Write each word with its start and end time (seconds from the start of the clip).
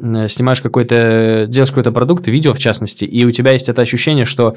э, 0.00 0.28
снимаешь 0.28 0.62
какой-то, 0.62 1.46
делаешь 1.48 1.70
какой-то 1.70 1.92
продукт, 1.92 2.26
видео 2.28 2.52
в 2.52 2.58
частности, 2.58 3.04
и 3.04 3.24
у 3.24 3.30
тебя 3.30 3.52
есть 3.52 3.68
это 3.68 3.82
ощущение, 3.82 4.24
что 4.24 4.56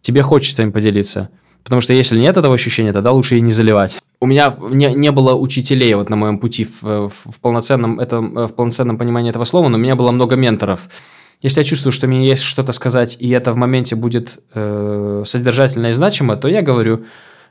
тебе 0.00 0.22
хочется 0.22 0.62
им 0.62 0.72
поделиться. 0.72 1.30
Потому 1.62 1.80
что 1.80 1.92
если 1.92 2.18
нет 2.18 2.36
этого 2.36 2.54
ощущения, 2.54 2.92
тогда 2.92 3.12
лучше 3.12 3.36
и 3.36 3.40
не 3.40 3.52
заливать. 3.52 3.98
У 4.18 4.26
меня 4.26 4.54
не, 4.70 4.92
не 4.94 5.10
было 5.10 5.34
учителей 5.34 5.94
вот 5.94 6.08
на 6.08 6.16
моем 6.16 6.38
пути 6.38 6.64
в, 6.64 6.82
в, 6.82 7.12
в, 7.24 7.40
полноценном, 7.40 8.00
этом, 8.00 8.34
в 8.34 8.52
полноценном 8.54 8.98
понимании 8.98 9.30
этого 9.30 9.44
слова, 9.44 9.68
но 9.68 9.76
у 9.76 9.80
меня 9.80 9.96
было 9.96 10.10
много 10.10 10.36
менторов. 10.36 10.88
Если 11.42 11.60
я 11.60 11.64
чувствую, 11.64 11.92
что 11.92 12.06
мне 12.06 12.28
есть 12.28 12.42
что-то 12.42 12.72
сказать, 12.72 13.16
и 13.18 13.30
это 13.30 13.52
в 13.52 13.56
моменте 13.56 13.96
будет 13.96 14.38
э, 14.54 15.22
содержательно 15.26 15.86
и 15.88 15.92
значимо, 15.92 16.36
то 16.36 16.48
я 16.48 16.60
говорю. 16.60 17.04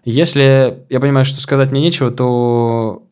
Если 0.06 0.84
я 0.90 1.00
понимаю, 1.00 1.26
что 1.26 1.42
сказать 1.42 1.72
мне 1.72 1.82
нечего, 1.82 2.12
то 2.12 3.04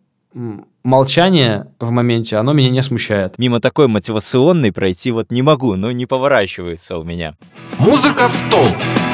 молчание 0.84 1.68
в 1.80 1.90
моменте, 1.90 2.38
оно 2.38 2.54
меня 2.54 2.70
не 2.70 2.82
смущает. 2.82 3.38
Мимо 3.38 3.60
такой 3.60 3.88
мотивационной 3.88 4.72
пройти 4.72 5.12
вот 5.12 5.32
не 5.32 5.42
могу, 5.42 5.76
но 5.76 5.92
не 5.92 6.06
поворачивается 6.06 6.98
у 6.98 7.04
меня. 7.04 7.36
Музыка 7.80 8.28
в 8.28 8.36
стол. 8.36 8.66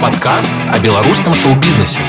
Подкаст 0.02 0.54
о 0.72 0.84
белорусском 0.84 1.34
шоу-бизнесе. 1.34 2.00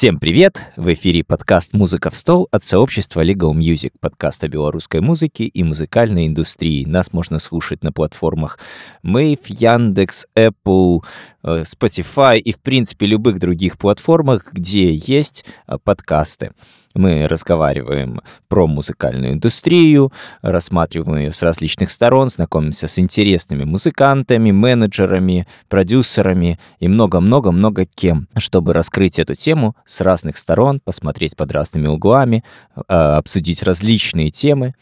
Всем 0.00 0.18
привет! 0.18 0.72
В 0.76 0.90
эфире 0.94 1.22
подкаст 1.22 1.74
«Музыка 1.74 2.08
в 2.08 2.16
стол» 2.16 2.48
от 2.50 2.64
сообщества 2.64 3.22
Legal 3.22 3.52
Music, 3.52 3.92
подкаст 4.00 4.42
о 4.42 4.48
белорусской 4.48 5.02
музыке 5.02 5.44
и 5.44 5.62
музыкальной 5.62 6.26
индустрии. 6.26 6.86
Нас 6.86 7.12
можно 7.12 7.38
слушать 7.38 7.84
на 7.84 7.92
платформах 7.92 8.58
Mave, 9.04 9.42
Яндекс, 9.48 10.26
Apple, 10.34 11.04
э, 11.42 11.64
Spotify 11.64 12.38
и, 12.38 12.50
в 12.54 12.60
принципе, 12.62 13.04
любых 13.04 13.38
других 13.38 13.76
платформах, 13.76 14.50
где 14.54 14.94
есть 14.94 15.44
э, 15.66 15.76
подкасты. 15.84 16.52
Мы 16.94 17.28
разговариваем 17.28 18.20
про 18.48 18.66
музыкальную 18.66 19.34
индустрию, 19.34 20.12
рассматриваем 20.42 21.18
ее 21.18 21.32
с 21.32 21.42
различных 21.42 21.90
сторон, 21.90 22.30
знакомимся 22.30 22.88
с 22.88 22.98
интересными 22.98 23.64
музыкантами, 23.64 24.50
менеджерами, 24.50 25.46
продюсерами 25.68 26.58
и 26.80 26.88
много-много-много 26.88 27.86
кем, 27.86 28.26
чтобы 28.36 28.72
раскрыть 28.72 29.20
эту 29.20 29.36
тему 29.36 29.76
с 29.84 30.00
разных 30.00 30.36
сторон, 30.36 30.80
посмотреть 30.80 31.36
под 31.36 31.52
разными 31.52 31.86
углами, 31.86 32.44
а, 32.88 33.18
обсудить 33.18 33.62
различные 33.62 34.30
темы. 34.30 34.74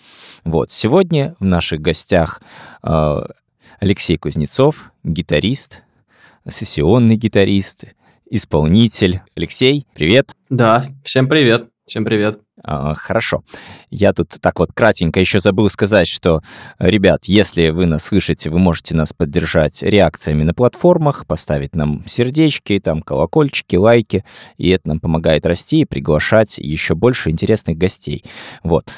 Вот, 0.45 0.73
сегодня 0.73 1.37
в 1.41 1.45
наших 1.45 1.83
гостях 1.83 2.41
а, 2.83 3.29
Алексей 3.81 4.17
Кузнецов, 4.17 4.93
гитарист, 5.05 5.83
сессионный 6.49 7.17
гитарист, 7.17 7.85
исполнитель. 8.31 9.21
Алексей, 9.37 9.87
привет. 9.95 10.35
Да, 10.49 10.87
всем 11.05 11.29
привет. 11.29 11.69
Всем 11.89 12.05
привет. 12.05 12.39
А, 12.63 12.95
хорошо. 12.95 13.43
Я 13.89 14.13
тут 14.13 14.37
так 14.43 14.59
вот 14.59 14.75
кратенько 14.75 15.21
еще 15.21 15.41
забыл 15.41 15.71
сказать, 15.71 16.07
что, 16.07 16.43
ребят, 16.79 17.25
если 17.25 17.71
вы 17.71 17.87
нас 17.87 18.05
слышите, 18.05 18.51
вы 18.51 18.59
можете 18.59 18.95
нас 18.95 19.15
поддержать 19.15 19.83
реакциями 19.83 20.43
на 20.43 20.53
платформах, 20.53 21.27
поставить 21.27 21.75
нам 21.75 22.05
сердечки, 22.07 22.79
там 22.79 23.01
колокольчики, 23.01 23.77
лайки, 23.77 24.23
и 24.59 24.69
это 24.69 24.87
нам 24.87 25.01
помогает 25.01 25.47
расти 25.47 25.81
и 25.81 25.85
приглашать 25.87 26.59
еще 26.59 26.95
больше 26.95 27.31
интересных 27.31 27.79
гостей. 27.79 28.23
Вот. 28.63 28.91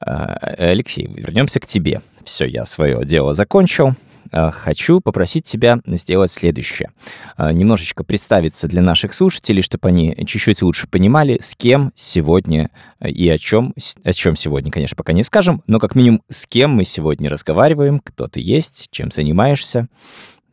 А, 0.00 0.34
Алексей, 0.58 1.06
вернемся 1.06 1.60
к 1.60 1.66
тебе. 1.66 2.02
Все, 2.24 2.46
я 2.46 2.64
свое 2.64 3.04
дело 3.04 3.34
закончил. 3.34 3.94
Э, 4.32 4.50
хочу 4.50 5.00
попросить 5.00 5.44
тебя 5.44 5.80
сделать 5.86 6.30
следующее. 6.30 6.90
Э, 7.36 7.52
немножечко 7.52 8.04
представиться 8.04 8.68
для 8.68 8.82
наших 8.82 9.12
слушателей, 9.12 9.62
чтобы 9.62 9.88
они 9.88 10.14
чуть-чуть 10.26 10.62
лучше 10.62 10.86
понимали, 10.86 11.38
с 11.40 11.54
кем 11.54 11.92
сегодня 11.94 12.70
э, 13.00 13.10
и 13.10 13.28
о 13.28 13.38
чем, 13.38 13.74
о 14.02 14.12
чем 14.12 14.36
сегодня, 14.36 14.70
конечно, 14.70 14.96
пока 14.96 15.12
не 15.12 15.22
скажем, 15.22 15.62
но 15.66 15.78
как 15.78 15.94
минимум 15.94 16.22
с 16.28 16.46
кем 16.46 16.70
мы 16.72 16.84
сегодня 16.84 17.30
разговариваем, 17.30 18.00
кто 18.00 18.28
ты 18.28 18.40
есть, 18.40 18.88
чем 18.90 19.10
занимаешься. 19.10 19.88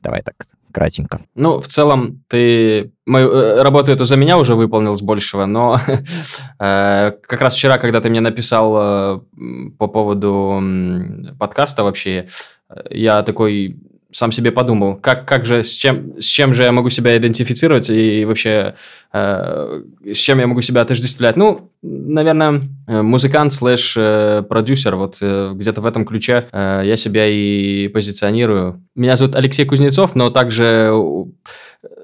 Давай 0.01 0.21
так, 0.23 0.47
кратенько. 0.71 1.21
Ну, 1.35 1.59
в 1.59 1.67
целом, 1.67 2.23
ты 2.27 2.91
мою 3.05 3.61
работу 3.61 3.91
эту 3.91 4.05
за 4.05 4.15
меня 4.15 4.37
уже 4.37 4.55
выполнил 4.55 4.95
с 4.95 5.01
большего, 5.01 5.45
но 5.45 5.79
как 6.57 7.41
раз 7.41 7.55
вчера, 7.55 7.77
когда 7.77 8.01
ты 8.01 8.09
мне 8.09 8.21
написал 8.21 9.23
по 9.77 9.87
поводу 9.87 10.61
подкаста 11.39 11.83
вообще, 11.83 12.27
я 12.89 13.23
такой 13.23 13.77
сам 14.11 14.31
себе 14.31 14.51
подумал, 14.51 14.95
как, 14.95 15.27
как 15.27 15.45
же, 15.45 15.63
с 15.63 15.73
чем, 15.73 16.19
с 16.19 16.25
чем 16.25 16.53
же 16.53 16.63
я 16.63 16.71
могу 16.71 16.89
себя 16.89 17.17
идентифицировать 17.17 17.89
и 17.89 18.25
вообще 18.25 18.75
э, 19.13 19.81
с 20.05 20.17
чем 20.17 20.39
я 20.39 20.47
могу 20.47 20.61
себя 20.61 20.81
отождествлять. 20.81 21.35
Ну, 21.35 21.71
наверное, 21.81 22.61
музыкант 22.87 23.53
слэш 23.53 23.95
э, 23.97 24.43
продюсер, 24.47 24.95
вот 24.95 25.17
э, 25.21 25.53
где-то 25.53 25.81
в 25.81 25.85
этом 25.85 26.05
ключе 26.05 26.47
э, 26.51 26.81
я 26.85 26.95
себя 26.95 27.27
и 27.27 27.87
позиционирую. 27.87 28.83
Меня 28.95 29.15
зовут 29.17 29.35
Алексей 29.35 29.65
Кузнецов, 29.65 30.15
но 30.15 30.29
также 30.29 30.91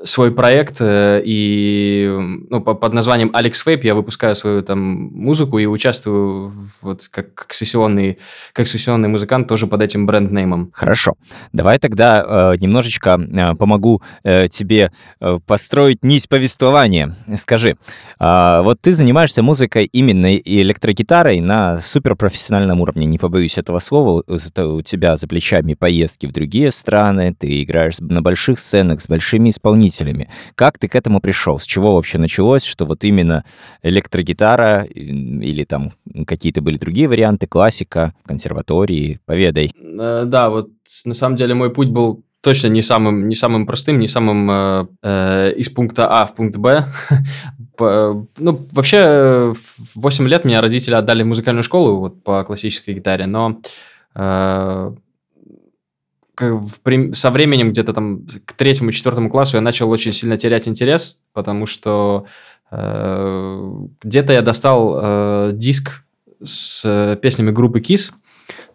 свой 0.03 0.31
проект, 0.31 0.78
э, 0.80 1.22
и 1.25 2.09
ну, 2.50 2.62
под 2.62 2.94
названием 2.94 3.31
Alex 3.34 3.53
Vape 3.66 3.81
я 3.84 3.96
выпускаю 3.96 4.35
свою 4.35 4.62
там 4.62 4.80
музыку 4.80 5.58
и 5.59 5.66
участвую 5.66 6.52
вот 6.81 7.08
как, 7.09 7.34
как 7.34 7.53
сессионный 7.53 8.19
как 8.53 8.68
сессионный 8.68 9.09
музыкант 9.09 9.47
тоже 9.47 9.68
под 9.68 9.81
этим 9.81 10.06
бренд-неймом. 10.06 10.72
Хорошо. 10.74 11.16
Давай 11.53 11.80
тогда 11.80 12.53
э, 12.53 12.58
немножечко 12.59 13.19
э, 13.19 13.56
помогу 13.56 14.02
э, 14.24 14.47
тебе 14.47 14.91
э, 15.19 15.40
построить 15.46 16.03
нить 16.03 16.29
повествования. 16.29 17.16
Скажи, 17.38 17.78
э, 18.19 18.62
вот 18.64 18.79
ты 18.81 18.94
занимаешься 18.94 19.41
музыкой 19.41 19.85
именно 19.91 20.35
и 20.35 20.62
электрогитарой 20.62 21.40
на 21.40 21.79
суперпрофессиональном 21.79 22.81
уровне, 22.81 23.06
не 23.06 23.18
побоюсь 23.18 23.58
этого 23.58 23.79
слова, 23.79 24.24
у 24.28 24.81
тебя 24.81 25.18
за 25.18 25.28
плечами 25.28 25.74
поездки 25.74 26.28
в 26.28 26.31
другие 26.31 26.72
страны, 26.72 27.35
ты 27.38 27.64
играешь 27.64 28.00
на 28.00 28.22
больших 28.22 28.59
сценах 28.59 29.02
с 29.02 29.08
большими 29.08 29.50
исполнителями, 29.50 29.86
исполнителями. 29.87 30.29
Как 30.55 30.77
ты 30.77 30.87
к 30.87 30.95
этому 30.95 31.19
пришел? 31.19 31.59
С 31.59 31.65
чего 31.65 31.95
вообще 31.95 32.17
началось, 32.17 32.63
что 32.63 32.85
вот 32.85 33.03
именно 33.03 33.43
электрогитара 33.83 34.83
или 34.83 35.63
там 35.63 35.91
какие-то 36.25 36.61
были 36.61 36.77
другие 36.77 37.07
варианты, 37.07 37.47
классика, 37.47 38.13
консерватории? 38.25 39.19
Поведай. 39.25 39.71
Э, 39.75 40.23
да, 40.25 40.49
вот 40.49 40.69
на 41.05 41.13
самом 41.13 41.35
деле 41.35 41.53
мой 41.53 41.71
путь 41.71 41.89
был 41.89 42.23
точно 42.41 42.67
не 42.67 42.81
самым, 42.81 43.27
не 43.27 43.35
самым 43.35 43.65
простым, 43.65 43.99
не 43.99 44.07
самым 44.07 44.49
э, 44.51 44.87
э, 45.03 45.53
из 45.57 45.69
пункта 45.69 46.07
А 46.07 46.25
в 46.25 46.35
пункт 46.35 46.57
Б. 46.57 46.85
ну, 47.79 48.67
вообще, 48.71 49.53
в 49.53 50.01
8 50.01 50.27
лет 50.27 50.45
меня 50.45 50.61
родители 50.61 50.95
отдали 50.95 51.23
в 51.23 51.27
музыкальную 51.27 51.63
школу 51.63 51.99
вот, 51.99 52.23
по 52.23 52.43
классической 52.43 52.93
гитаре, 52.93 53.25
но 53.25 53.59
э, 54.15 54.91
в, 56.41 57.13
со 57.13 57.31
временем, 57.31 57.71
где-то 57.71 57.93
там 57.93 58.25
к 58.45 58.53
третьему, 58.53 58.91
четвертому 58.91 59.29
классу 59.29 59.57
я 59.57 59.61
начал 59.61 59.89
очень 59.89 60.13
сильно 60.13 60.37
терять 60.37 60.67
интерес, 60.67 61.19
потому 61.33 61.65
что 61.65 62.25
э, 62.71 63.71
где-то 64.01 64.33
я 64.33 64.41
достал 64.41 64.99
э, 65.01 65.51
диск 65.53 66.03
с 66.43 66.83
э, 66.85 67.17
песнями 67.21 67.51
группы 67.51 67.79
Kiss, 67.79 68.11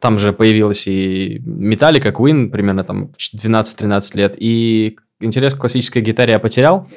там 0.00 0.18
же 0.18 0.32
появилась 0.32 0.86
и 0.86 1.40
Металлика, 1.44 2.08
Queen, 2.08 2.50
примерно 2.50 2.84
там 2.84 3.12
12-13 3.18 4.16
лет, 4.16 4.34
и 4.38 4.98
интерес 5.20 5.54
к 5.54 5.58
классической 5.58 6.02
гитаре 6.02 6.32
я 6.32 6.38
потерял 6.38 6.88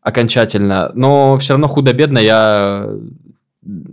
окончательно, 0.00 0.90
но 0.94 1.38
все 1.38 1.54
равно 1.54 1.68
худо-бедно 1.68 2.18
я 2.18 2.88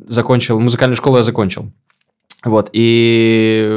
закончил, 0.08 0.60
музыкальную 0.60 0.96
школу 0.96 1.18
я 1.18 1.24
закончил. 1.24 1.72
Вот, 2.44 2.70
и 2.72 3.68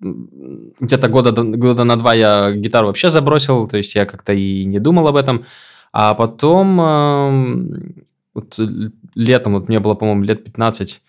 где-то 0.00 1.08
года, 1.08 1.32
года 1.32 1.84
на 1.84 1.96
два 1.96 2.14
я 2.14 2.52
гитару 2.52 2.86
вообще 2.86 3.10
забросил, 3.10 3.68
то 3.68 3.76
есть 3.76 3.94
я 3.94 4.06
как-то 4.06 4.32
и 4.32 4.64
не 4.64 4.78
думал 4.78 5.08
об 5.08 5.16
этом. 5.16 5.44
А 5.92 6.14
потом 6.14 6.76
вот 8.34 8.58
летом, 9.14 9.54
вот 9.54 9.68
мне 9.68 9.80
было, 9.80 9.94
по-моему, 9.94 10.22
лет 10.22 10.44
15, 10.44 11.02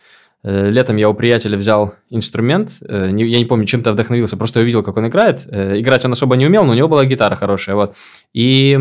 э, 0.44 0.70
летом 0.70 0.98
я 0.98 1.08
у 1.08 1.14
приятеля 1.14 1.58
взял 1.58 1.94
инструмент, 2.10 2.72
э, 2.82 3.12
я 3.14 3.38
не 3.38 3.46
помню, 3.46 3.66
чем-то 3.66 3.92
вдохновился, 3.92 4.38
просто 4.38 4.60
увидел, 4.60 4.84
как 4.84 4.98
он 4.98 5.08
играет. 5.08 5.46
Э, 5.48 5.80
играть 5.80 6.04
он 6.04 6.14
особо 6.14 6.36
не 6.36 6.48
умел, 6.48 6.66
но 6.66 6.72
у 6.72 6.76
него 6.76 6.88
была 6.88 7.06
гитара 7.06 7.36
хорошая, 7.36 7.76
вот. 7.76 7.96
И 8.34 8.78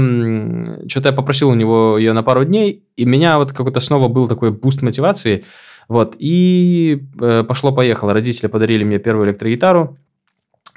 что-то 0.88 1.10
я 1.10 1.12
попросил 1.12 1.50
у 1.50 1.54
него 1.54 1.98
ее 1.98 2.12
на 2.14 2.22
пару 2.22 2.44
дней, 2.44 2.82
и 2.96 3.04
меня 3.04 3.38
вот 3.38 3.52
какой-то 3.52 3.80
снова 3.80 4.08
был 4.08 4.26
такой 4.26 4.50
буст 4.50 4.82
мотивации– 4.82 5.44
вот, 5.90 6.14
и 6.20 7.02
э, 7.20 7.42
пошло-поехало. 7.42 8.12
Родители 8.12 8.46
подарили 8.46 8.84
мне 8.84 9.00
первую 9.00 9.26
электрогитару. 9.26 9.98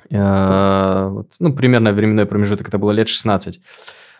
Э, 0.09 1.07
вот, 1.07 1.35
ну, 1.39 1.53
примерно 1.53 1.93
временной 1.93 2.25
промежуток, 2.25 2.67
это 2.67 2.79
было 2.79 2.89
лет 2.89 3.07
16. 3.07 3.61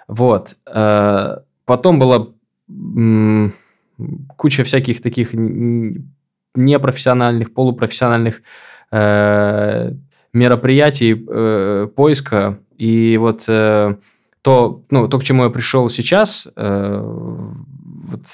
Вот. 0.07 0.55
Э, 0.67 1.37
потом 1.65 1.97
была 1.97 2.27
куча 4.37 4.63
всяких 4.63 5.01
таких 5.01 5.33
непрофессиональных, 5.33 7.55
полупрофессиональных 7.55 8.43
мероприятий 8.91 11.15
поиска. 11.95 12.59
И 12.77 13.17
вот 13.17 13.47
то, 13.47 13.97
ну, 14.91 15.07
то, 15.07 15.19
к 15.19 15.23
чему 15.23 15.45
я 15.45 15.49
пришел 15.49 15.89
сейчас, 15.89 16.47
вот, 16.55 18.27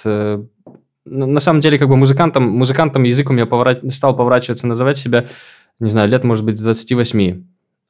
на 1.10 1.40
самом 1.40 1.60
деле, 1.60 1.78
как 1.80 1.88
бы 1.88 1.96
музыкантом, 1.96 2.44
музыкантом 2.44 3.04
язык 3.04 3.30
у 3.30 3.34
меня 3.34 3.46
повра... 3.46 3.80
стал 3.90 4.16
поворачиваться, 4.16 4.68
называть 4.68 4.98
себя, 4.98 5.28
не 5.80 5.90
знаю, 5.90 6.10
лет, 6.10 6.24
может 6.24 6.46
быть, 6.46 6.60
с 6.60 6.62
28. 6.62 7.44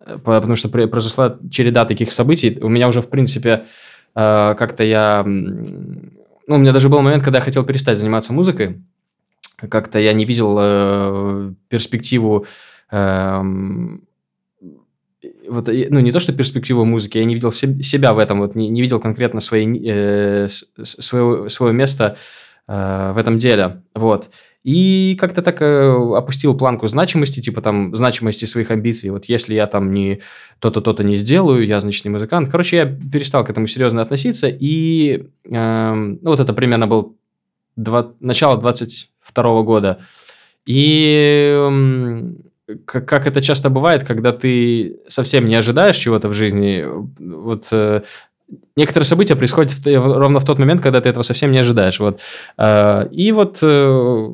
Э, 0.05 0.17
потому 0.23 0.55
что 0.55 0.69
произошла 0.69 1.37
череда 1.51 1.85
таких 1.85 2.11
событий. 2.11 2.57
У 2.61 2.69
меня 2.69 2.87
уже, 2.87 3.01
в 3.01 3.09
принципе, 3.09 3.63
э, 4.15 4.55
как-то 4.57 4.83
я... 4.83 5.23
Ну, 5.25 6.55
у 6.55 6.57
меня 6.57 6.71
даже 6.71 6.89
был 6.89 7.01
момент, 7.01 7.23
когда 7.23 7.39
я 7.39 7.43
хотел 7.43 7.63
перестать 7.63 7.99
заниматься 7.99 8.33
музыкой. 8.33 8.81
Как-то 9.57 9.99
я 9.99 10.13
не 10.13 10.25
видел 10.25 10.57
э, 10.59 11.53
перспективу 11.67 12.45
эм, 12.91 14.03
вот, 15.49 15.67
ну, 15.67 15.99
не 15.99 16.11
то, 16.11 16.19
что 16.19 16.33
перспективу 16.33 16.85
музыки, 16.85 17.17
я 17.17 17.25
не 17.25 17.33
видел 17.33 17.51
себя 17.51 18.13
в 18.13 18.19
этом, 18.19 18.39
вот, 18.39 18.55
не, 18.55 18.69
не 18.69 18.81
видел 18.81 18.99
конкретно 18.99 19.41
свои, 19.41 19.67
э, 19.85 20.47
свое, 20.83 21.49
свое 21.49 21.73
место 21.73 22.17
в 22.69 23.17
этом 23.17 23.37
деле, 23.37 23.81
вот. 23.95 24.29
И 24.63 25.17
как-то 25.19 25.41
так 25.41 25.61
э, 25.61 26.15
опустил 26.15 26.55
планку 26.55 26.87
значимости, 26.87 27.39
типа 27.41 27.61
там 27.61 27.95
значимости 27.95 28.45
своих 28.45 28.71
амбиций. 28.71 29.09
Вот 29.09 29.25
если 29.25 29.53
я 29.53 29.67
там 29.67 29.93
не 29.93 30.21
то-то, 30.59 30.81
то-то 30.81 31.03
не 31.03 31.15
сделаю, 31.15 31.65
я, 31.65 31.79
значит, 31.79 32.05
не 32.05 32.11
музыкант. 32.11 32.49
Короче, 32.51 32.77
я 32.77 32.85
перестал 32.85 33.43
к 33.45 33.49
этому 33.49 33.67
серьезно 33.67 34.01
относиться, 34.01 34.47
и 34.47 35.29
э, 35.49 35.93
ну, 35.93 36.19
вот 36.29 36.39
это 36.39 36.53
примерно 36.53 36.87
был 36.87 37.17
два, 37.75 38.11
начало 38.19 38.57
22 38.57 39.63
года. 39.63 39.99
И 40.65 41.55
как, 42.85 43.07
как 43.07 43.27
это 43.27 43.41
часто 43.41 43.69
бывает, 43.69 44.03
когда 44.03 44.31
ты 44.31 44.99
совсем 45.07 45.47
не 45.47 45.55
ожидаешь 45.55 45.97
чего-то 45.97 46.29
в 46.29 46.33
жизни, 46.33 46.85
вот 47.17 47.69
э, 47.71 48.03
некоторые 48.75 49.05
события 49.05 49.35
происходят 49.35 49.71
в, 49.71 49.85
ровно 49.85 50.39
в 50.39 50.45
тот 50.45 50.59
момент, 50.59 50.81
когда 50.81 51.01
ты 51.01 51.09
этого 51.09 51.23
совсем 51.23 51.51
не 51.51 51.59
ожидаешь. 51.59 51.99
Вот. 51.99 52.19
Э, 52.57 53.07
и 53.11 53.31
вот 53.31 53.59
э, 53.61 54.27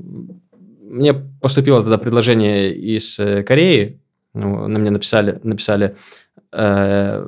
мне 0.81 1.13
поступило 1.13 1.81
тогда 1.81 1.97
предложение 1.97 2.73
из 2.73 3.19
э, 3.19 3.43
Кореи, 3.43 3.99
ну, 4.33 4.67
на 4.67 4.79
мне 4.79 4.91
написали, 4.91 5.39
написали 5.43 5.95
э, 6.51 7.27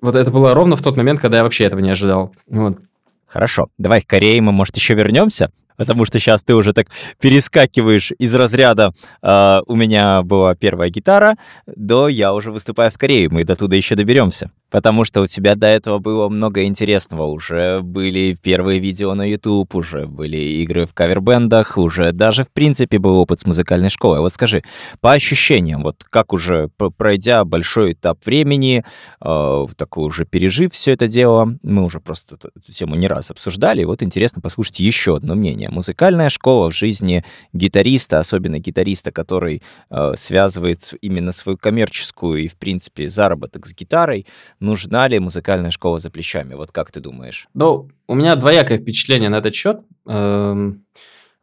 вот 0.00 0.16
это 0.16 0.30
было 0.30 0.54
ровно 0.54 0.76
в 0.76 0.82
тот 0.82 0.96
момент, 0.96 1.20
когда 1.20 1.38
я 1.38 1.42
вообще 1.42 1.64
этого 1.64 1.80
не 1.80 1.90
ожидал. 1.90 2.34
Вот. 2.46 2.78
Хорошо, 3.26 3.68
давай 3.78 4.02
к 4.02 4.06
Корее 4.06 4.40
мы, 4.40 4.52
может, 4.52 4.76
еще 4.76 4.94
вернемся 4.94 5.50
потому 5.76 6.04
что 6.04 6.18
сейчас 6.18 6.42
ты 6.42 6.54
уже 6.54 6.72
так 6.72 6.88
перескакиваешь 7.20 8.12
из 8.18 8.34
разряда 8.34 8.92
э, 9.22 9.60
«у 9.66 9.74
меня 9.76 10.22
была 10.22 10.54
первая 10.54 10.90
гитара» 10.90 11.36
до 11.66 12.08
«я 12.08 12.32
уже 12.32 12.50
выступаю 12.50 12.90
в 12.90 12.98
Корее». 12.98 13.28
Мы 13.30 13.44
до 13.44 13.56
туда 13.56 13.76
еще 13.76 13.94
доберемся. 13.94 14.50
Потому 14.70 15.04
что 15.04 15.22
у 15.22 15.26
тебя 15.26 15.54
до 15.54 15.68
этого 15.68 15.98
было 15.98 16.28
много 16.28 16.64
интересного. 16.64 17.26
Уже 17.26 17.80
были 17.82 18.36
первые 18.40 18.80
видео 18.80 19.14
на 19.14 19.28
YouTube, 19.30 19.74
уже 19.74 20.06
были 20.06 20.36
игры 20.36 20.86
в 20.86 20.94
кавербендах, 20.94 21.78
уже 21.78 22.12
даже, 22.12 22.42
в 22.42 22.50
принципе, 22.50 22.98
был 22.98 23.16
опыт 23.16 23.40
с 23.40 23.46
музыкальной 23.46 23.90
школой. 23.90 24.20
Вот 24.20 24.34
скажи, 24.34 24.62
по 25.00 25.12
ощущениям, 25.12 25.82
вот 25.82 26.04
как 26.10 26.32
уже 26.32 26.68
пройдя 26.96 27.44
большой 27.44 27.92
этап 27.92 28.26
времени, 28.26 28.84
э, 29.20 29.66
такой 29.76 30.04
уже 30.04 30.24
пережив 30.24 30.72
все 30.72 30.92
это 30.92 31.06
дело, 31.06 31.56
мы 31.62 31.84
уже 31.84 32.00
просто 32.00 32.34
эту 32.34 32.72
тему 32.72 32.96
не 32.96 33.06
раз 33.06 33.30
обсуждали, 33.30 33.84
вот 33.84 34.02
интересно 34.02 34.42
послушать 34.42 34.80
еще 34.80 35.16
одно 35.16 35.34
мнение. 35.34 35.70
Музыкальная 35.70 36.28
школа 36.28 36.70
в 36.70 36.74
жизни 36.74 37.24
гитариста, 37.52 38.18
особенно 38.18 38.58
гитариста, 38.58 39.12
который 39.12 39.62
э, 39.90 40.12
связывает 40.16 40.92
именно 41.00 41.30
свою 41.32 41.56
коммерческую 41.56 42.42
и, 42.44 42.48
в 42.48 42.56
принципе, 42.56 43.08
заработок 43.08 43.66
с 43.66 43.74
гитарой, 43.74 44.26
нужна 44.60 45.08
ли 45.08 45.18
музыкальная 45.18 45.70
школа 45.70 46.00
за 46.00 46.10
плечами? 46.10 46.54
Вот 46.54 46.72
как 46.72 46.90
ты 46.90 47.00
думаешь? 47.00 47.48
Ну, 47.54 47.90
у 48.06 48.14
меня 48.14 48.36
двоякое 48.36 48.78
впечатление 48.78 49.28
на 49.28 49.36
этот 49.36 49.54
счет. 49.54 49.80
Эм, 50.06 50.84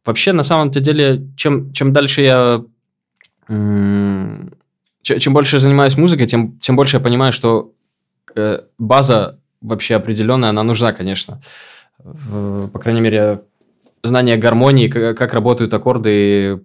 вообще, 0.06 0.34
на 0.34 0.44
самом-то 0.44 0.80
деле, 0.80 1.28
чем, 1.36 1.74
чем 1.74 1.94
дальше 1.94 2.22
я... 2.22 2.64
Чем 3.48 5.34
больше 5.34 5.58
я 5.58 5.60
занимаюсь 5.60 5.98
музыкой, 5.98 6.28
тем, 6.28 6.58
тем 6.60 6.78
больше 6.78 6.98
я 6.98 7.04
понимаю, 7.04 7.34
что 7.34 7.74
э, 8.36 8.62
база 8.78 9.40
вообще 9.60 9.96
определенная, 9.96 10.50
она 10.50 10.64
нужна, 10.64 10.94
конечно. 10.94 11.42
По 11.98 12.80
крайней 12.80 13.02
мере, 13.02 13.42
знание 14.04 14.38
гармонии, 14.38 14.88
как 14.88 15.34
работают 15.34 15.74
аккорды, 15.74 16.64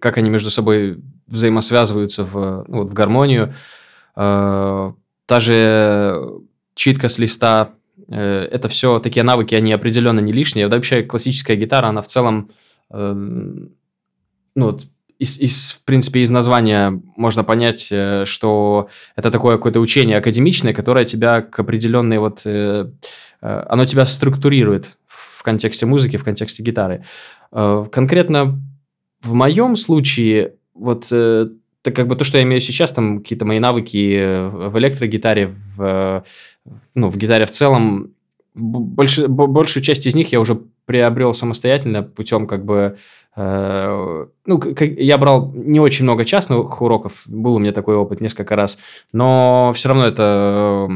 как 0.00 0.18
они 0.18 0.30
между 0.30 0.50
собой 0.50 1.02
взаимосвязываются 1.26 2.24
в, 2.24 2.64
ну, 2.68 2.82
вот, 2.82 2.90
в 2.90 2.94
гармонию. 2.94 3.54
Э, 5.24 5.26
та 5.26 5.40
же 5.40 6.22
читка 6.74 7.08
с 7.08 7.18
листа, 7.18 7.74
э, 8.08 8.48
это 8.50 8.68
все 8.68 8.98
такие 8.98 9.22
навыки, 9.22 9.54
они 9.54 9.72
определенно 9.72 10.20
не 10.20 10.32
лишние. 10.32 10.68
Вообще 10.68 11.02
классическая 11.02 11.56
гитара, 11.56 11.88
она 11.88 12.02
в 12.02 12.06
целом, 12.06 12.50
э, 12.90 13.12
ну, 14.54 14.66
вот, 14.66 14.86
из, 15.18 15.38
из, 15.40 15.72
в 15.72 15.84
принципе, 15.84 16.20
из 16.20 16.30
названия 16.30 17.00
можно 17.16 17.44
понять, 17.44 17.88
э, 17.90 18.24
что 18.26 18.88
это 19.16 19.30
такое 19.30 19.56
какое-то 19.56 19.80
учение 19.80 20.18
академичное, 20.18 20.74
которое 20.74 21.04
тебя 21.04 21.40
к 21.42 21.58
определенной 21.58 22.18
вот... 22.18 22.42
Э, 22.44 22.90
э, 23.40 23.64
оно 23.68 23.86
тебя 23.86 24.06
структурирует 24.06 24.98
в 25.06 25.42
контексте 25.42 25.86
музыки, 25.86 26.16
в 26.16 26.24
контексте 26.24 26.62
гитары. 26.62 27.04
Э, 27.52 27.86
конкретно 27.90 28.60
в 29.22 29.32
моем 29.32 29.76
случае 29.76 30.56
вот 30.74 31.06
э, 31.12 31.48
так 31.84 31.94
как 31.94 32.08
бы 32.08 32.16
то, 32.16 32.24
что 32.24 32.38
я 32.38 32.44
имею 32.44 32.62
сейчас, 32.62 32.92
там 32.92 33.20
какие-то 33.20 33.44
мои 33.44 33.58
навыки 33.58 34.16
э, 34.18 34.48
в 34.48 34.78
электрогитаре, 34.78 35.54
в, 35.76 36.24
ну, 36.94 37.10
в 37.10 37.18
гитаре 37.18 37.44
в 37.44 37.50
целом, 37.50 38.14
больше, 38.54 39.28
большую 39.28 39.82
часть 39.82 40.06
из 40.06 40.14
них 40.14 40.32
я 40.32 40.40
уже 40.40 40.58
приобрел 40.86 41.34
самостоятельно 41.34 42.02
путем 42.02 42.46
как 42.46 42.64
бы... 42.64 42.96
Э, 43.36 44.26
ну, 44.46 44.58
как, 44.58 44.80
я 44.80 45.18
брал 45.18 45.52
не 45.54 45.78
очень 45.78 46.04
много 46.04 46.24
частных 46.24 46.80
уроков, 46.80 47.24
был 47.26 47.56
у 47.56 47.58
меня 47.58 47.72
такой 47.72 47.96
опыт 47.96 48.22
несколько 48.22 48.56
раз, 48.56 48.78
но 49.12 49.70
все 49.74 49.90
равно 49.90 50.06
это... 50.06 50.88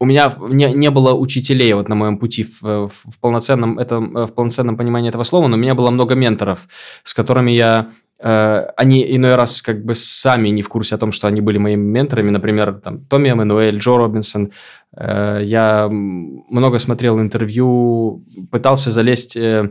У 0.00 0.06
меня 0.06 0.34
не, 0.50 0.70
не 0.74 0.90
было 0.90 1.14
учителей 1.14 1.72
вот 1.72 1.88
на 1.88 1.94
моем 1.94 2.18
пути 2.18 2.44
в, 2.44 2.60
в, 2.60 2.90
в, 2.90 3.18
полноценном, 3.20 3.78
это, 3.78 4.00
в 4.00 4.32
полноценном 4.34 4.76
понимании 4.76 5.08
этого 5.08 5.22
слова, 5.22 5.48
но 5.48 5.56
у 5.56 5.58
меня 5.58 5.74
было 5.74 5.88
много 5.88 6.14
менторов, 6.14 6.68
с 7.04 7.14
которыми 7.14 7.52
я 7.52 7.88
Э, 7.88 8.03
они 8.24 9.16
иной 9.16 9.34
раз 9.34 9.60
как 9.60 9.84
бы 9.84 9.94
сами 9.94 10.48
не 10.48 10.62
в 10.62 10.68
курсе 10.68 10.94
о 10.94 10.98
том, 10.98 11.12
что 11.12 11.28
они 11.28 11.40
были 11.42 11.58
моими 11.58 11.82
менторами. 11.82 12.30
Например, 12.30 12.72
там, 12.72 13.04
Томми 13.04 13.28
Эммануэль, 13.28 13.78
Джо 13.78 13.96
Робинсон. 13.96 14.50
Э, 14.96 15.40
я 15.42 15.88
много 15.90 16.78
смотрел 16.78 17.20
интервью, 17.20 18.24
пытался 18.50 18.90
залезть 18.90 19.36
э, 19.36 19.70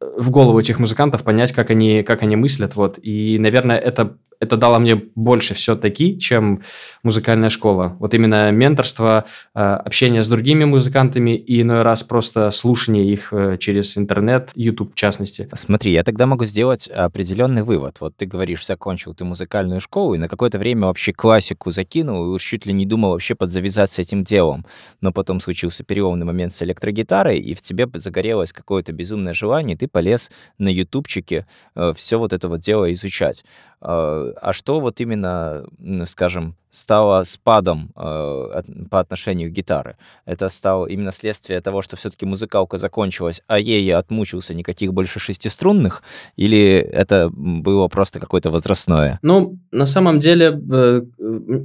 в 0.00 0.30
голову 0.30 0.60
этих 0.60 0.78
музыкантов, 0.78 1.24
понять, 1.24 1.52
как 1.52 1.70
они, 1.70 2.02
как 2.02 2.22
они 2.22 2.36
мыслят. 2.36 2.76
Вот. 2.76 2.98
И, 3.02 3.38
наверное, 3.38 3.78
это 3.78 4.16
это 4.40 4.56
дало 4.56 4.78
мне 4.78 4.94
больше 5.14 5.54
все-таки, 5.54 6.18
чем 6.18 6.62
музыкальная 7.02 7.50
школа. 7.50 7.96
Вот 7.98 8.14
именно 8.14 8.50
менторство, 8.52 9.24
э, 9.54 9.60
общение 9.60 10.22
с 10.22 10.28
другими 10.28 10.64
музыкантами 10.64 11.36
и 11.36 11.62
иной 11.62 11.82
раз 11.82 12.02
просто 12.02 12.50
слушание 12.50 13.04
их 13.06 13.32
э, 13.32 13.56
через 13.58 13.96
интернет, 13.98 14.50
YouTube 14.54 14.92
в 14.92 14.94
частности. 14.94 15.48
Смотри, 15.54 15.92
я 15.92 16.04
тогда 16.04 16.26
могу 16.26 16.44
сделать 16.44 16.88
определенный 16.88 17.62
вывод. 17.62 17.96
Вот 18.00 18.16
ты 18.16 18.26
говоришь, 18.26 18.66
закончил 18.66 19.14
ты 19.14 19.24
музыкальную 19.24 19.80
школу 19.80 20.14
и 20.14 20.18
на 20.18 20.28
какое-то 20.28 20.58
время 20.58 20.86
вообще 20.86 21.12
классику 21.12 21.70
закинул 21.70 22.24
и 22.26 22.28
уж 22.28 22.42
чуть 22.42 22.66
ли 22.66 22.72
не 22.72 22.86
думал 22.86 23.10
вообще 23.10 23.34
подзавязаться 23.34 24.02
этим 24.02 24.24
делом. 24.24 24.64
Но 25.00 25.12
потом 25.12 25.40
случился 25.40 25.84
переломный 25.84 26.26
момент 26.26 26.54
с 26.54 26.62
электрогитарой, 26.62 27.38
и 27.38 27.54
в 27.54 27.62
тебе 27.62 27.88
загорелось 27.94 28.52
какое-то 28.52 28.92
безумное 28.92 29.34
желание, 29.34 29.74
и 29.74 29.78
ты 29.78 29.88
полез 29.88 30.30
на 30.58 30.68
ютубчике 30.68 31.46
э, 31.74 31.92
все 31.96 32.18
вот 32.18 32.32
это 32.32 32.48
вот 32.48 32.60
дело 32.60 32.92
изучать. 32.92 33.44
А, 33.80 34.32
а 34.40 34.52
что 34.52 34.80
вот 34.80 35.00
именно, 35.00 35.64
скажем, 36.04 36.56
стало 36.70 37.22
спадом 37.22 37.90
э, 37.96 38.62
по 38.90 39.00
отношению 39.00 39.50
к 39.50 39.52
гитары? 39.52 39.96
Это 40.24 40.48
стало 40.48 40.86
именно 40.86 41.12
следствие 41.12 41.60
того, 41.60 41.82
что 41.82 41.96
все-таки 41.96 42.26
музыкалка 42.26 42.78
закончилась, 42.78 43.42
а 43.46 43.58
ей 43.58 43.84
я 43.84 43.98
отмучился 43.98 44.54
никаких 44.54 44.92
больше 44.92 45.20
шестиструнных, 45.20 46.02
или 46.36 46.58
это 46.58 47.30
было 47.32 47.88
просто 47.88 48.20
какое-то 48.20 48.50
возрастное? 48.50 49.18
Ну, 49.22 49.58
на 49.70 49.86
самом 49.86 50.18
деле, 50.20 50.60
э, 50.70 51.02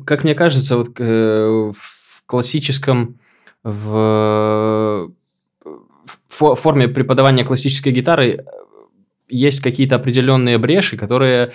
как 0.06 0.24
мне 0.24 0.36
кажется, 0.36 0.78
вот 0.78 0.90
э, 1.00 1.72
в 1.76 2.24
классическом, 2.26 3.20
в 3.64 5.10
форме 6.28 6.88
преподавания 6.90 7.46
классической 7.46 7.94
гитары 7.94 8.46
есть 9.30 9.62
какие-то 9.62 9.96
определенные 9.96 10.58
бреши, 10.58 10.98
которые 10.98 11.54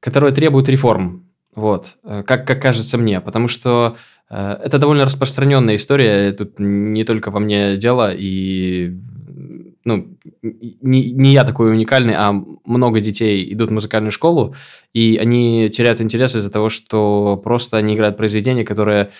которые 0.00 0.34
требуют 0.34 0.68
реформ. 0.68 1.30
Вот, 1.54 1.96
э, 2.04 2.22
как, 2.26 2.46
как 2.46 2.60
кажется 2.60 2.98
мне, 2.98 3.20
потому 3.20 3.48
что 3.48 3.96
э, 4.28 4.58
это 4.62 4.78
довольно 4.78 5.04
распространенная 5.04 5.76
история, 5.76 6.32
тут 6.32 6.58
не 6.58 7.04
только 7.04 7.30
во 7.30 7.40
мне 7.40 7.76
дело, 7.78 8.12
и 8.12 8.94
ну, 9.86 10.18
не, 10.42 11.12
не 11.12 11.32
я 11.32 11.44
такой 11.44 11.70
уникальный, 11.70 12.14
а 12.14 12.32
много 12.64 13.00
детей 13.00 13.52
идут 13.52 13.70
в 13.70 13.72
музыкальную 13.72 14.10
школу, 14.10 14.54
и 14.92 15.16
они 15.16 15.70
теряют 15.70 16.00
интерес 16.00 16.34
из-за 16.34 16.50
того, 16.50 16.68
что 16.70 17.40
просто 17.42 17.76
они 17.76 17.94
играют 17.94 18.16
произведения, 18.16 18.64
которые 18.64 19.10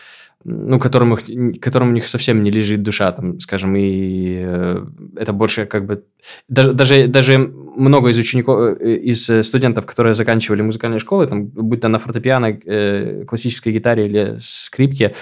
ну, 0.48 0.78
которым, 0.78 1.14
их, 1.14 1.60
которым 1.60 1.88
у 1.88 1.92
них 1.92 2.06
совсем 2.06 2.42
не 2.44 2.50
лежит 2.50 2.82
душа, 2.82 3.10
там, 3.10 3.40
скажем, 3.40 3.74
и 3.76 4.42
э, 4.44 4.86
это 5.16 5.32
больше 5.32 5.66
как 5.66 5.86
бы... 5.86 6.04
Даже, 6.48 6.72
даже, 6.72 7.08
даже 7.08 7.38
много 7.38 8.10
из 8.10 8.18
учеников, 8.18 8.78
э, 8.80 8.94
из 8.94 9.28
студентов, 9.42 9.86
которые 9.86 10.14
заканчивали 10.14 10.62
музыкальные 10.62 11.00
школы, 11.00 11.26
там, 11.26 11.46
будь 11.46 11.80
то 11.80 11.88
на 11.88 11.98
фортепиано, 11.98 12.58
э, 12.64 13.24
классической 13.26 13.72
гитаре 13.72 14.06
или 14.06 14.36
скрипке, 14.40 15.14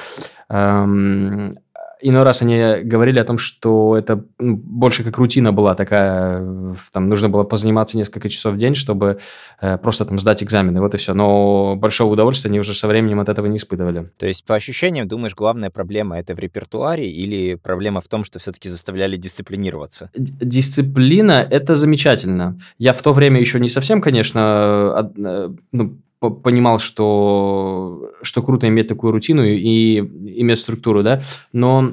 эм, 0.50 1.58
иной 2.00 2.22
раз 2.22 2.42
они 2.42 2.82
говорили 2.82 3.18
о 3.18 3.24
том, 3.24 3.38
что 3.38 3.96
это 3.96 4.24
ну, 4.38 4.56
больше 4.56 5.04
как 5.04 5.16
рутина 5.18 5.52
была 5.52 5.74
такая, 5.74 6.76
там 6.92 7.08
нужно 7.08 7.28
было 7.28 7.44
позаниматься 7.44 7.96
несколько 7.96 8.28
часов 8.28 8.54
в 8.54 8.58
день, 8.58 8.74
чтобы 8.74 9.18
э, 9.60 9.78
просто 9.78 10.04
там 10.04 10.18
сдать 10.18 10.42
экзамены, 10.42 10.80
вот 10.80 10.94
и 10.94 10.98
все. 10.98 11.14
Но 11.14 11.76
большого 11.76 12.12
удовольствия 12.12 12.50
они 12.50 12.60
уже 12.60 12.74
со 12.74 12.88
временем 12.88 13.20
от 13.20 13.28
этого 13.28 13.46
не 13.46 13.56
испытывали. 13.56 14.10
То 14.18 14.26
есть, 14.26 14.44
по 14.44 14.54
ощущениям, 14.54 15.08
думаешь, 15.08 15.34
главная 15.34 15.70
проблема 15.70 16.18
это 16.18 16.34
в 16.34 16.38
репертуаре 16.38 17.10
или 17.10 17.54
проблема 17.54 18.00
в 18.00 18.08
том, 18.08 18.24
что 18.24 18.38
все-таки 18.38 18.68
заставляли 18.68 19.16
дисциплинироваться? 19.16 20.10
Дисциплина– 20.14 21.46
это 21.50 21.76
замечательно. 21.76 22.58
Я 22.78 22.92
в 22.92 23.02
то 23.02 23.12
время 23.12 23.40
еще 23.40 23.60
не 23.60 23.68
совсем, 23.68 24.00
конечно, 24.00 25.10
э, 25.16 25.48
ну, 25.72 25.98
понимал, 26.30 26.78
что, 26.78 28.10
что 28.22 28.42
круто 28.42 28.66
иметь 28.68 28.88
такую 28.88 29.12
рутину 29.12 29.44
и 29.44 29.98
иметь 29.98 30.58
структуру, 30.58 31.02
да, 31.02 31.22
но 31.52 31.92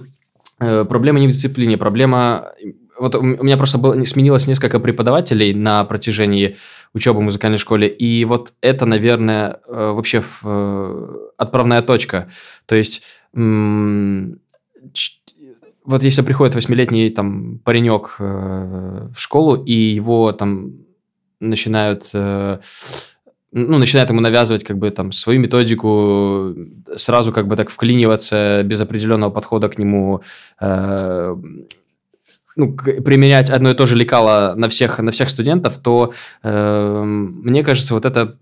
э, 0.60 0.86
проблема 0.86 1.20
не 1.20 1.28
в 1.28 1.32
дисциплине, 1.32 1.78
проблема... 1.78 2.52
Вот 3.00 3.16
у 3.16 3.22
меня 3.22 3.58
просто 3.58 3.78
было, 3.80 4.06
сменилось 4.06 4.48
несколько 4.48 4.80
преподавателей 4.80 5.54
на 5.54 5.84
протяжении 5.86 6.58
учебы 6.94 7.20
в 7.20 7.24
музыкальной 7.24 7.58
школе, 7.58 7.88
и 7.88 8.26
вот 8.26 8.54
это, 8.62 8.86
наверное, 8.86 9.60
э, 9.68 9.92
вообще 9.92 10.24
э, 10.44 11.28
отправная 11.38 11.82
точка. 11.82 12.30
То 12.66 12.76
есть 12.76 13.04
вот 15.84 16.04
если 16.04 16.22
приходит 16.22 16.54
восьмилетний 16.54 17.10
там 17.10 17.60
паренек 17.60 18.18
в 18.20 19.16
школу, 19.16 19.56
и 19.64 19.74
его 19.74 20.32
там 20.34 20.74
начинают 21.40 22.12
ну, 23.52 23.78
начинает 23.78 24.10
ему 24.10 24.22
навязывать 24.22 24.64
как 24.64 24.78
бы 24.78 24.90
там 24.92 25.12
свою 25.12 25.40
методику, 25.40 26.56
сразу 26.96 27.34
как 27.34 27.48
бы 27.48 27.56
так 27.56 27.70
вклиниваться 27.70 28.64
без 28.64 28.80
определенного 28.82 29.30
подхода 29.30 29.70
к 29.70 29.78
нему, 29.78 30.22
э, 30.60 31.36
ну, 32.56 32.76
применять 32.76 33.50
одно 33.50 33.72
и 33.72 33.74
то 33.74 33.86
же 33.86 33.96
лекало 33.96 34.54
на 34.56 34.68
всех, 34.70 35.00
на 35.00 35.12
всех 35.12 35.30
студентов, 35.30 35.78
то 35.78 36.14
э, 36.44 37.04
мне 37.04 37.64
кажется, 37.64 37.94
вот 37.94 38.06
это 38.06 38.38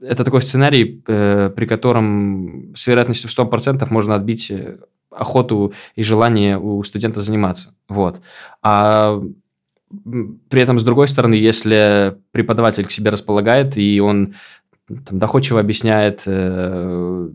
это 0.00 0.24
такой 0.24 0.40
сценарий, 0.40 1.02
э, 1.06 1.50
при 1.54 1.66
котором 1.66 2.74
с 2.74 2.86
вероятностью 2.86 3.28
в 3.28 3.32
100% 3.32 3.86
можно 3.90 4.14
отбить 4.14 4.50
охоту 5.10 5.74
и 5.94 6.02
желание 6.02 6.58
у 6.58 6.82
студента 6.84 7.20
заниматься. 7.20 7.74
Вот. 7.88 8.22
А 8.62 9.20
при 10.48 10.62
этом, 10.62 10.78
с 10.78 10.84
другой 10.84 11.08
стороны, 11.08 11.34
если 11.34 12.18
преподаватель 12.32 12.86
к 12.86 12.92
себе 12.92 13.10
располагает, 13.10 13.76
и 13.76 14.00
он 14.00 14.34
там, 14.88 15.18
доходчиво 15.18 15.60
объясняет, 15.60 16.22
э, 16.26 17.28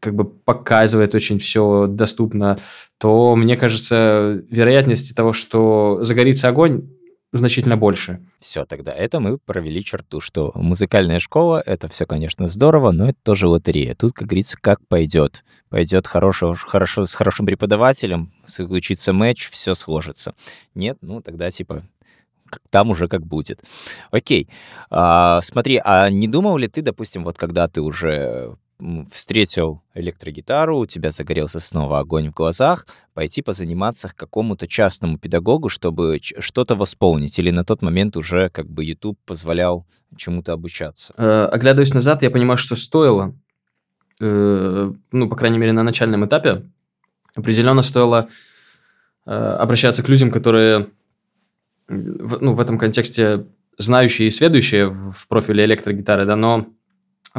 как 0.00 0.14
бы 0.14 0.24
показывает 0.24 1.14
очень 1.14 1.38
все 1.38 1.86
доступно, 1.88 2.58
то, 2.98 3.34
мне 3.36 3.56
кажется, 3.56 4.42
вероятности 4.50 5.12
того, 5.12 5.32
что 5.32 5.98
загорится 6.02 6.48
огонь, 6.48 6.88
значительно 7.32 7.76
больше. 7.76 8.20
Все, 8.38 8.64
тогда 8.64 8.92
это 8.92 9.20
мы 9.20 9.38
провели 9.38 9.84
черту, 9.84 10.20
что 10.20 10.52
музыкальная 10.54 11.18
школа— 11.18 11.62
это 11.66 11.88
все, 11.88 12.06
конечно, 12.06 12.48
здорово, 12.48 12.90
но 12.90 13.10
это 13.10 13.18
тоже 13.22 13.48
лотерея. 13.48 13.94
Тут, 13.94 14.12
как 14.12 14.28
говорится, 14.28 14.56
как 14.60 14.86
пойдет. 14.88 15.44
Пойдет 15.68 16.06
хорошо, 16.06 16.54
хорошо, 16.54 17.04
с 17.04 17.14
хорошим 17.14 17.44
преподавателем, 17.46 18.32
случится 18.46 19.12
матч, 19.12 19.50
все 19.50 19.74
сложится. 19.74 20.34
Нет, 20.74 20.96
ну 21.02 21.20
тогда 21.20 21.50
типа 21.50 21.84
там 22.70 22.90
уже 22.90 23.08
как 23.08 23.26
будет. 23.26 23.62
Окей. 24.10 24.48
А, 24.90 25.40
смотри, 25.42 25.80
а 25.84 26.08
не 26.08 26.28
думал 26.28 26.56
ли 26.56 26.68
ты, 26.68 26.80
допустим, 26.80 27.24
вот 27.24 27.36
когда 27.36 27.68
ты 27.68 27.82
уже 27.82 28.56
встретил 29.10 29.82
электрогитару, 29.94 30.78
у 30.78 30.86
тебя 30.86 31.10
загорелся 31.10 31.58
снова 31.60 31.98
огонь 31.98 32.30
в 32.30 32.34
глазах, 32.34 32.86
пойти 33.12 33.42
позаниматься 33.42 34.08
к 34.08 34.14
какому-то 34.14 34.68
частному 34.68 35.18
педагогу, 35.18 35.68
чтобы 35.68 36.20
что-то 36.22 36.76
восполнить? 36.76 37.38
Или 37.38 37.50
на 37.50 37.64
тот 37.64 37.82
момент 37.82 38.16
уже 38.16 38.50
как 38.50 38.68
бы 38.70 38.84
YouTube 38.84 39.18
позволял 39.26 39.86
чему-то 40.16 40.52
обучаться? 40.52 41.12
Э, 41.16 41.46
оглядываясь 41.46 41.94
назад, 41.94 42.22
я 42.22 42.30
понимаю, 42.30 42.56
что 42.56 42.76
стоило, 42.76 43.34
э, 44.20 44.92
ну, 45.12 45.28
по 45.28 45.36
крайней 45.36 45.58
мере, 45.58 45.72
на 45.72 45.82
начальном 45.82 46.24
этапе, 46.24 46.64
определенно 47.34 47.82
стоило 47.82 48.28
э, 49.26 49.30
обращаться 49.30 50.02
к 50.04 50.08
людям, 50.08 50.30
которые 50.30 50.86
ну, 51.88 52.52
в 52.52 52.60
этом 52.60 52.78
контексте 52.78 53.46
знающие 53.78 54.28
и 54.28 54.30
сведущие 54.30 54.88
в 54.88 55.26
профиле 55.28 55.64
электрогитары, 55.64 56.26
да, 56.26 56.36
но 56.36 56.66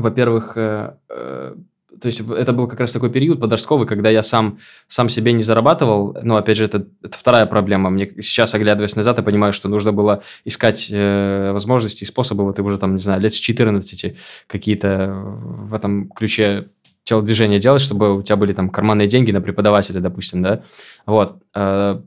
во-первых, 0.02 0.54
э, 0.56 0.96
э, 1.10 1.56
то 2.02 2.06
есть 2.06 2.22
это 2.22 2.54
был 2.54 2.68
как 2.68 2.80
раз 2.80 2.92
такой 2.92 3.10
период 3.10 3.40
подростковый, 3.40 3.88
когда 3.88 4.10
я 4.10 4.24
сам, 4.24 4.60
сам 4.88 5.10
себе 5.10 5.34
не 5.34 5.44
зарабатывал. 5.44 6.16
Но, 6.22 6.38
опять 6.38 6.58
же, 6.58 6.66
это, 6.66 6.86
это 7.04 7.18
вторая 7.18 7.46
проблема. 7.46 7.90
Мне 7.90 8.10
сейчас, 8.22 8.54
оглядываясь 8.54 8.96
назад, 8.96 9.18
я 9.18 9.24
понимаю, 9.24 9.54
что 9.54 9.70
нужно 9.70 9.92
было 9.92 10.22
искать 10.46 10.88
э, 10.92 11.52
возможности 11.52 12.04
и 12.04 12.08
способы, 12.08 12.44
вот 12.44 12.60
и 12.60 12.62
уже 12.62 12.78
там, 12.78 12.96
не 12.96 13.02
знаю, 13.02 13.22
лет 13.22 13.34
с 13.34 13.38
14 13.38 14.16
какие-то 14.48 15.14
в 15.14 15.74
этом 15.74 16.10
ключе 16.10 16.70
телодвижения 17.04 17.60
делать, 17.60 17.82
чтобы 17.82 18.16
у 18.16 18.22
тебя 18.22 18.36
были 18.36 18.54
там 18.54 18.70
карманные 18.70 19.08
деньги 19.08 19.32
на 19.32 19.42
преподавателя, 19.42 20.00
допустим, 20.00 20.44
да. 20.44 20.64
Вот. 21.06 21.42
Э, 21.56 22.02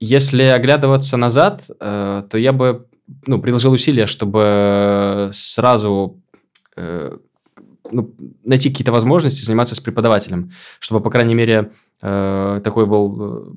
если 0.00 0.42
оглядываться 0.42 1.16
назад, 1.16 1.64
то 1.78 2.28
я 2.34 2.52
бы 2.52 2.86
ну, 3.26 3.40
приложил 3.40 3.72
усилия, 3.72 4.04
чтобы 4.04 5.30
сразу 5.32 6.20
ну, 7.90 8.14
найти 8.44 8.70
какие-то 8.70 8.92
возможности 8.92 9.44
заниматься 9.44 9.74
с 9.74 9.80
преподавателем, 9.80 10.52
чтобы, 10.78 11.00
по 11.00 11.10
крайней 11.10 11.34
мере, 11.34 11.72
э, 12.02 12.60
такой 12.62 12.86
был 12.86 13.54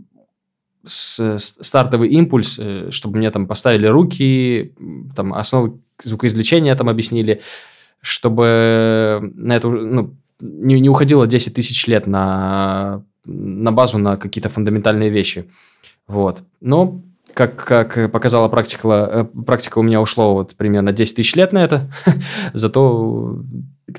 э, 0.86 0.88
с, 0.88 1.38
стартовый 1.40 2.10
импульс, 2.10 2.60
э, 2.60 2.90
чтобы 2.92 3.18
мне 3.18 3.32
там 3.32 3.48
поставили 3.48 3.88
руки, 3.88 4.74
там 5.16 5.34
основы 5.34 5.80
звукоизвлечения 6.04 6.76
там 6.76 6.90
объяснили, 6.90 7.42
чтобы 8.02 9.32
на 9.36 9.56
это 9.56 9.70
ну, 9.70 10.16
не, 10.40 10.80
не 10.80 10.90
уходило 10.90 11.28
10 11.28 11.54
тысяч 11.54 11.88
лет 11.88 12.08
на, 12.08 13.04
на 13.26 13.72
базу 13.72 13.98
на 13.98 14.18
какие-то 14.18 14.50
фундаментальные 14.50 15.10
вещи. 15.10 15.50
Вот. 16.08 16.44
Но 16.62 17.02
как, 17.34 17.56
как 17.56 18.12
показала 18.12 18.48
практика, 18.48 18.88
э, 18.88 19.42
практика 19.46 19.80
у 19.80 19.84
меня 19.84 20.02
ушло 20.02 20.34
вот 20.34 20.56
примерно 20.56 20.92
10 20.92 21.16
тысяч 21.16 21.36
лет 21.36 21.54
на 21.54 21.64
это, 21.64 21.92
зато 22.54 23.44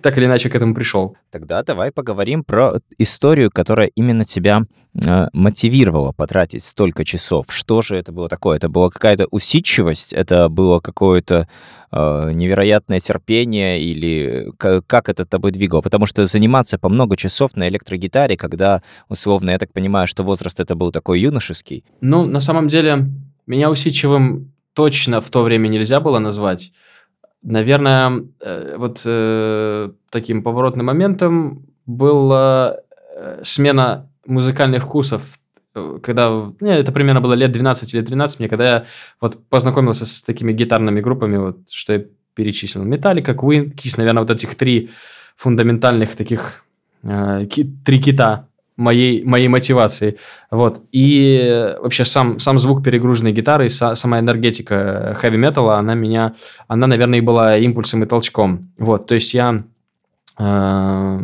так 0.02 0.18
или 0.18 0.26
иначе 0.26 0.48
к 0.48 0.54
этому 0.54 0.74
пришел. 0.74 1.16
Тогда 1.30 1.62
давай 1.62 1.92
поговорим 1.92 2.44
про 2.44 2.74
историю, 2.98 3.50
которая 3.50 3.90
именно 3.94 4.24
тебя 4.24 4.62
э, 4.94 5.28
мотивировала 5.32 6.12
потратить 6.12 6.62
столько 6.62 7.04
часов. 7.04 7.46
Что 7.48 7.82
же 7.82 7.96
это 7.96 8.12
было 8.12 8.28
такое? 8.28 8.56
Это 8.56 8.68
была 8.68 8.90
какая-то 8.90 9.26
усидчивость? 9.30 10.12
Это 10.12 10.48
было 10.48 10.80
какое-то 10.80 11.48
э, 11.92 12.30
невероятное 12.32 13.00
терпение? 13.00 13.80
Или 13.80 14.52
как 14.58 15.08
это 15.08 15.24
тобой 15.24 15.52
двигало? 15.52 15.80
Потому 15.80 16.06
что 16.06 16.26
заниматься 16.26 16.78
по 16.78 16.88
много 16.88 17.16
часов 17.16 17.56
на 17.56 17.68
электрогитаре, 17.68 18.36
когда, 18.36 18.82
условно, 19.08 19.50
я 19.50 19.58
так 19.58 19.72
понимаю, 19.72 20.06
что 20.06 20.22
возраст 20.22 20.60
это 20.60 20.74
был 20.74 20.92
такой 20.92 21.20
юношеский. 21.20 21.84
Ну, 22.00 22.26
на 22.26 22.40
самом 22.40 22.68
деле, 22.68 23.06
меня 23.46 23.70
усидчивым 23.70 24.52
точно 24.74 25.20
в 25.20 25.30
то 25.30 25.42
время 25.42 25.68
нельзя 25.68 26.00
было 26.00 26.18
назвать. 26.18 26.72
Наверное, 27.42 28.24
э, 28.40 28.76
вот 28.76 29.02
э, 29.06 29.90
таким 30.10 30.42
поворотным 30.42 30.86
моментом 30.86 31.66
была 31.86 32.76
э, 33.16 33.40
смена 33.44 34.10
музыкальных 34.26 34.84
вкусов, 34.84 35.38
когда, 36.02 36.52
не, 36.60 36.76
это 36.76 36.92
примерно 36.92 37.20
было 37.20 37.32
лет 37.34 37.52
12 37.52 37.94
или 37.94 38.02
13 38.02 38.40
мне, 38.40 38.48
когда 38.48 38.64
я 38.64 38.84
вот 39.20 39.46
познакомился 39.48 40.04
с 40.04 40.20
такими 40.20 40.52
гитарными 40.52 41.00
группами, 41.00 41.36
вот, 41.38 41.70
что 41.70 41.92
я 41.94 42.04
перечислил. 42.34 42.84
Металлика, 42.84 43.32
Queen, 43.32 43.74
Kiss, 43.74 43.94
наверное, 43.96 44.22
вот 44.22 44.30
этих 44.30 44.54
три 44.56 44.90
фундаментальных 45.36 46.16
таких, 46.16 46.64
э, 47.02 47.46
ки, 47.46 47.64
три 47.84 48.02
кита 48.02 48.49
моей, 48.80 49.22
моей 49.24 49.48
мотивации. 49.48 50.18
Вот. 50.50 50.82
И 50.90 51.74
вообще 51.80 52.04
сам, 52.04 52.38
сам 52.38 52.58
звук 52.58 52.82
перегруженной 52.82 53.32
гитары, 53.32 53.68
са, 53.68 53.94
сама 53.94 54.18
энергетика 54.18 55.14
хэви-металла, 55.20 55.76
она 55.76 55.94
меня, 55.94 56.34
она, 56.66 56.86
наверное, 56.86 57.18
и 57.18 57.22
была 57.22 57.56
импульсом 57.58 58.02
и 58.02 58.06
толчком. 58.06 58.72
Вот. 58.78 59.06
То 59.06 59.14
есть 59.14 59.34
я 59.34 59.64
э, 60.38 61.20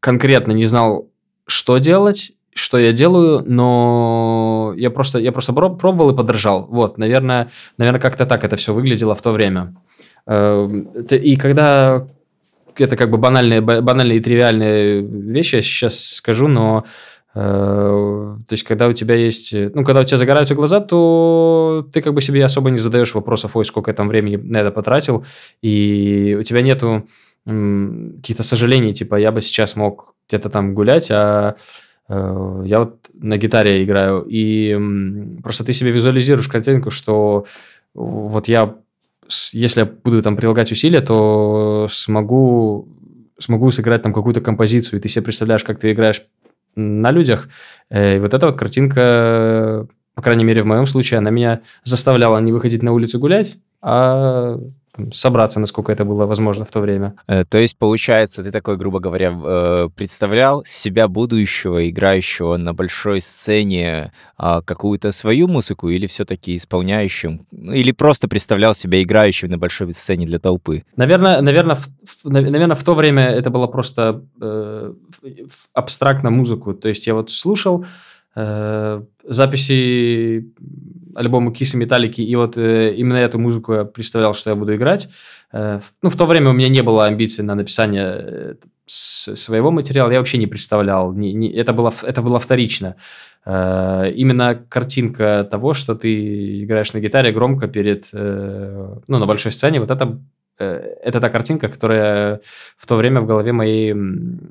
конкретно 0.00 0.52
не 0.52 0.66
знал, 0.66 1.08
что 1.46 1.78
делать, 1.78 2.32
что 2.54 2.76
я 2.78 2.92
делаю, 2.92 3.42
но 3.46 4.74
я 4.76 4.90
просто, 4.90 5.20
я 5.20 5.30
просто 5.30 5.52
пробовал 5.52 6.10
и 6.10 6.16
подражал. 6.16 6.66
Вот, 6.68 6.98
наверное, 6.98 7.50
наверное, 7.78 8.00
как-то 8.00 8.26
так 8.26 8.44
это 8.44 8.56
все 8.56 8.74
выглядело 8.74 9.14
в 9.14 9.22
то 9.22 9.30
время. 9.30 9.76
Эм, 10.26 10.88
и 11.10 11.36
когда 11.36 12.08
это 12.84 12.96
как 12.96 13.10
бы 13.10 13.18
банальные, 13.18 13.60
банальные 13.60 14.18
и 14.18 14.20
тривиальные 14.20 15.02
вещи, 15.02 15.56
я 15.56 15.62
сейчас 15.62 15.98
скажу, 16.14 16.48
но 16.48 16.84
э, 17.34 17.40
то 17.40 18.52
есть, 18.52 18.64
когда 18.64 18.88
у 18.88 18.92
тебя 18.92 19.14
есть... 19.14 19.52
Ну, 19.52 19.84
когда 19.84 20.00
у 20.00 20.04
тебя 20.04 20.16
загораются 20.16 20.54
глаза, 20.54 20.80
то 20.80 21.86
ты 21.92 22.02
как 22.02 22.14
бы 22.14 22.20
себе 22.20 22.44
особо 22.44 22.70
не 22.70 22.78
задаешь 22.78 23.14
вопросов, 23.14 23.56
ой, 23.56 23.64
сколько 23.64 23.90
я 23.90 23.94
там 23.94 24.08
времени 24.08 24.36
на 24.36 24.58
это 24.58 24.70
потратил, 24.70 25.24
и 25.62 26.36
у 26.38 26.42
тебя 26.42 26.62
нету 26.62 27.08
каких-то 27.44 28.42
сожалений, 28.42 28.92
типа, 28.92 29.16
я 29.16 29.32
бы 29.32 29.40
сейчас 29.40 29.74
мог 29.74 30.14
где-то 30.28 30.50
там 30.50 30.74
гулять, 30.74 31.10
а 31.10 31.56
э, 32.08 32.62
я 32.66 32.80
вот 32.80 33.08
на 33.14 33.38
гитаре 33.38 33.82
играю, 33.82 34.22
и 34.28 34.78
просто 35.42 35.64
ты 35.64 35.72
себе 35.72 35.90
визуализируешь 35.90 36.48
картинку, 36.48 36.90
что 36.90 37.46
вот 37.94 38.48
я, 38.48 38.74
если 39.52 39.80
я 39.80 39.86
буду 39.86 40.22
там 40.22 40.36
прилагать 40.36 40.72
усилия, 40.72 41.00
то 41.00 41.88
смогу, 41.90 42.88
смогу 43.38 43.70
сыграть 43.70 44.02
там 44.02 44.12
какую-то 44.12 44.40
композицию, 44.40 44.98
и 44.98 45.02
ты 45.02 45.08
себе 45.08 45.24
представляешь, 45.24 45.64
как 45.64 45.78
ты 45.78 45.92
играешь 45.92 46.22
на 46.74 47.10
людях, 47.10 47.48
э, 47.90 48.16
и 48.16 48.20
вот 48.20 48.34
эта 48.34 48.46
вот 48.46 48.58
картинка, 48.58 49.86
по 50.14 50.22
крайней 50.22 50.44
мере, 50.44 50.62
в 50.62 50.66
моем 50.66 50.86
случае, 50.86 51.18
она 51.18 51.30
меня 51.30 51.60
заставляла 51.84 52.38
не 52.38 52.52
выходить 52.52 52.82
на 52.82 52.92
улицу 52.92 53.18
гулять, 53.18 53.56
а 53.80 54.58
собраться, 55.12 55.60
насколько 55.60 55.92
это 55.92 56.04
было 56.04 56.26
возможно 56.26 56.64
в 56.64 56.70
то 56.70 56.80
время. 56.80 57.14
Э, 57.28 57.44
то 57.44 57.58
есть, 57.58 57.78
получается, 57.78 58.42
ты 58.42 58.50
такой, 58.50 58.76
грубо 58.76 58.98
говоря, 58.98 59.32
э, 59.32 59.88
представлял 59.94 60.64
себя 60.64 61.06
будущего, 61.08 61.88
играющего 61.88 62.56
на 62.56 62.74
большой 62.74 63.20
сцене 63.20 64.12
а, 64.36 64.60
какую-то 64.62 65.12
свою 65.12 65.46
музыку 65.46 65.88
или 65.88 66.06
все-таки 66.06 66.56
исполняющим, 66.56 67.46
ну, 67.52 67.72
или 67.72 67.92
просто 67.92 68.28
представлял 68.28 68.74
себя 68.74 69.02
играющим 69.02 69.50
на 69.50 69.58
большой 69.58 69.92
сцене 69.92 70.26
для 70.26 70.38
толпы? 70.38 70.84
Наверное, 70.96 71.40
наверное, 71.40 71.76
в, 71.76 72.24
наверное, 72.24 72.76
в 72.76 72.82
то 72.82 72.94
время 72.94 73.28
это 73.28 73.50
было 73.50 73.66
просто 73.66 74.24
э, 74.40 74.94
абстрактно 75.74 76.30
музыку. 76.30 76.74
То 76.74 76.88
есть 76.88 77.06
я 77.06 77.14
вот 77.14 77.30
слушал, 77.30 77.84
Э, 78.40 79.02
записи 79.24 80.52
альбома 81.14 81.50
Kiss 81.52 81.74
и 81.74 81.76
Металлики, 81.76 82.20
и 82.20 82.36
вот 82.36 82.56
э, 82.56 82.94
именно 82.94 83.16
эту 83.16 83.38
музыку 83.38 83.74
я 83.74 83.84
представлял, 83.84 84.34
что 84.34 84.50
я 84.50 84.56
буду 84.56 84.74
играть. 84.74 85.08
Э, 85.52 85.80
ну, 86.02 86.10
в 86.10 86.16
то 86.16 86.26
время 86.26 86.50
у 86.50 86.52
меня 86.52 86.68
не 86.68 86.82
было 86.82 87.06
амбиций 87.06 87.44
на 87.44 87.54
написание 87.54 88.04
э, 88.06 88.54
своего 88.86 89.70
материала, 89.70 90.10
я 90.10 90.18
вообще 90.18 90.38
не 90.38 90.46
представлял, 90.46 91.12
не, 91.12 91.32
не, 91.32 91.52
это, 91.52 91.72
было, 91.72 91.92
это 92.02 92.22
было 92.22 92.38
вторично. 92.38 92.96
Э, 93.44 94.10
именно 94.14 94.54
картинка 94.54 95.46
того, 95.50 95.74
что 95.74 95.94
ты 95.94 96.64
играешь 96.64 96.92
на 96.92 97.00
гитаре 97.00 97.32
громко 97.32 97.68
перед, 97.68 98.08
э, 98.12 98.94
ну, 99.06 99.18
на 99.18 99.26
большой 99.26 99.52
сцене, 99.52 99.80
вот 99.80 99.90
это 99.90 100.18
это 100.58 101.20
та 101.20 101.28
картинка, 101.30 101.68
которая 101.68 102.40
в 102.76 102.86
то 102.86 102.96
время 102.96 103.20
в 103.20 103.26
голове 103.26 103.52
моей 103.52 103.94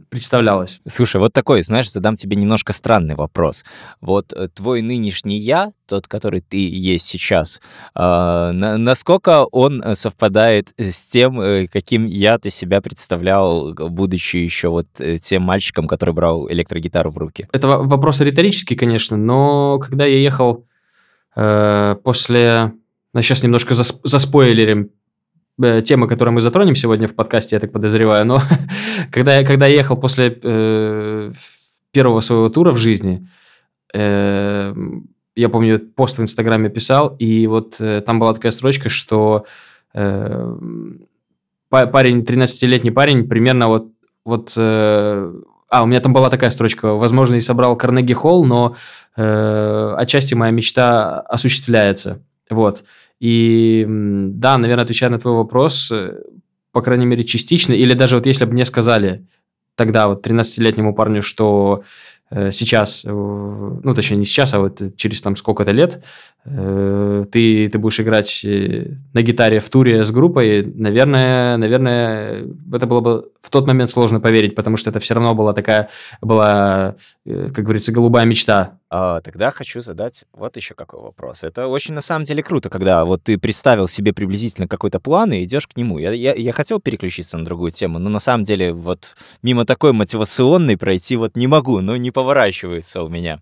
представлялась. 0.10 0.80
Слушай, 0.88 1.18
вот 1.18 1.34
такой, 1.34 1.64
знаешь, 1.64 1.92
задам 1.92 2.16
тебе 2.16 2.36
немножко 2.36 2.74
странный 2.74 3.16
вопрос. 3.16 3.66
Вот 4.02 4.34
э, 4.34 4.48
твой 4.54 4.82
нынешний 4.82 5.38
я, 5.38 5.72
тот, 5.86 6.08
который 6.08 6.42
ты 6.42 6.58
есть 6.58 7.06
сейчас, 7.06 7.62
э, 7.96 8.52
насколько 8.52 9.46
он 9.46 9.84
совпадает 9.96 10.74
с 10.78 11.06
тем, 11.06 11.42
э, 11.42 11.68
каким 11.68 12.06
я 12.06 12.38
ты 12.38 12.50
себя 12.50 12.82
представлял, 12.82 13.74
будучи 13.74 14.38
еще 14.38 14.70
вот 14.70 14.88
тем 15.24 15.42
мальчиком, 15.44 15.88
который 15.88 16.14
брал 16.14 16.50
электрогитару 16.50 17.12
в 17.12 17.18
руки? 17.18 17.48
Это 17.52 17.68
вопрос 17.68 18.22
риторический, 18.22 18.76
конечно, 18.76 19.18
но 19.18 19.80
когда 19.80 20.06
я 20.06 20.18
ехал 20.18 20.66
э, 21.36 21.96
после... 22.04 22.74
Ну, 23.14 23.22
сейчас 23.22 23.44
немножко 23.44 23.74
засп 23.74 24.00
заспойлерим 24.04 24.92
Э, 25.62 25.82
темы, 25.82 26.08
которые 26.08 26.34
мы 26.34 26.42
затронем 26.42 26.76
сегодня 26.76 27.08
в 27.08 27.16
подкасте, 27.16 27.56
я 27.56 27.60
так 27.60 27.72
подозреваю, 27.72 28.26
но 28.26 28.42
когда, 29.12 29.38
я, 29.38 29.46
когда 29.46 29.66
я 29.66 29.78
ехал 29.78 29.98
после 29.98 30.40
э, 30.44 31.32
первого 31.92 32.20
своего 32.20 32.50
тура 32.50 32.72
в 32.72 32.78
жизни, 32.78 33.28
э, 33.94 34.74
я 35.36 35.50
помню, 35.50 35.80
пост 35.80 36.20
в 36.20 36.22
Инстаграме 36.22 36.70
писал, 36.70 37.16
и 37.18 37.48
вот 37.48 37.78
э, 37.80 38.02
там 38.06 38.20
была 38.20 38.36
такая 38.36 38.52
строчка, 38.52 38.90
что 38.90 39.46
э, 39.96 40.56
парень, 41.70 42.20
13-летний 42.20 42.92
парень, 42.92 43.28
примерно 43.28 43.68
вот, 43.68 43.88
вот 44.26 44.54
э, 44.56 45.34
а, 45.70 45.84
у 45.84 45.86
меня 45.86 46.00
там 46.02 46.14
была 46.14 46.30
такая 46.30 46.50
строчка. 46.50 46.94
Возможно, 46.94 47.36
и 47.36 47.42
собрал 47.42 47.76
Карнеги 47.76 48.14
Холл, 48.14 48.46
но 48.46 48.76
э, 49.16 49.96
отчасти 49.98 50.34
моя 50.34 50.52
мечта 50.52 51.20
осуществляется. 51.22 52.22
Вот. 52.50 52.84
И 53.20 53.86
да, 53.88 54.58
наверное, 54.58 54.84
отвечая 54.84 55.10
на 55.10 55.20
твой 55.20 55.34
вопрос, 55.34 55.92
э, 55.92 56.22
по 56.72 56.82
крайней 56.82 57.06
мере, 57.06 57.24
частично, 57.24 57.74
или 57.74 57.94
даже 57.94 58.16
вот 58.16 58.26
если 58.26 58.46
бы 58.46 58.54
мне 58.54 58.66
сказали 58.66 59.26
тогда 59.76 60.08
вот 60.08 60.26
13-летнему 60.26 60.96
парню, 60.96 61.22
что 61.22 61.84
Э, 62.30 62.52
сейчас, 62.52 63.04
ну, 63.06 63.94
точнее, 63.96 64.18
не 64.18 64.26
сейчас, 64.26 64.54
а 64.54 64.60
вот 64.60 64.82
через 64.98 65.22
там 65.22 65.36
сколько-то 65.36 65.72
лет, 65.72 66.04
ты, 66.48 67.70
ты 67.70 67.78
будешь 67.78 68.00
играть 68.00 68.46
э, 68.46 68.92
на 69.14 69.22
гитаре 69.22 69.60
в 69.60 69.70
туре 69.70 70.04
с 70.04 70.12
группой, 70.12 70.64
наверное, 70.64 71.58
наверное, 71.58 72.46
это 72.72 72.86
было 72.86 73.02
бы 73.02 73.32
в 73.42 73.50
тот 73.50 73.68
момент 73.68 73.92
сложно 73.92 74.20
поверить, 74.20 74.56
потому 74.56 74.78
что 74.78 74.90
это 74.90 75.00
все 75.00 75.14
равно 75.14 75.36
была 75.36 75.54
такая, 75.54 75.90
была, 76.22 76.96
как 77.26 77.64
говорится, 77.64 77.92
голубая 77.92 78.26
мечта. 78.26 78.80
А, 78.90 79.20
тогда 79.20 79.52
хочу 79.52 79.82
задать 79.82 80.24
вот 80.32 80.56
еще 80.56 80.74
какой 80.74 81.02
вопрос. 81.02 81.44
Это 81.44 81.68
очень, 81.68 81.94
на 81.94 82.02
самом 82.02 82.24
деле, 82.24 82.42
круто, 82.42 82.70
когда 82.70 83.04
вот 83.04 83.24
ты 83.24 83.38
представил 83.38 83.90
себе 83.90 84.14
приблизительно 84.14 84.68
какой-то 84.68 85.02
план 85.02 85.34
и 85.34 85.44
идешь 85.44 85.68
к 85.68 85.76
нему. 85.76 85.98
Я, 85.98 86.12
я, 86.12 86.34
я 86.34 86.54
хотел 86.54 86.80
переключиться 86.80 87.38
на 87.38 87.44
другую 87.44 87.72
тему, 87.72 88.00
но 88.00 88.10
на 88.10 88.20
самом 88.20 88.46
деле 88.46 88.72
вот 88.72 89.16
мимо 89.42 89.66
такой 89.66 89.92
мотивационной 89.92 90.78
пройти 90.78 91.18
вот 91.18 91.36
не 91.36 91.48
могу, 91.48 91.82
ну, 91.82 91.98
не 91.98 92.12
поворачивается 92.12 93.04
у 93.04 93.10
меня. 93.10 93.42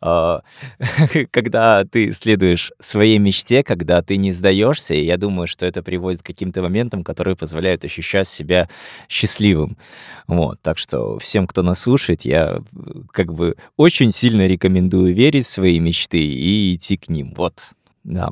А, 0.00 0.42
когда 1.30 1.84
ты 1.84 2.12
следуешь 2.12 2.72
своей 2.78 3.18
мечте, 3.18 3.64
когда 3.64 4.02
ты 4.02 4.16
не 4.16 4.32
сдаешься, 4.32 4.94
и 4.94 5.04
я 5.04 5.16
думаю, 5.16 5.46
что 5.46 5.66
это 5.66 5.82
приводит 5.82 6.22
к 6.22 6.26
каким-то 6.26 6.62
моментам, 6.62 7.02
которые 7.02 7.36
позволяют 7.36 7.84
ощущать 7.84 8.28
себя 8.28 8.68
счастливым. 9.08 9.76
Вот, 10.26 10.60
так 10.62 10.78
что 10.78 11.18
всем, 11.18 11.46
кто 11.46 11.62
нас 11.62 11.80
слушает, 11.80 12.22
я 12.22 12.62
как 13.12 13.32
бы 13.34 13.56
очень 13.76 14.12
сильно 14.12 14.46
рекомендую 14.46 15.14
верить 15.14 15.46
в 15.46 15.50
свои 15.50 15.80
мечты 15.80 16.18
и 16.18 16.74
идти 16.76 16.96
к 16.96 17.08
ним. 17.08 17.34
Вот, 17.36 17.62
да, 18.04 18.30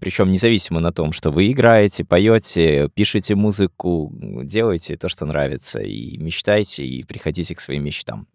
причем 0.00 0.30
независимо 0.30 0.80
на 0.80 0.92
том, 0.92 1.12
что 1.12 1.30
вы 1.30 1.50
играете, 1.50 2.04
поете, 2.04 2.88
пишете 2.94 3.34
музыку, 3.34 4.12
делаете 4.44 4.96
то, 4.96 5.08
что 5.08 5.26
нравится, 5.26 5.80
и 5.80 6.16
мечтайте, 6.16 6.84
и 6.84 7.02
приходите 7.02 7.54
к 7.54 7.60
своим 7.60 7.84
мечтам. 7.84 8.26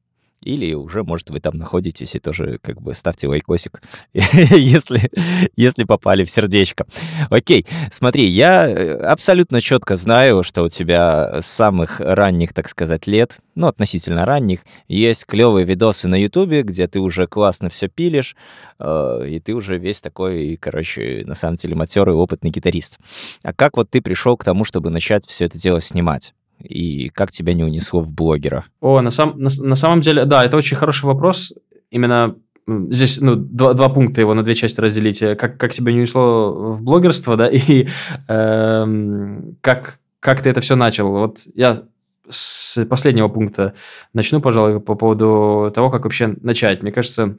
Или 0.43 0.73
уже, 0.73 1.03
может, 1.03 1.29
вы 1.29 1.39
там 1.39 1.57
находитесь 1.57 2.15
и 2.15 2.19
тоже 2.19 2.59
как 2.61 2.81
бы 2.81 2.93
ставьте 2.93 3.27
лайкосик, 3.27 3.81
если, 4.13 5.09
если 5.55 5.83
попали 5.83 6.23
в 6.23 6.29
сердечко. 6.29 6.85
Окей, 7.29 7.65
смотри, 7.91 8.27
я 8.27 8.67
э, 8.67 8.97
абсолютно 8.97 9.61
четко 9.61 9.97
знаю, 9.97 10.43
что 10.43 10.63
у 10.63 10.69
тебя 10.69 11.39
с 11.41 11.45
самых 11.45 11.99
ранних, 11.99 12.53
так 12.53 12.67
сказать, 12.67 13.07
лет, 13.07 13.37
ну, 13.55 13.67
относительно 13.67 14.25
ранних, 14.25 14.59
есть 14.87 15.25
клевые 15.25 15.65
видосы 15.65 16.07
на 16.07 16.15
Ютубе, 16.15 16.63
где 16.63 16.87
ты 16.87 16.99
уже 16.99 17.27
классно 17.27 17.69
все 17.69 17.87
пилишь, 17.87 18.35
э, 18.79 19.25
и 19.29 19.39
ты 19.39 19.53
уже 19.53 19.77
весь 19.77 20.01
такой, 20.01 20.57
короче, 20.59 21.23
на 21.25 21.35
самом 21.35 21.55
деле 21.55 21.75
матерый, 21.75 22.15
опытный 22.15 22.49
гитарист. 22.49 22.99
А 23.43 23.53
как 23.53 23.77
вот 23.77 23.89
ты 23.89 24.01
пришел 24.01 24.37
к 24.37 24.43
тому, 24.43 24.63
чтобы 24.65 24.89
начать 24.89 25.25
все 25.25 25.45
это 25.45 25.57
дело 25.57 25.79
снимать? 25.81 26.33
И 26.59 27.09
как 27.09 27.31
тебя 27.31 27.53
не 27.53 27.63
унесло 27.63 28.01
в 28.01 28.13
блогера? 28.13 28.65
О, 28.79 29.01
на, 29.01 29.09
сам, 29.09 29.37
на, 29.37 29.49
на 29.61 29.75
самом 29.75 30.01
деле, 30.01 30.25
да, 30.25 30.45
это 30.45 30.57
очень 30.57 30.77
хороший 30.77 31.05
вопрос. 31.05 31.53
Именно 31.91 32.35
здесь 32.67 33.19
ну, 33.21 33.35
два, 33.35 33.73
два 33.73 33.89
пункта 33.89 34.21
его 34.21 34.33
на 34.33 34.43
две 34.43 34.55
части 34.55 34.79
разделить. 34.79 35.19
Как, 35.19 35.57
как 35.57 35.73
тебя 35.73 35.91
не 35.91 35.99
унесло 35.99 36.71
в 36.71 36.81
блогерство, 36.81 37.35
да, 37.37 37.47
и 37.47 37.87
э, 38.27 39.41
как, 39.61 39.99
как 40.19 40.41
ты 40.41 40.49
это 40.49 40.61
все 40.61 40.75
начал. 40.75 41.11
Вот 41.11 41.39
я 41.55 41.83
с 42.29 42.83
последнего 42.85 43.27
пункта 43.27 43.73
начну, 44.13 44.39
пожалуй, 44.39 44.79
по 44.79 44.95
поводу 44.95 45.71
того, 45.73 45.89
как 45.89 46.03
вообще 46.03 46.35
начать. 46.41 46.81
Мне 46.81 46.91
кажется, 46.91 47.37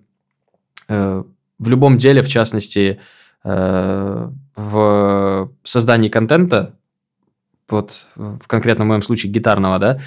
э, 0.88 1.22
в 1.58 1.68
любом 1.68 1.96
деле, 1.96 2.22
в 2.22 2.28
частности, 2.28 3.00
э, 3.44 4.30
в 4.56 5.50
создании 5.62 6.08
контента, 6.08 6.76
вот 7.68 8.06
в 8.14 8.46
конкретном 8.46 8.88
моем 8.88 9.02
случае 9.02 9.32
гитарного, 9.32 9.78
да, 9.78 9.98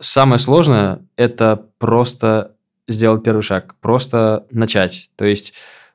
самое 0.00 0.38
сложное– 0.38 1.00
это 1.16 1.66
просто 1.78 2.52
сделать 2.88 3.22
первый 3.22 3.42
шаг, 3.42 3.74
просто 3.80 4.46
начать. 4.50 5.10
То 5.16 5.24
есть, 5.24 5.54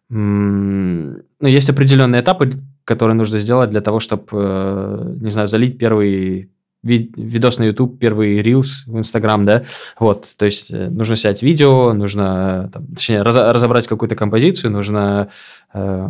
ну, 0.10 1.17
есть 1.41 1.70
определенные 1.70 2.22
этапы, 2.22 2.52
которые 2.86 3.15
нужно 3.15 3.39
сделать 3.39 3.70
для 3.70 3.82
того, 3.82 4.00
чтобы, 4.00 4.24
э, 4.32 5.13
не 5.20 5.30
знаю, 5.30 5.48
залить 5.48 5.78
первый 5.78 6.50
ви- 6.84 7.12
видос 7.15 7.60
на 7.60 7.65
YouTube, 7.65 8.00
первый 8.00 8.41
Reels 8.41 8.86
в 8.88 8.98
Instagram, 8.98 9.46
да, 9.46 9.63
вот, 10.00 10.28
то 10.38 10.46
есть 10.46 10.72
э, 10.72 10.89
нужно 10.89 11.15
снять 11.15 11.43
видео, 11.43 11.91
нужно, 11.93 12.70
там, 12.74 12.88
точнее, 12.88 13.24
раз- 13.24 13.36
разобрать 13.36 13.88
какую-то 13.88 14.15
композицию, 14.15 14.72
нужно 14.72 15.28
э, 15.74 16.08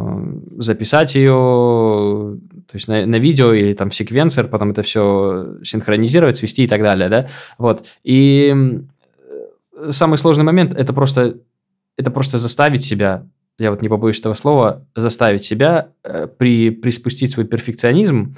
записать 0.59 1.15
ее, 1.15 2.37
то 2.69 2.75
есть 2.75 2.87
на, 2.87 3.05
на 3.05 3.15
видео 3.15 3.53
или 3.53 3.73
там 3.73 3.91
секвенсор, 3.91 4.47
потом 4.47 4.71
это 4.71 4.81
все 4.81 5.57
синхронизировать, 5.63 6.37
свести 6.37 6.63
и 6.63 6.67
так 6.67 6.81
далее, 6.81 7.09
да, 7.09 7.27
вот, 7.57 7.85
и 8.03 8.53
э, 9.75 9.91
самый 9.91 10.17
сложный 10.17 10.43
момент 10.43 10.73
это 10.73 10.93
просто, 10.93 11.37
это 11.97 12.11
просто 12.11 12.39
заставить 12.39 12.83
себя 12.83 13.25
я 13.59 13.71
вот 13.71 13.81
не 13.81 13.89
побоюсь 13.89 14.19
этого 14.19 14.35
слова, 14.35 14.85
заставить 14.95 15.43
себя 15.43 15.89
э, 16.03 16.27
при, 16.27 16.69
приспустить 16.69 17.31
свой 17.31 17.45
перфекционизм, 17.45 18.35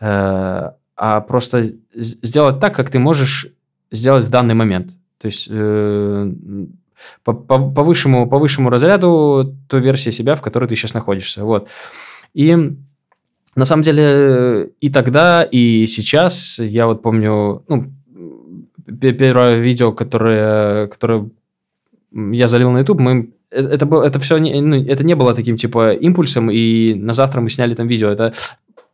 э, 0.00 0.70
а 0.96 1.20
просто 1.20 1.72
сделать 1.94 2.60
так, 2.60 2.74
как 2.74 2.90
ты 2.90 2.98
можешь 2.98 3.52
сделать 3.90 4.24
в 4.24 4.30
данный 4.30 4.54
момент. 4.54 4.90
То 5.18 5.26
есть 5.26 5.48
э, 5.50 6.32
по, 7.24 7.32
по, 7.32 7.70
по, 7.70 7.82
высшему, 7.82 8.28
по 8.28 8.38
высшему 8.38 8.68
разряду 8.68 9.56
той 9.68 9.80
версии 9.80 10.10
себя, 10.10 10.34
в 10.34 10.42
которой 10.42 10.68
ты 10.68 10.76
сейчас 10.76 10.94
находишься. 10.94 11.44
Вот. 11.44 11.68
И 12.34 12.76
на 13.54 13.64
самом 13.64 13.82
деле 13.82 14.70
и 14.80 14.90
тогда, 14.90 15.42
и 15.42 15.86
сейчас, 15.86 16.58
я 16.58 16.86
вот 16.86 17.02
помню, 17.02 17.62
ну, 17.68 17.92
первое 19.00 19.58
видео, 19.58 19.92
которое, 19.92 20.86
которое 20.86 21.30
я 22.12 22.48
залил 22.48 22.70
на 22.70 22.78
YouTube, 22.78 23.00
мы 23.00 23.32
Э, 23.50 23.60
это, 23.60 23.86
было, 23.86 24.04
это 24.04 24.18
все 24.18 24.38
ну, 24.38 24.84
это 24.84 25.04
не 25.04 25.14
было 25.14 25.34
таким 25.34 25.56
типа 25.56 25.92
импульсом, 25.92 26.50
и 26.50 26.94
на 26.94 27.12
завтра 27.12 27.40
мы 27.40 27.50
сняли 27.50 27.74
там 27.74 27.88
видео. 27.88 28.08
Это 28.08 28.32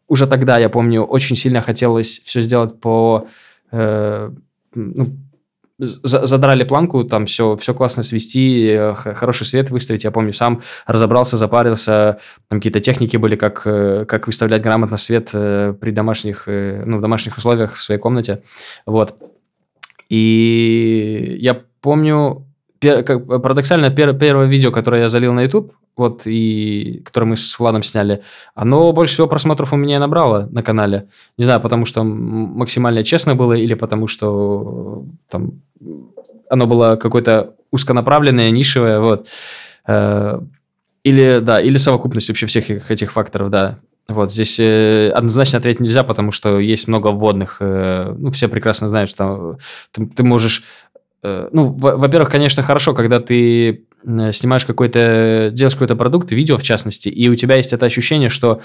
уже 0.09 0.27
тогда, 0.27 0.59
я 0.59 0.69
помню, 0.69 1.03
очень 1.03 1.37
сильно 1.37 1.61
хотелось 1.61 2.21
все 2.25 2.43
сделать 2.43 2.81
по... 2.81 3.27
Э, 3.73 4.31
ну, 4.75 5.17
задрали 5.79 6.65
планку, 6.65 7.05
там 7.05 7.27
все, 7.27 7.57
все 7.57 7.75
классно 7.75 8.03
свести, 8.03 8.69
э, 8.69 8.95
хороший 8.95 9.47
свет 9.47 9.71
выставить. 9.71 10.05
Я 10.05 10.11
помню, 10.11 10.33
сам 10.33 10.63
разобрался, 10.87 11.37
запарился. 11.37 12.19
Там 12.49 12.61
какие-то 12.61 12.81
техники 12.81 13.17
были, 13.17 13.37
как, 13.37 13.63
э, 13.67 14.05
как 14.07 14.27
выставлять 14.27 14.63
грамотно 14.63 14.97
свет 14.97 15.31
при 15.33 15.91
домашних, 15.91 16.45
ну, 16.47 16.99
в 16.99 17.01
домашних 17.01 17.37
условиях 17.37 17.75
в 17.75 17.83
своей 17.83 18.01
комнате. 18.01 18.43
Вот. 18.87 19.15
И 20.09 21.37
я 21.41 21.61
помню, 21.81 22.47
как, 22.81 23.27
парадоксально, 23.27 23.91
пер, 23.91 24.15
первое 24.15 24.47
видео, 24.47 24.71
которое 24.71 25.03
я 25.03 25.09
залил 25.09 25.33
на 25.33 25.43
YouTube, 25.43 25.73
вот, 25.96 26.22
и 26.26 27.02
которое 27.04 27.26
мы 27.26 27.37
с 27.37 27.59
Владом 27.59 27.83
сняли, 27.83 28.22
оно 28.54 28.92
больше 28.92 29.14
всего 29.14 29.28
просмотров 29.28 29.72
у 29.72 29.76
меня 29.76 29.98
набрало 29.98 30.48
на 30.50 30.62
канале. 30.62 31.09
Не 31.38 31.44
знаю, 31.44 31.61
потому 31.61 31.85
что 31.87 32.02
максимально 32.04 33.04
честно 33.04 33.35
было, 33.35 33.52
или 33.52 33.74
потому 33.74 34.07
что 34.09 35.04
там 35.28 35.62
оно 36.50 36.66
было 36.66 36.96
какое-то 36.96 37.54
узконаправленное, 37.70 38.50
нишевое, 38.50 39.00
вот. 39.00 39.28
Э, 39.87 40.40
или, 41.02 41.40
да, 41.40 41.61
или 41.61 41.76
совокупность 41.76 42.28
вообще 42.28 42.46
всех 42.46 42.90
этих 42.90 43.12
факторов, 43.12 43.50
да. 43.50 43.78
Вот, 44.07 44.33
здесь 44.33 44.61
э, 44.61 45.11
однозначно 45.11 45.59
ответить 45.59 45.80
нельзя, 45.80 46.04
потому 46.04 46.30
что 46.30 46.59
есть 46.59 46.88
много 46.88 47.09
вводных. 47.09 47.57
Э, 47.61 48.14
ну, 48.16 48.30
все 48.30 48.48
прекрасно 48.48 48.88
знают, 48.88 49.11
что 49.11 49.59
ты, 49.92 50.07
ты 50.07 50.22
можешь 50.22 50.64
Э, 50.64 50.84
ну, 51.53 51.73
во-первых, 51.73 52.31
конечно, 52.31 52.63
хорошо, 52.63 52.95
когда 52.95 53.21
ты 53.21 53.87
снимаешь 54.05 54.67
какой-то, 54.67 55.51
делаешь 55.53 55.75
какой-то 55.75 55.97
продукт, 55.97 56.31
видео 56.33 56.59
в 56.59 56.63
частности, 56.63 57.09
и 57.09 57.29
у 57.29 57.37
тебя 57.37 57.57
есть 57.57 57.73
это 57.73 57.87
ощущение, 57.87 58.29
что 58.29 58.61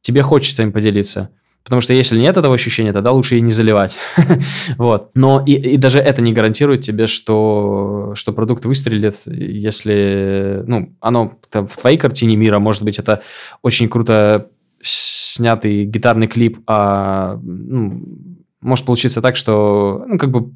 тебе 0.00 0.22
хочется 0.22 0.62
им 0.62 0.72
поделиться. 0.72 1.30
Потому 1.62 1.82
что 1.82 1.92
если 1.92 2.18
нет 2.18 2.36
этого 2.36 2.54
ощущения, 2.54 2.92
тогда 2.92 3.12
лучше 3.12 3.36
и 3.36 3.40
не 3.40 3.52
заливать. 3.52 3.98
вот. 4.78 5.10
Но 5.14 5.44
и, 5.44 5.52
и 5.52 5.76
даже 5.76 6.00
это 6.00 6.22
не 6.22 6.32
гарантирует 6.32 6.80
тебе, 6.80 7.06
что, 7.06 8.12
что 8.14 8.32
продукт 8.32 8.64
выстрелит, 8.64 9.16
если 9.26 10.62
ну, 10.66 10.96
оно 11.00 11.38
там, 11.50 11.66
в 11.66 11.76
твоей 11.76 11.98
картине 11.98 12.36
мира, 12.36 12.58
может 12.58 12.82
быть, 12.82 12.98
это 12.98 13.22
очень 13.62 13.88
круто 13.88 14.48
снятый 14.82 15.84
гитарный 15.84 16.28
клип, 16.28 16.60
а 16.66 17.38
ну, 17.42 18.04
может 18.62 18.86
получиться 18.86 19.20
так, 19.20 19.36
что 19.36 20.04
ну, 20.06 20.18
как 20.18 20.30
бы 20.30 20.52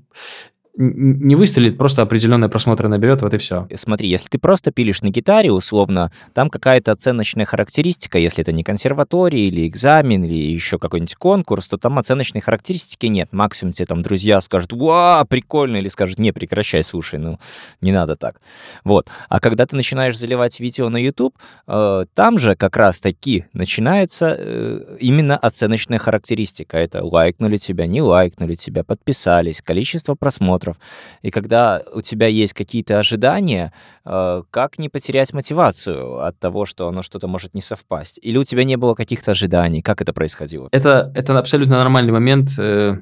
не 0.76 1.37
выстрелит, 1.37 1.78
просто 1.78 2.02
определенные 2.02 2.48
просмотры 2.48 2.88
наберет, 2.88 3.22
вот 3.22 3.32
и 3.32 3.38
все. 3.38 3.68
Смотри, 3.74 4.08
если 4.08 4.28
ты 4.28 4.38
просто 4.38 4.72
пилишь 4.72 5.02
на 5.02 5.10
гитаре, 5.10 5.52
условно, 5.52 6.10
там 6.32 6.50
какая-то 6.50 6.90
оценочная 6.90 7.44
характеристика, 7.44 8.18
если 8.18 8.42
это 8.42 8.50
не 8.50 8.64
консерватория 8.64 9.46
или 9.46 9.68
экзамен, 9.68 10.24
или 10.24 10.34
еще 10.34 10.78
какой-нибудь 10.78 11.14
конкурс, 11.14 11.68
то 11.68 11.78
там 11.78 11.98
оценочной 11.98 12.40
характеристики 12.40 13.06
нет. 13.06 13.32
Максимум 13.32 13.72
тебе 13.72 13.87
там 13.87 14.02
друзья 14.02 14.40
скажут, 14.40 14.72
ва, 14.72 15.24
прикольно, 15.28 15.76
или 15.76 15.88
скажут, 15.88 16.18
не, 16.18 16.32
прекращай, 16.32 16.82
слушай, 16.82 17.20
ну, 17.20 17.38
не 17.80 17.92
надо 17.92 18.16
так. 18.16 18.40
Вот. 18.82 19.08
А 19.28 19.38
когда 19.38 19.66
ты 19.66 19.76
начинаешь 19.76 20.18
заливать 20.18 20.58
видео 20.58 20.88
на 20.88 20.96
YouTube, 20.96 21.37
э, 21.68 22.04
там 22.14 22.38
же 22.38 22.56
как 22.56 22.76
раз-таки 22.76 23.46
начинается 23.52 24.37
э, 24.37 24.96
именно 24.98 25.37
оценочная 25.37 25.98
характеристика. 25.98 26.78
Это 26.78 27.04
лайкнули 27.04 27.58
тебя, 27.58 27.87
не 27.87 28.02
лайкнули 28.02 28.54
тебя, 28.54 28.82
подписались, 28.82 29.62
количество 29.62 30.16
просмотров, 30.16 30.63
просмотров. 30.64 30.77
И 31.22 31.31
когда 31.31 31.83
у 31.92 32.00
тебя 32.00 32.27
есть 32.27 32.53
какие-то 32.53 32.98
ожидания, 32.98 33.72
э, 34.05 34.42
как 34.50 34.79
не 34.79 34.88
потерять 34.88 35.33
мотивацию 35.33 36.24
от 36.24 36.38
того, 36.38 36.66
что 36.66 36.88
оно 36.88 37.03
что-то 37.03 37.29
может 37.29 37.55
не 37.55 37.61
совпасть? 37.61 38.18
Или 38.22 38.38
у 38.38 38.44
тебя 38.44 38.64
не 38.64 38.77
было 38.77 38.94
каких-то 38.94 39.33
ожиданий? 39.33 39.83
Как 39.83 40.00
это 40.03 40.12
происходило? 40.12 40.68
Это, 40.72 41.12
это 41.14 41.38
абсолютно 41.38 41.77
нормальный 41.77 42.12
момент, 42.12 42.50
э, 42.59 42.98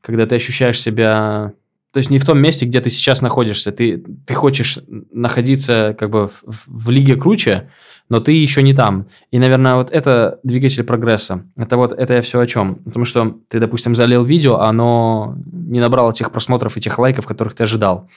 когда 0.00 0.26
ты 0.26 0.36
ощущаешь 0.36 0.80
себя 0.80 1.52
то 1.98 2.00
есть 2.00 2.10
не 2.10 2.20
в 2.20 2.24
том 2.24 2.38
месте, 2.38 2.64
где 2.64 2.80
ты 2.80 2.90
сейчас 2.90 3.22
находишься. 3.22 3.72
Ты, 3.72 4.04
ты 4.24 4.32
хочешь 4.32 4.78
находиться 5.10 5.96
как 5.98 6.10
бы 6.10 6.28
в, 6.28 6.42
в 6.46 6.90
лиге 6.90 7.16
круче, 7.16 7.70
но 8.08 8.20
ты 8.20 8.30
еще 8.30 8.62
не 8.62 8.72
там. 8.72 9.08
И, 9.32 9.40
наверное, 9.40 9.74
вот 9.74 9.90
это 9.90 10.38
двигатель 10.44 10.84
прогресса. 10.84 11.42
Это 11.56 11.76
вот 11.76 11.92
это 11.92 12.14
я 12.14 12.22
все 12.22 12.38
о 12.38 12.46
чем. 12.46 12.76
Потому 12.76 13.04
что 13.04 13.38
ты, 13.48 13.58
допустим, 13.58 13.96
залил 13.96 14.22
видео, 14.22 14.60
а 14.60 14.68
оно 14.68 15.34
не 15.50 15.80
набрало 15.80 16.12
тех 16.12 16.30
просмотров 16.30 16.76
и 16.76 16.80
тех 16.80 16.96
лайков, 17.00 17.26
которых 17.26 17.56
ты 17.56 17.64
ожидал. 17.64 18.08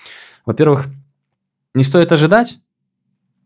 Во-первых, 0.46 0.86
не 1.74 1.82
стоит 1.82 2.12
ожидать, 2.12 2.60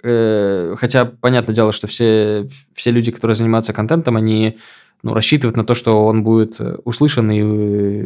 э, 0.04 0.76
хотя 0.78 1.06
понятное 1.06 1.56
дело, 1.56 1.72
что 1.72 1.88
все, 1.88 2.50
все 2.74 2.92
люди, 2.92 3.14
которые 3.14 3.36
занимаются 3.36 3.72
контентом, 3.72 4.18
они 4.18 4.58
ну, 5.02 5.14
рассчитывают 5.14 5.56
на 5.56 5.64
то, 5.64 5.76
что 5.76 6.06
он 6.06 6.24
будет 6.24 6.60
услышан 6.84 7.32
и 7.32 7.42
э, 7.42 8.06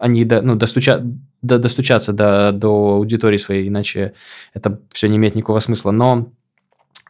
они 0.00 0.24
до, 0.24 0.42
ну, 0.42 0.56
достуча, 0.56 1.00
до, 1.42 1.58
достучаться 1.58 2.12
до, 2.12 2.50
до 2.52 2.94
аудитории 2.94 3.36
своей, 3.36 3.68
иначе 3.68 4.14
это 4.54 4.80
все 4.90 5.08
не 5.08 5.18
имеет 5.18 5.36
никакого 5.36 5.60
смысла. 5.60 5.92
Но 5.92 6.32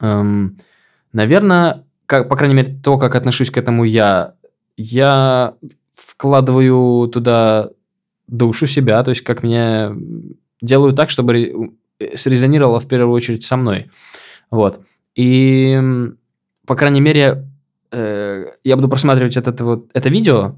Эм, 0.00 0.58
наверное, 1.12 1.84
как, 2.06 2.28
по 2.28 2.36
крайней 2.36 2.54
мере, 2.54 2.74
то, 2.82 2.98
как 2.98 3.14
отношусь 3.14 3.50
к 3.50 3.58
этому 3.58 3.84
я, 3.84 4.34
я 4.76 5.54
вкладываю 5.94 7.08
туда 7.08 7.70
душу 8.26 8.66
себя, 8.66 9.02
то 9.02 9.10
есть 9.10 9.22
как 9.22 9.42
меня 9.42 9.94
делаю 10.60 10.94
так, 10.94 11.10
чтобы 11.10 11.72
срезонировало 12.14 12.80
в 12.80 12.88
первую 12.88 13.14
очередь 13.14 13.42
со 13.42 13.56
мной. 13.56 13.90
Вот. 14.50 14.80
И, 15.14 15.78
по 16.66 16.76
крайней 16.76 17.00
мере, 17.00 17.46
э, 17.90 18.46
я 18.64 18.76
буду 18.76 18.88
просматривать 18.88 19.36
это, 19.36 19.64
вот, 19.64 19.90
это 19.92 20.08
видео 20.08 20.56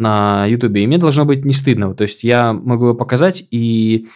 на 0.00 0.46
YouTube, 0.46 0.76
и 0.76 0.86
мне 0.86 0.98
должно 0.98 1.24
быть 1.24 1.44
не 1.44 1.52
стыдно. 1.52 1.94
То 1.94 2.02
есть 2.02 2.24
я 2.24 2.52
могу 2.52 2.86
его 2.86 2.94
показать 2.94 3.46
и 3.50 4.08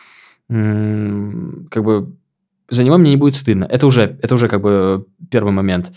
как 0.48 1.84
бы 1.84 2.12
за 2.68 2.84
него 2.84 2.98
мне 2.98 3.10
не 3.10 3.16
будет 3.16 3.36
стыдно. 3.36 3.64
Это 3.64 3.86
уже, 3.86 4.18
это 4.22 4.34
уже 4.34 4.48
как 4.48 4.60
бы 4.60 5.06
первый 5.30 5.52
момент. 5.52 5.92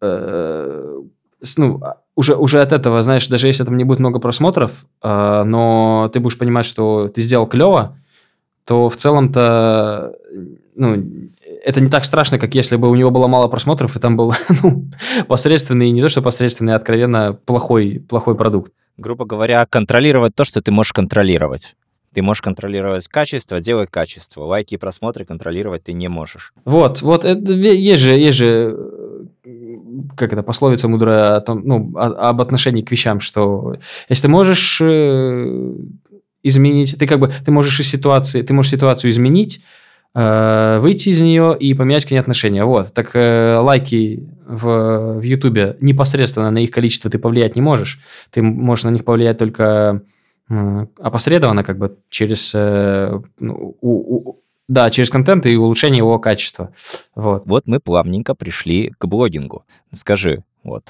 Э, 0.00 1.00
ну, 1.56 1.82
уже, 2.14 2.36
уже 2.36 2.60
от 2.60 2.72
этого, 2.72 3.02
знаешь, 3.02 3.28
даже 3.28 3.46
если 3.46 3.64
там 3.64 3.76
не 3.76 3.84
будет 3.84 3.98
много 3.98 4.18
просмотров, 4.18 4.84
э, 5.02 5.42
но 5.44 6.10
ты 6.12 6.20
будешь 6.20 6.38
понимать, 6.38 6.66
что 6.66 7.08
ты 7.08 7.20
сделал 7.22 7.46
клево, 7.46 7.96
то 8.64 8.88
в 8.88 8.96
целом-то 8.96 10.14
ну, 10.74 11.30
это 11.64 11.80
не 11.80 11.90
так 11.90 12.04
страшно, 12.04 12.38
как 12.38 12.54
если 12.54 12.76
бы 12.76 12.88
у 12.88 12.94
него 12.94 13.10
было 13.10 13.26
мало 13.26 13.48
просмотров, 13.48 13.96
и 13.96 14.00
там 14.00 14.16
был 14.16 14.34
ну, 14.62 14.90
посредственный, 15.26 15.90
не 15.90 16.02
то 16.02 16.08
что 16.08 16.22
посредственный, 16.22 16.74
а 16.74 16.76
откровенно 16.76 17.32
плохой, 17.32 18.04
плохой 18.08 18.36
продукт. 18.36 18.72
Грубо 18.96 19.24
говоря, 19.24 19.66
контролировать 19.66 20.34
то, 20.34 20.44
что 20.44 20.60
ты 20.62 20.70
можешь 20.72 20.92
контролировать. 20.92 21.74
Ты 22.12 22.22
можешь 22.22 22.42
контролировать 22.42 23.06
качество, 23.06 23.60
делай 23.60 23.86
качество. 23.86 24.42
Лайки 24.42 24.74
и 24.74 24.78
просмотры 24.78 25.24
контролировать 25.24 25.84
ты 25.84 25.92
не 25.92 26.08
можешь. 26.08 26.52
Вот, 26.64 27.02
вот, 27.02 27.24
это, 27.24 27.52
есть 27.52 28.02
же, 28.02 28.12
есть 28.12 28.36
же, 28.36 28.76
как 30.16 30.32
это, 30.32 30.42
пословица 30.42 30.88
мудрая 30.88 31.36
о 31.36 31.40
том, 31.40 31.62
ну, 31.64 31.92
о, 31.96 32.30
об 32.30 32.40
отношении 32.40 32.82
к 32.82 32.90
вещам, 32.90 33.20
что 33.20 33.76
если 34.08 34.22
ты 34.22 34.28
можешь 34.28 34.80
э, 34.80 35.74
изменить, 36.42 36.96
ты 36.98 37.06
как 37.06 37.20
бы, 37.20 37.32
ты 37.44 37.52
можешь 37.52 37.78
из 37.78 37.88
ситуации, 37.88 38.42
ты 38.42 38.54
можешь 38.54 38.72
ситуацию 38.72 39.12
изменить, 39.12 39.58
э, 39.58 39.79
выйти 40.14 41.10
из 41.10 41.20
нее 41.20 41.56
и 41.58 41.72
поменять 41.74 42.04
к 42.04 42.10
ней 42.10 42.18
отношения. 42.18 42.64
Вот, 42.64 42.92
так 42.92 43.14
э, 43.14 43.58
лайки, 43.58 44.28
в, 44.44 45.20
в 45.20 45.22
YouTube, 45.22 45.80
непосредственно 45.80 46.50
на 46.50 46.58
их 46.58 46.70
количество 46.70 47.10
ты 47.10 47.18
повлиять 47.18 47.54
не 47.54 47.62
можешь. 47.62 48.00
Ты 48.30 48.42
можешь 48.42 48.84
на 48.84 48.90
них 48.90 49.04
повлиять 49.04 49.38
только 49.38 50.02
опосредованно, 50.98 51.62
как 51.62 51.78
бы 51.78 51.96
через, 52.08 52.52
э, 52.54 53.20
ну, 53.38 53.76
у, 53.80 53.90
у, 53.90 54.42
да, 54.66 54.90
через 54.90 55.10
контент 55.10 55.46
и 55.46 55.56
улучшение 55.56 55.98
его 55.98 56.18
качества. 56.18 56.72
Вот. 57.14 57.44
вот 57.46 57.68
мы 57.68 57.78
плавненько 57.78 58.34
пришли 58.34 58.92
к 58.98 59.06
блогингу. 59.06 59.64
Скажи, 59.92 60.42
вот, 60.64 60.84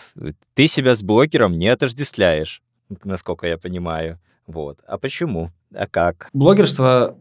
ты 0.54 0.66
себя 0.66 0.96
с 0.96 1.02
блогером 1.02 1.58
не 1.58 1.68
отождествляешь, 1.68 2.62
насколько 3.04 3.46
я 3.46 3.58
понимаю. 3.58 4.18
Вот. 4.46 4.78
А 4.86 4.98
почему? 4.98 5.50
А 5.74 5.86
как? 5.86 6.28
Блогерство, 6.32 7.16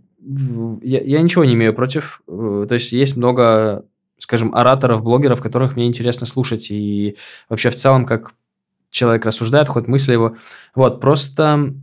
я, 0.82 1.02
я 1.02 1.22
ничего 1.22 1.46
не 1.46 1.54
имею 1.54 1.74
против. 1.74 2.22
Э, 2.28 2.66
то 2.68 2.74
есть 2.74 2.92
есть 2.92 3.18
много, 3.18 3.86
скажем, 4.18 4.54
ораторов, 4.54 5.04
блогеров, 5.04 5.42
которых 5.42 5.76
мне 5.76 5.88
интересно 5.88 6.28
слушать. 6.28 6.72
И 6.72 7.18
вообще 7.50 7.70
в 7.70 7.76
целом, 7.76 8.06
как 8.06 8.34
человек 8.90 9.26
рассуждает, 9.26 9.68
ход 9.68 9.88
мысли 9.88 10.14
его. 10.14 10.36
Вот, 10.76 11.00
просто 11.00 11.74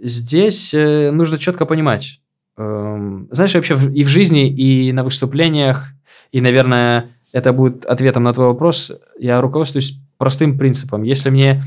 здесь 0.00 0.72
э, 0.74 1.10
нужно 1.10 1.38
четко 1.38 1.66
понимать. 1.66 2.20
Эм, 2.56 3.28
знаешь, 3.30 3.54
вообще 3.54 3.74
и 3.74 4.04
в 4.04 4.08
жизни, 4.08 4.48
и 4.48 4.92
на 4.92 5.04
выступлениях, 5.04 5.88
и, 6.32 6.40
наверное, 6.40 7.10
это 7.32 7.52
будет 7.52 7.84
ответом 7.84 8.24
на 8.24 8.32
твой 8.32 8.48
вопрос. 8.48 8.92
Я 9.18 9.40
руководствуюсь 9.40 9.98
простым 10.16 10.58
принципом. 10.58 11.02
Если 11.02 11.30
мне, 11.30 11.62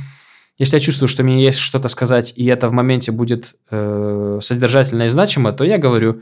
если 0.62 0.76
я 0.78 0.80
чувствую, 0.80 1.10
что 1.10 1.24
мне 1.24 1.43
есть 1.43 1.58
что-то 1.58 1.88
сказать, 1.88 2.34
и 2.36 2.45
это 2.45 2.69
в 2.69 2.71
моменте 2.71 3.12
будет 3.12 3.56
э, 3.71 4.39
содержательно 4.43 5.04
и 5.04 5.10
значимо, 5.10 5.54
то 5.54 5.63
я 5.63 5.80
говорю. 5.80 6.21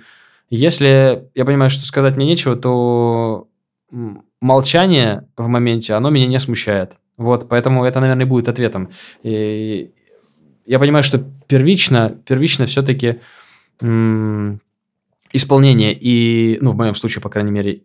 Если 0.49 1.25
я 1.35 1.43
понимаю, 1.43 1.69
что 1.69 1.85
сказать 1.85 2.15
мне 2.15 2.25
нечего, 2.25 2.55
то 2.55 3.49
молчание 4.39 5.27
в 5.35 5.45
моменте, 5.47 5.93
оно 5.93 6.09
меня 6.09 6.25
не 6.25 6.39
смущает. 6.39 6.93
Вот, 7.17 7.49
поэтому 7.49 7.83
это, 7.83 7.99
наверное, 7.99 8.25
будет 8.25 8.47
ответом. 8.47 8.91
И 9.23 9.91
я 10.65 10.79
понимаю, 10.79 11.03
что 11.03 11.21
первично, 11.49 12.15
первично 12.25 12.65
все-таки 12.65 13.19
исполнение 15.33 15.93
и, 15.99 16.59
ну, 16.61 16.71
в 16.71 16.77
моем 16.77 16.95
случае, 16.95 17.21
по 17.21 17.29
крайней 17.29 17.51
мере, 17.51 17.81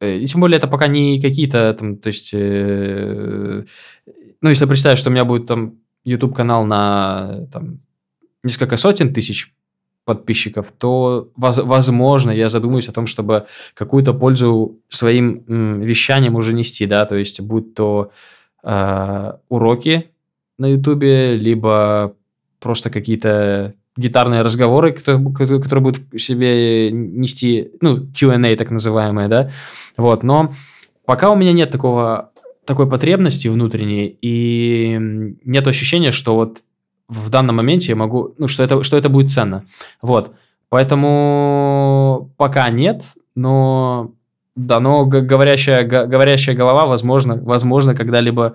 э, 0.00 0.16
и 0.16 0.24
тем 0.24 0.40
более 0.40 0.56
это 0.56 0.66
пока 0.66 0.86
не 0.86 1.20
какие-то 1.20 1.74
там, 1.78 1.98
то 1.98 2.06
есть, 2.06 2.30
э, 2.32 3.64
ну, 4.40 4.48
если 4.48 4.64
представить, 4.64 4.98
что 4.98 5.10
у 5.10 5.12
меня 5.12 5.26
будет 5.26 5.46
там 5.46 5.79
YouTube-канал 6.04 6.64
на 6.64 7.46
там, 7.52 7.80
несколько 8.42 8.76
сотен 8.76 9.12
тысяч 9.12 9.54
подписчиков, 10.04 10.72
то, 10.76 11.30
возможно, 11.36 12.30
я 12.30 12.48
задумаюсь 12.48 12.88
о 12.88 12.92
том, 12.92 13.06
чтобы 13.06 13.46
какую-то 13.74 14.12
пользу 14.14 14.78
своим 14.88 15.44
м, 15.46 15.80
вещанием 15.82 16.34
уже 16.36 16.52
нести, 16.52 16.86
да, 16.86 17.04
то 17.04 17.16
есть, 17.16 17.40
будь 17.40 17.74
то 17.74 18.10
э, 18.64 19.32
уроки 19.48 20.10
на 20.58 20.66
YouTube, 20.66 21.02
либо 21.02 22.14
просто 22.58 22.90
какие-то 22.90 23.74
гитарные 23.96 24.42
разговоры, 24.42 24.92
которые, 24.92 25.60
которые 25.60 25.82
будут 25.82 26.02
себе 26.20 26.90
нести, 26.90 27.70
ну, 27.80 28.06
Q&A 28.18 28.56
так 28.56 28.70
называемые, 28.70 29.28
да, 29.28 29.50
вот, 29.96 30.22
но 30.22 30.54
пока 31.04 31.30
у 31.30 31.36
меня 31.36 31.52
нет 31.52 31.70
такого, 31.70 32.29
такой 32.70 32.88
потребности 32.88 33.48
внутренней, 33.48 34.16
и 34.22 34.96
нет 35.44 35.66
ощущения, 35.66 36.12
что 36.12 36.36
вот 36.36 36.62
в 37.08 37.28
данном 37.28 37.56
моменте 37.56 37.88
я 37.88 37.96
могу, 37.96 38.32
ну, 38.38 38.46
что 38.46 38.62
это, 38.62 38.84
что 38.84 38.96
это 38.96 39.08
будет 39.08 39.32
ценно, 39.32 39.64
вот, 40.00 40.32
поэтому 40.68 42.30
пока 42.36 42.70
нет, 42.70 43.02
но, 43.34 44.12
да, 44.54 44.78
но 44.78 45.04
говорящая, 45.04 45.84
говорящая 45.84 46.54
голова, 46.54 46.86
возможно, 46.86 47.34
возможно, 47.42 47.96
когда-либо 47.96 48.54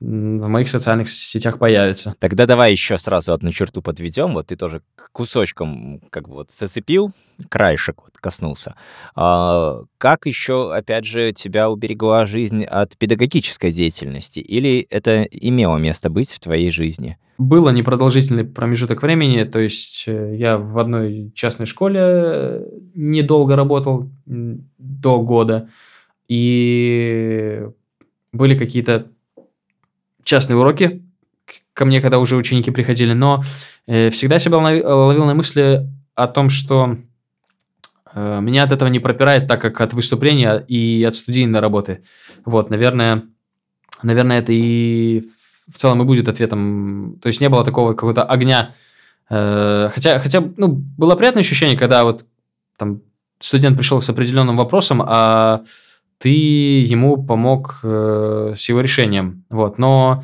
в 0.00 0.48
моих 0.48 0.68
социальных 0.68 1.08
сетях 1.08 1.60
появится. 1.60 2.16
Тогда 2.18 2.46
давай 2.46 2.72
еще 2.72 2.98
сразу 2.98 3.32
одну 3.32 3.52
черту 3.52 3.82
подведем. 3.82 4.34
Вот 4.34 4.48
ты 4.48 4.56
тоже 4.56 4.82
кусочком 5.12 6.00
как 6.10 6.28
бы 6.28 6.34
вот 6.34 6.50
зацепил, 6.50 7.12
краешек 7.48 8.02
вот 8.02 8.16
коснулся. 8.18 8.74
А, 9.14 9.82
как 9.98 10.26
еще, 10.26 10.74
опять 10.74 11.04
же, 11.04 11.32
тебя 11.32 11.70
уберегла 11.70 12.26
жизнь 12.26 12.64
от 12.64 12.96
педагогической 12.96 13.72
деятельности? 13.72 14.40
Или 14.40 14.86
это 14.90 15.22
имело 15.24 15.76
место 15.76 16.10
быть 16.10 16.32
в 16.32 16.40
твоей 16.40 16.70
жизни? 16.70 17.18
Было 17.36 17.70
непродолжительный 17.70 18.44
промежуток 18.44 19.02
времени, 19.02 19.42
то 19.42 19.58
есть 19.58 20.04
э, 20.06 20.36
я 20.36 20.56
в 20.56 20.78
одной 20.78 21.32
частной 21.34 21.66
школе 21.66 22.62
недолго 22.94 23.56
работал, 23.56 24.08
до 24.26 25.20
года, 25.20 25.68
и 26.28 27.66
были 28.32 28.56
какие-то 28.56 29.08
частные 30.22 30.56
уроки 30.56 31.03
ко 31.74 31.84
мне, 31.84 32.00
когда 32.00 32.18
уже 32.18 32.36
ученики 32.36 32.70
приходили, 32.70 33.12
но 33.12 33.42
э, 33.86 34.10
всегда 34.10 34.38
себя 34.38 34.58
ловил 34.58 35.24
на 35.26 35.34
мысли 35.34 35.86
о 36.14 36.28
том, 36.28 36.48
что 36.48 36.96
э, 38.14 38.40
меня 38.40 38.62
от 38.62 38.72
этого 38.72 38.88
не 38.88 39.00
пропирает, 39.00 39.46
так 39.48 39.60
как 39.60 39.80
от 39.80 39.92
выступления 39.92 40.64
и 40.68 41.04
от 41.04 41.14
студийной 41.16 41.60
работы. 41.60 42.02
Вот, 42.44 42.70
наверное, 42.70 43.24
наверное, 44.02 44.38
это 44.38 44.52
и 44.52 45.24
в 45.68 45.76
целом 45.76 46.02
и 46.02 46.04
будет 46.04 46.28
ответом. 46.28 47.18
То 47.20 47.26
есть 47.26 47.40
не 47.40 47.48
было 47.48 47.64
такого 47.64 47.92
какого-то 47.92 48.22
огня. 48.22 48.74
Э, 49.28 49.88
хотя, 49.92 50.18
хотя, 50.20 50.42
ну, 50.56 50.68
было 50.68 51.16
приятное 51.16 51.42
ощущение, 51.42 51.76
когда 51.76 52.04
вот 52.04 52.24
там 52.78 53.00
студент 53.40 53.76
пришел 53.76 54.00
с 54.00 54.08
определенным 54.08 54.56
вопросом, 54.56 55.02
а 55.04 55.62
ты 56.18 56.30
ему 56.30 57.22
помог 57.22 57.80
э, 57.82 58.54
с 58.56 58.68
его 58.68 58.80
решением. 58.80 59.44
Вот. 59.50 59.78
Но 59.78 60.22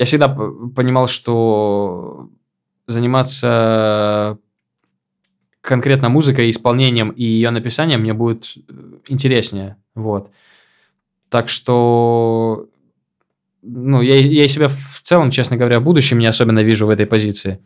я 0.00 0.06
всегда 0.06 0.28
понимал, 0.28 1.08
что 1.08 2.30
заниматься 2.86 4.38
конкретно 5.60 6.08
музыкой, 6.08 6.48
исполнением 6.48 7.10
и 7.10 7.22
ее 7.22 7.50
написанием 7.50 8.00
мне 8.00 8.14
будет 8.14 8.54
э, 8.56 8.72
интереснее. 9.08 9.76
Вот. 9.94 10.30
Так 11.28 11.50
что 11.50 12.66
ну, 13.60 14.00
я, 14.00 14.16
я 14.16 14.48
себя 14.48 14.68
в 14.68 15.00
целом, 15.02 15.30
честно 15.30 15.58
говоря, 15.58 15.80
в 15.80 15.84
будущем 15.84 16.18
не 16.18 16.26
особенно 16.26 16.60
вижу 16.60 16.86
в 16.86 16.90
этой 16.90 17.04
позиции. 17.04 17.60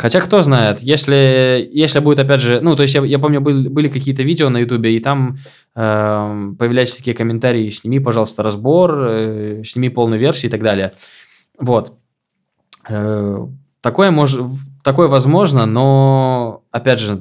Хотя 0.00 0.22
кто 0.22 0.42
знает, 0.42 0.80
если, 0.80 1.68
если 1.70 2.00
будет, 2.00 2.20
опять 2.20 2.40
же, 2.40 2.62
ну, 2.62 2.74
то 2.74 2.80
есть 2.80 2.94
я, 2.94 3.04
я 3.04 3.18
помню, 3.18 3.42
были, 3.42 3.68
были 3.68 3.88
какие-то 3.88 4.22
видео 4.22 4.48
на 4.48 4.56
ютубе, 4.56 4.96
и 4.96 4.98
там 5.00 5.36
э, 5.76 6.52
появлялись 6.58 6.96
такие 6.96 7.14
комментарии, 7.14 7.68
сними, 7.68 8.00
пожалуйста, 8.00 8.42
разбор, 8.42 8.98
э, 8.98 9.62
сними 9.66 9.90
полную 9.90 10.18
версию 10.18 10.48
и 10.48 10.52
так 10.52 10.62
далее. 10.62 10.94
Вот. 11.58 11.98
Э, 12.88 13.46
такое, 13.82 14.10
мож, 14.10 14.38
такое 14.82 15.08
возможно, 15.08 15.66
но, 15.66 16.62
опять 16.70 17.00
же, 17.00 17.20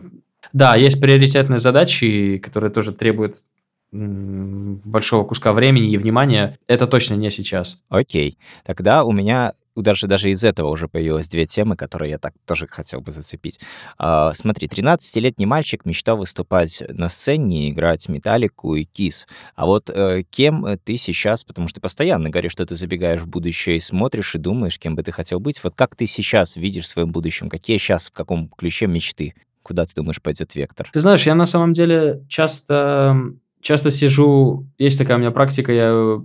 да, 0.54 0.78
есть 0.78 1.02
приоритетные 1.02 1.60
задачи, 1.60 2.38
которые 2.38 2.72
тоже 2.72 2.94
требуют 2.94 3.44
большого 3.92 5.26
куска 5.26 5.52
времени 5.52 5.90
и 5.90 5.98
внимания, 5.98 6.58
это 6.66 6.88
точно 6.88 7.16
не 7.16 7.30
сейчас. 7.30 7.82
Окей. 7.90 8.38
Тогда 8.64 9.04
у 9.04 9.12
меня 9.12 9.52
даже, 9.82 10.08
даже 10.08 10.32
из 10.32 10.44
этого 10.44 10.70
уже 10.70 10.88
появилось 10.88 11.28
две 11.28 11.46
темы, 11.46 11.76
которые 11.76 12.12
я 12.12 12.18
так 12.18 12.34
тоже 12.46 12.68
хотел 12.68 13.02
бы 13.02 13.12
зацепить. 13.12 13.60
А, 13.98 14.34
смотри, 14.34 14.68
13-летний 14.68 15.46
мальчик 15.46 15.86
мечтал 15.86 16.18
выступать 16.18 16.84
на 16.90 17.10
сцене, 17.10 17.70
играть 17.70 18.08
Металлику 18.10 18.76
и 18.76 18.84
Кис. 18.84 19.28
А 19.56 19.66
вот 19.66 19.90
э, 19.90 20.24
кем 20.30 20.66
ты 20.84 20.98
сейчас, 20.98 21.44
потому 21.44 21.68
что 21.68 21.76
ты 21.76 21.82
постоянно 21.82 22.30
говоришь, 22.30 22.52
что 22.52 22.66
ты 22.66 22.76
забегаешь 22.76 23.22
в 23.22 23.28
будущее 23.28 23.78
и 23.78 23.80
смотришь 23.80 24.36
и 24.36 24.38
думаешь, 24.38 24.80
кем 24.80 24.96
бы 24.96 25.04
ты 25.04 25.12
хотел 25.12 25.40
быть. 25.40 25.64
Вот 25.64 25.76
как 25.76 25.96
ты 25.96 26.06
сейчас 26.06 26.56
видишь 26.56 26.86
в 26.86 26.90
своем 26.90 27.12
будущем? 27.12 27.50
Какие 27.50 27.78
сейчас, 27.78 28.08
в 28.08 28.12
каком 28.12 28.50
ключе 28.50 28.88
мечты? 28.88 29.34
Куда 29.64 29.86
ты 29.86 29.94
думаешь 29.96 30.22
пойдет 30.22 30.56
вектор? 30.56 30.90
Ты 30.92 31.00
знаешь, 31.00 31.26
я 31.26 31.36
на 31.36 31.46
самом 31.46 31.74
деле 31.74 32.26
часто, 32.28 33.16
часто 33.62 33.92
сижу, 33.92 34.68
есть 34.78 34.98
такая 34.98 35.18
у 35.18 35.20
меня 35.20 35.32
практика, 35.32 35.72
я 35.72 36.22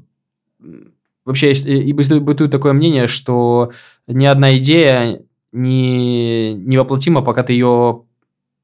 Вообще 1.25 1.49
есть, 1.49 1.67
и 1.67 1.93
бытует 1.93 2.51
такое 2.51 2.73
мнение, 2.73 3.07
что 3.07 3.73
ни 4.07 4.27
одна 4.27 4.57
идея 4.59 5.23
не, 5.53 6.55
не 6.55 6.77
воплотима, 6.77 7.23
пока 7.23 7.43
ты 7.43 7.55
ее 7.55 8.03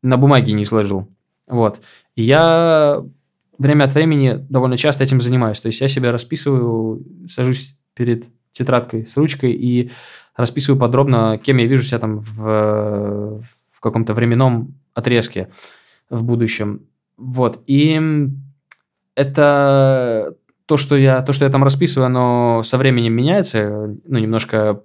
на 0.03 0.17
бумаге 0.17 0.53
не 0.53 0.65
сложил. 0.65 1.09
Вот. 1.47 1.81
И 2.17 2.23
я 2.23 3.03
время 3.59 3.85
от 3.85 3.95
времени 3.95 4.45
довольно 4.49 4.77
часто 4.77 5.05
этим 5.05 5.21
занимаюсь. 5.21 5.61
То 5.61 5.67
есть 5.67 5.81
я 5.81 5.89
себя 5.89 6.13
расписываю, 6.13 7.05
сажусь 7.29 7.77
перед 7.95 8.27
тетрадкой 8.53 9.07
с 9.07 9.17
ручкой 9.17 9.53
и 9.53 9.91
расписываю 10.37 10.79
подробно, 10.79 11.39
кем 11.43 11.59
я 11.59 11.67
вижу 11.67 11.83
себя 11.83 11.99
там 11.99 12.19
в, 12.19 13.43
в 13.71 13.81
каком-то 13.81 14.15
временном 14.15 14.75
отрезке 14.95 15.51
в 16.09 16.25
будущем. 16.25 16.87
Вот. 17.17 17.63
И 17.67 18.01
это 19.15 20.35
то, 20.71 20.77
что 20.77 20.97
я, 20.97 21.21
то, 21.23 21.33
что 21.33 21.45
я 21.45 21.51
там 21.51 21.65
расписываю, 21.65 22.07
оно 22.07 22.63
со 22.63 22.79
временем 22.79 23.13
меняется, 23.13 23.97
ну, 24.07 24.19
немножко 24.21 24.85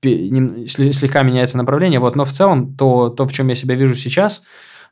слегка 0.00 1.24
меняется 1.24 1.56
направление, 1.56 1.98
вот, 1.98 2.14
но 2.14 2.24
в 2.24 2.30
целом 2.30 2.76
то, 2.76 3.08
то, 3.08 3.26
в 3.26 3.32
чем 3.32 3.48
я 3.48 3.56
себя 3.56 3.74
вижу 3.74 3.96
сейчас, 3.96 4.44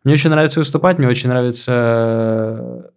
мне 0.03 0.14
очень 0.14 0.31
нравится 0.31 0.59
выступать, 0.59 0.98
мне 0.98 1.07
очень 1.07 1.29
нравится 1.29 2.90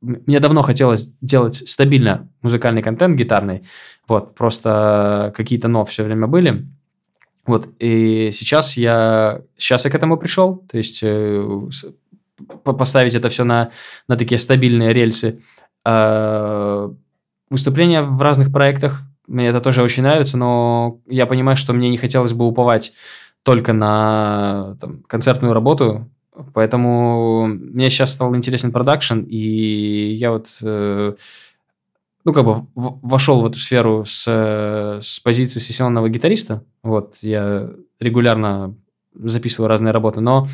мне 0.00 0.38
давно 0.38 0.62
хотелось 0.62 1.12
делать 1.20 1.56
стабильно 1.56 2.28
музыкальный 2.40 2.82
контент 2.82 3.16
гитарный, 3.16 3.64
вот, 4.06 4.36
просто 4.36 5.32
какие-то 5.36 5.66
но 5.66 5.84
все 5.84 6.04
время 6.04 6.28
были. 6.28 6.68
Вот, 7.46 7.68
и 7.80 8.30
сейчас 8.32 8.76
я, 8.76 9.40
сейчас 9.56 9.86
я 9.86 9.90
к 9.90 9.94
этому 9.96 10.18
пришел, 10.18 10.58
то 10.70 10.76
есть 10.76 11.00
э, 11.02 11.68
поставить 12.64 13.14
это 13.14 13.28
все 13.28 13.44
на, 13.44 13.70
на 14.08 14.16
такие 14.16 14.38
стабильные 14.38 14.92
рельсы. 14.92 15.42
Э, 15.84 16.90
выступления 17.50 18.02
в 18.02 18.20
разных 18.20 18.52
проектах, 18.52 19.02
мне 19.26 19.48
это 19.48 19.60
тоже 19.60 19.82
очень 19.82 20.02
нравится, 20.02 20.36
но 20.36 21.00
я 21.06 21.26
понимаю, 21.26 21.56
что 21.56 21.72
мне 21.72 21.90
не 21.90 21.98
хотелось 21.98 22.32
бы 22.32 22.46
уповать 22.46 22.92
только 23.42 23.72
на 23.72 24.76
там, 24.80 25.02
концертную 25.06 25.54
работу, 25.54 26.10
поэтому 26.54 27.46
мне 27.46 27.90
сейчас 27.90 28.12
стал 28.12 28.34
интересен 28.34 28.72
продакшн, 28.72 29.20
и 29.20 30.14
я 30.14 30.32
вот, 30.32 30.56
э, 30.62 31.14
ну, 32.24 32.32
как 32.32 32.44
бы 32.44 32.66
вошел 32.74 33.40
в 33.40 33.46
эту 33.46 33.58
сферу 33.58 34.04
с, 34.04 34.26
с 35.00 35.20
позиции 35.20 35.60
сессионного 35.60 36.08
гитариста, 36.08 36.64
вот, 36.82 37.16
я 37.22 37.70
регулярно 38.00 38.74
записываю 39.14 39.68
разные 39.68 39.92
работы, 39.92 40.20
но 40.20 40.46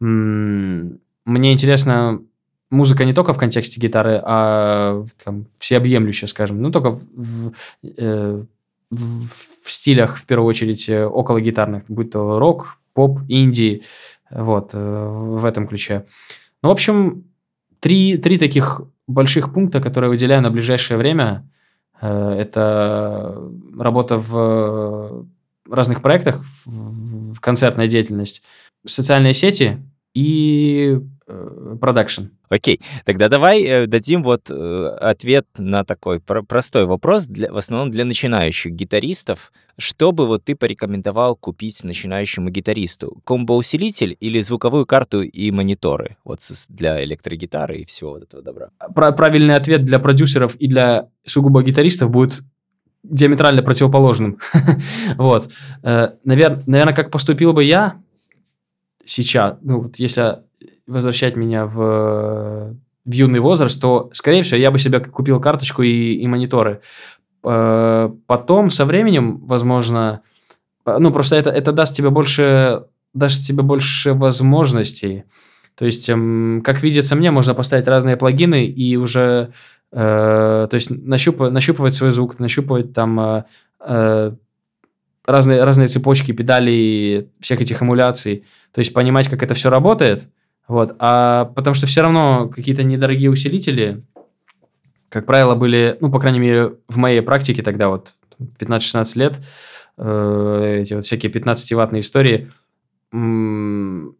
м- 0.00 1.00
мне 1.24 1.52
интересно 1.52 2.20
музыка 2.70 3.04
не 3.04 3.12
только 3.12 3.34
в 3.34 3.38
контексте 3.38 3.80
гитары, 3.80 4.20
а 4.24 5.04
там, 5.24 5.46
всеобъемлющая, 5.58 6.28
скажем, 6.28 6.62
ну, 6.62 6.70
только 6.70 6.92
в, 6.92 7.02
в, 7.14 7.52
э, 7.82 8.44
в, 8.90 9.70
стилях, 9.70 10.16
в 10.16 10.26
первую 10.26 10.48
очередь, 10.48 10.88
э, 10.88 11.04
около 11.04 11.40
гитарных, 11.40 11.84
будь 11.88 12.12
то 12.12 12.38
рок, 12.38 12.78
поп, 12.94 13.20
инди, 13.28 13.82
вот, 14.30 14.70
э, 14.72 14.78
в 14.78 15.44
этом 15.44 15.66
ключе. 15.66 16.06
Ну, 16.62 16.68
в 16.68 16.72
общем, 16.72 17.24
три, 17.80 18.16
три 18.16 18.38
таких 18.38 18.82
больших 19.06 19.52
пункта, 19.52 19.80
которые 19.80 20.10
выделяю 20.10 20.42
на 20.42 20.50
ближайшее 20.50 20.96
время, 20.96 21.48
это 22.00 23.38
работа 23.76 24.16
в 24.16 25.26
разных 25.68 26.00
проектах, 26.00 26.42
в 26.64 27.38
концертная 27.40 27.88
деятельность, 27.88 28.42
социальные 28.86 29.34
сети 29.34 29.82
и 30.14 30.98
продакшн. 31.80 32.24
Окей, 32.48 32.80
тогда 33.04 33.28
давай 33.28 33.62
э, 33.62 33.86
дадим 33.86 34.24
вот 34.24 34.50
э, 34.50 34.86
ответ 35.00 35.46
на 35.56 35.84
такой 35.84 36.18
про- 36.18 36.42
простой 36.42 36.84
вопрос, 36.84 37.26
для, 37.26 37.52
в 37.52 37.56
основном 37.56 37.92
для 37.92 38.04
начинающих 38.04 38.72
гитаристов. 38.72 39.52
Что 39.78 40.10
бы 40.10 40.26
вот 40.26 40.44
ты 40.44 40.56
порекомендовал 40.56 41.36
купить 41.36 41.84
начинающему 41.84 42.50
гитаристу? 42.50 43.20
Комбо-усилитель 43.24 44.16
или 44.18 44.40
звуковую 44.40 44.84
карту 44.84 45.22
и 45.22 45.50
мониторы 45.52 46.16
вот 46.24 46.40
для 46.68 47.02
электрогитары 47.04 47.78
и 47.78 47.84
всего 47.84 48.10
вот 48.10 48.24
этого 48.24 48.42
добра? 48.42 48.70
Про- 48.92 49.12
правильный 49.12 49.54
ответ 49.54 49.84
для 49.84 50.00
продюсеров 50.00 50.56
и 50.56 50.66
для 50.66 51.08
сугубо 51.24 51.62
гитаристов 51.62 52.10
будет 52.10 52.40
диаметрально 53.04 53.62
противоположным. 53.62 54.38
вот. 55.16 55.50
Э, 55.84 56.10
Наверное, 56.24 56.92
как 56.94 57.12
поступил 57.12 57.52
бы 57.52 57.62
я 57.62 58.02
сейчас, 59.10 59.58
ну 59.62 59.80
вот 59.80 59.96
если 59.96 60.38
возвращать 60.86 61.36
меня 61.36 61.66
в, 61.66 62.74
в 63.04 63.12
юный 63.12 63.40
возраст, 63.40 63.80
то, 63.80 64.10
скорее 64.12 64.42
всего, 64.42 64.58
я 64.58 64.70
бы 64.70 64.78
себе 64.78 65.00
купил 65.00 65.40
карточку 65.40 65.82
и, 65.82 66.14
и 66.14 66.26
мониторы. 66.26 66.80
Э, 67.44 68.10
потом, 68.26 68.70
со 68.70 68.84
временем, 68.84 69.38
возможно, 69.46 70.22
э, 70.86 70.96
ну, 70.98 71.12
просто 71.12 71.36
это, 71.36 71.50
это 71.50 71.72
даст 71.72 71.94
тебе 71.94 72.10
больше, 72.10 72.84
даст 73.14 73.46
тебе 73.46 73.62
больше 73.62 74.14
возможностей. 74.14 75.24
То 75.76 75.86
есть, 75.86 76.08
эм, 76.10 76.62
как 76.64 76.82
видится 76.82 77.16
мне, 77.16 77.30
можно 77.30 77.54
поставить 77.54 77.86
разные 77.86 78.16
плагины 78.16 78.66
и 78.66 78.96
уже, 78.96 79.52
э, 79.92 80.66
то 80.70 80.74
есть, 80.74 80.90
нащупывать, 80.90 81.52
нащупывать 81.52 81.94
свой 81.94 82.10
звук, 82.10 82.38
нащупывать 82.38 82.92
там 82.92 83.20
э, 83.20 83.44
э, 83.80 84.32
разные, 85.26 85.64
разные 85.64 85.88
цепочки, 85.88 86.32
педали 86.32 87.28
всех 87.40 87.60
этих 87.60 87.82
эмуляций. 87.82 88.44
То 88.72 88.80
есть, 88.80 88.92
понимать, 88.92 89.28
как 89.28 89.42
это 89.42 89.54
все 89.54 89.70
работает– 89.70 90.28
вот, 90.70 90.94
а 91.00 91.46
потому 91.56 91.74
что 91.74 91.88
все 91.88 92.00
равно 92.00 92.48
какие-то 92.48 92.84
недорогие 92.84 93.28
усилители, 93.28 94.04
как 95.08 95.26
правило, 95.26 95.56
были, 95.56 95.96
ну, 96.00 96.12
по 96.12 96.20
крайней 96.20 96.38
мере, 96.38 96.76
в 96.86 96.96
моей 96.96 97.22
практике 97.22 97.64
тогда 97.64 97.88
вот 97.88 98.14
15-16 98.60 99.18
лет, 99.18 99.34
э, 99.98 100.78
эти 100.82 100.94
вот 100.94 101.04
всякие 101.04 101.32
15-ваттные 101.32 102.02
истории, 102.02 102.52
ну, 103.10 104.14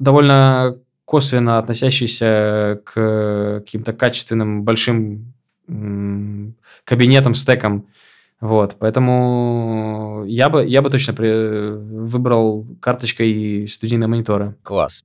довольно 0.00 0.78
косвенно 1.04 1.58
относящиеся 1.58 2.80
к 2.82 3.62
каким-то 3.64 3.92
качественным 3.92 4.64
большим 4.64 5.32
кабинетам, 6.82 7.34
стекам. 7.34 7.86
Вот, 8.40 8.76
поэтому 8.78 10.24
я 10.26 10.50
бы, 10.50 10.66
я 10.66 10.82
бы 10.82 10.90
точно 10.90 11.14
при, 11.14 11.70
выбрал 11.70 12.66
карточкой 12.80 13.66
студийные 13.68 14.08
мониторы. 14.08 14.56
Класс. 14.62 15.04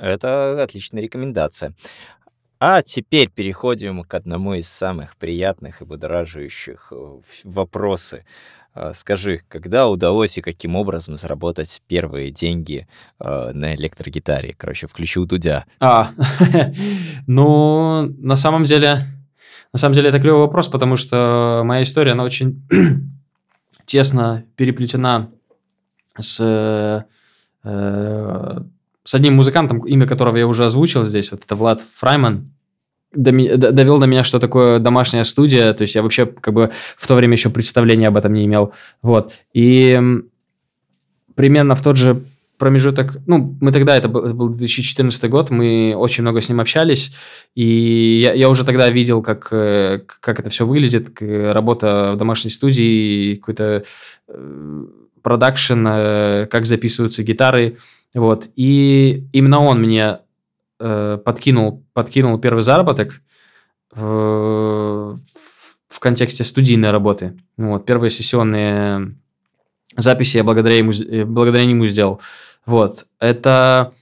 Это 0.00 0.62
отличная 0.62 1.02
рекомендация. 1.02 1.74
А 2.60 2.82
теперь 2.82 3.30
переходим 3.30 4.04
к 4.04 4.14
одному 4.14 4.54
из 4.54 4.68
самых 4.68 5.16
приятных 5.16 5.82
и 5.82 5.84
будоражащих 5.84 6.92
э, 6.92 7.20
вопросы. 7.44 8.24
А, 8.72 8.92
скажи, 8.92 9.42
когда 9.48 9.88
удалось 9.88 10.38
и 10.38 10.42
каким 10.42 10.74
образом 10.74 11.16
заработать 11.16 11.82
первые 11.88 12.30
деньги 12.30 12.88
э, 13.20 13.50
на 13.52 13.74
электрогитаре? 13.74 14.54
Короче, 14.56 14.86
включил 14.86 15.26
Дудя. 15.26 15.64
А, 15.78 16.12
ну, 17.26 18.06
на 18.18 18.36
самом 18.36 18.64
деле, 18.64 19.02
на 19.74 19.78
самом 19.78 19.94
деле 19.94 20.08
это 20.08 20.20
клевый 20.20 20.42
вопрос, 20.42 20.68
потому 20.68 20.96
что 20.96 21.62
моя 21.64 21.82
история, 21.82 22.12
она 22.12 22.22
очень 22.22 22.62
тесно 23.84 24.44
переплетена 24.54 25.30
с, 26.16 26.38
э, 27.64 28.60
с 29.02 29.14
одним 29.14 29.34
музыкантом, 29.34 29.80
имя 29.80 30.06
которого 30.06 30.36
я 30.36 30.46
уже 30.46 30.64
озвучил 30.64 31.04
здесь, 31.04 31.32
вот 31.32 31.42
это 31.44 31.56
Влад 31.56 31.80
Фрайман, 31.80 32.52
довел 33.12 33.98
до 33.98 34.06
меня, 34.06 34.22
что 34.22 34.38
такое 34.38 34.78
домашняя 34.78 35.24
студия, 35.24 35.72
то 35.74 35.82
есть 35.82 35.96
я 35.96 36.02
вообще 36.02 36.26
как 36.26 36.54
бы 36.54 36.70
в 36.96 37.08
то 37.08 37.16
время 37.16 37.32
еще 37.32 37.50
представления 37.50 38.06
об 38.06 38.16
этом 38.16 38.32
не 38.32 38.44
имел, 38.44 38.72
вот, 39.02 39.32
и 39.54 40.00
примерно 41.34 41.74
в 41.74 41.82
тот 41.82 41.96
же 41.96 42.22
промежуток, 42.58 43.16
ну, 43.26 43.56
мы 43.60 43.72
тогда, 43.72 43.96
это 43.96 44.08
был, 44.08 44.24
это 44.24 44.34
был 44.34 44.48
2014 44.48 45.28
год, 45.28 45.50
мы 45.50 45.94
очень 45.96 46.22
много 46.22 46.40
с 46.40 46.48
ним 46.48 46.60
общались, 46.60 47.14
и 47.54 48.20
я, 48.22 48.32
я 48.32 48.48
уже 48.48 48.64
тогда 48.64 48.88
видел, 48.90 49.22
как, 49.22 49.48
э, 49.50 50.00
как 50.06 50.40
это 50.40 50.50
все 50.50 50.66
выглядит, 50.66 51.20
работа 51.20 52.12
в 52.14 52.16
домашней 52.16 52.50
студии, 52.50 53.36
какой-то 53.36 53.84
э, 54.28 54.84
продакшн, 55.22 55.86
э, 55.86 56.46
как 56.46 56.66
записываются 56.66 57.22
гитары, 57.22 57.78
вот, 58.14 58.48
и 58.54 59.26
именно 59.32 59.60
он 59.60 59.80
мне 59.80 60.20
подкинул, 60.78 61.84
подкинул 61.92 62.38
первый 62.38 62.62
заработок 62.62 63.22
в, 63.92 65.18
в 65.88 66.00
контексте 66.00 66.44
студийной 66.44 66.90
работы, 66.90 67.36
вот, 67.56 67.86
первые 67.86 68.10
сессионные 68.10 69.16
записи 69.96 70.38
я 70.38 70.44
благодаря 70.44 70.78
ему, 70.78 70.92
благодаря 71.26 71.64
нему 71.64 71.86
сделал. 71.86 72.20
Вот. 72.66 73.06
Это... 73.20 73.92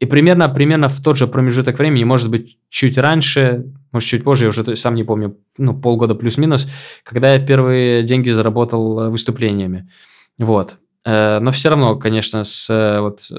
И 0.00 0.06
примерно, 0.06 0.48
примерно 0.48 0.88
в 0.88 1.02
тот 1.02 1.18
же 1.18 1.26
промежуток 1.26 1.78
времени, 1.78 2.04
может 2.04 2.30
быть, 2.30 2.56
чуть 2.70 2.96
раньше, 2.96 3.66
может, 3.92 4.08
чуть 4.08 4.24
позже, 4.24 4.44
я 4.44 4.48
уже 4.48 4.76
сам 4.76 4.94
не 4.94 5.04
помню, 5.04 5.36
ну, 5.58 5.74
полгода 5.74 6.14
плюс-минус, 6.14 6.68
когда 7.04 7.34
я 7.34 7.38
первые 7.38 8.02
деньги 8.02 8.30
заработал 8.30 9.00
э, 9.00 9.08
выступлениями. 9.10 9.90
Вот. 10.38 10.78
Э, 11.04 11.38
но 11.40 11.50
все 11.50 11.68
равно, 11.68 11.96
конечно, 11.96 12.44
с, 12.44 12.70
э, 12.70 13.00
вот, 13.00 13.30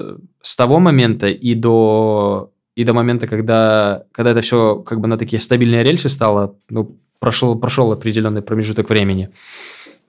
с 0.42 0.56
того 0.56 0.78
момента 0.78 1.26
и 1.26 1.54
до, 1.54 2.52
и 2.76 2.84
до 2.84 2.92
момента, 2.92 3.26
когда, 3.26 4.04
когда 4.12 4.30
это 4.30 4.40
все 4.40 4.76
как 4.76 5.00
бы 5.00 5.08
на 5.08 5.18
такие 5.18 5.40
стабильные 5.40 5.82
рельсы 5.82 6.08
стало, 6.08 6.54
ну, 6.70 6.96
прошел, 7.18 7.58
прошел 7.58 7.90
определенный 7.90 8.42
промежуток 8.42 8.88
времени. 8.88 9.30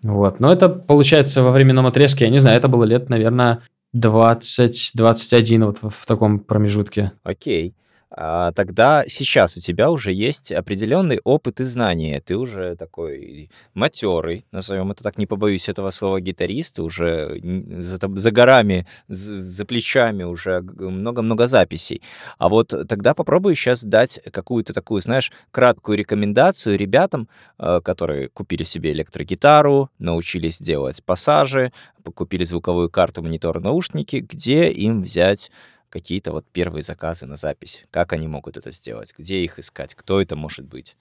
Вот. 0.03 0.39
Но 0.39 0.51
это 0.51 0.69
получается 0.69 1.41
во 1.41 1.51
временном 1.51 1.87
отрезке, 1.87 2.25
я 2.25 2.31
не 2.31 2.39
знаю, 2.39 2.57
это 2.57 2.67
было 2.67 2.83
лет, 2.83 3.09
наверное, 3.09 3.61
20-21 3.95 5.65
вот 5.65 5.77
в, 5.81 5.89
в 5.89 6.05
таком 6.05 6.39
промежутке. 6.39 7.13
Окей 7.23 7.73
а, 7.73 7.79
тогда 8.15 9.05
сейчас 9.07 9.57
у 9.57 9.59
тебя 9.59 9.89
уже 9.89 10.11
есть 10.13 10.51
определенный 10.51 11.19
опыт 11.23 11.59
и 11.59 11.63
знания. 11.63 12.21
Ты 12.21 12.37
уже 12.37 12.75
такой 12.75 13.49
матерый, 13.73 14.45
назовем 14.51 14.91
это 14.91 15.03
так, 15.03 15.17
не 15.17 15.25
побоюсь 15.25 15.67
этого 15.69 15.89
слова, 15.89 16.21
гитарист, 16.21 16.79
уже 16.79 17.39
за, 17.81 17.99
за 17.99 18.31
горами, 18.31 18.85
за, 19.07 19.41
за 19.41 19.65
плечами 19.65 20.23
уже 20.23 20.61
много-много 20.61 21.47
записей. 21.47 22.01
А 22.37 22.49
вот 22.49 22.73
тогда 22.87 23.13
попробую 23.13 23.55
сейчас 23.55 23.83
дать 23.83 24.19
какую-то 24.31 24.73
такую, 24.73 25.01
знаешь, 25.01 25.31
краткую 25.51 25.97
рекомендацию 25.97 26.77
ребятам, 26.77 27.27
а, 27.57 27.81
которые 27.81 28.29
купили 28.29 28.63
себе 28.63 28.91
электрогитару, 28.91 29.89
научились 29.97 30.59
делать 30.59 31.03
пассажи, 31.03 31.71
купили 32.15 32.43
звуковую 32.43 32.89
карту, 32.89 33.23
монитор, 33.23 33.59
наушники, 33.59 34.17
где 34.17 34.69
им 34.69 35.01
взять 35.01 35.49
какие-то 35.93 36.31
вот 36.31 36.45
первые 36.51 36.81
заказы 36.81 37.27
на 37.27 37.35
запись? 37.35 37.85
Как 37.91 38.13
они 38.13 38.27
могут 38.27 38.57
это 38.57 38.71
сделать? 38.71 39.13
Где 39.15 39.43
их 39.43 39.59
искать? 39.59 39.93
Кто 39.93 40.19
это 40.19 40.35
может 40.35 40.65
быть? 40.65 40.97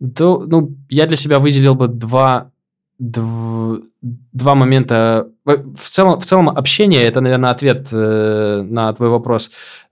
Да, 0.00 0.24
ну, 0.24 0.74
я 0.90 1.06
для 1.06 1.16
себя 1.16 1.38
выделил 1.38 1.76
бы 1.76 1.86
два, 1.86 2.50
дв, 2.98 3.84
два 4.02 4.54
момента. 4.56 5.28
В 5.44 5.88
целом, 5.88 6.18
в 6.18 6.24
целом 6.24 6.48
общение– 6.48 7.02
это, 7.04 7.20
наверное, 7.20 7.50
ответ 7.50 7.88
э, 7.92 8.62
на 8.68 8.92
твой 8.92 9.08
вопрос. 9.08 9.50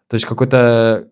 То 0.08 0.14
есть 0.16 0.26
какой-то 0.26 1.06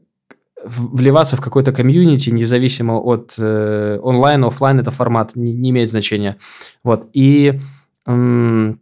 вливаться 0.65 1.37
в 1.37 1.41
какой-то 1.41 1.73
комьюнити, 1.73 2.31
независимо 2.31 2.95
от 3.01 3.35
э, 3.39 3.99
онлайн, 4.03 4.45
офлайн, 4.45 4.81
это 4.81 4.91
формат, 4.91 5.37
не, 5.37 5.53
не 5.53 5.71
имеет 5.71 5.89
значения. 5.89 6.37
Вот. 6.83 7.09
И 7.13 7.61
эм, 8.07 8.81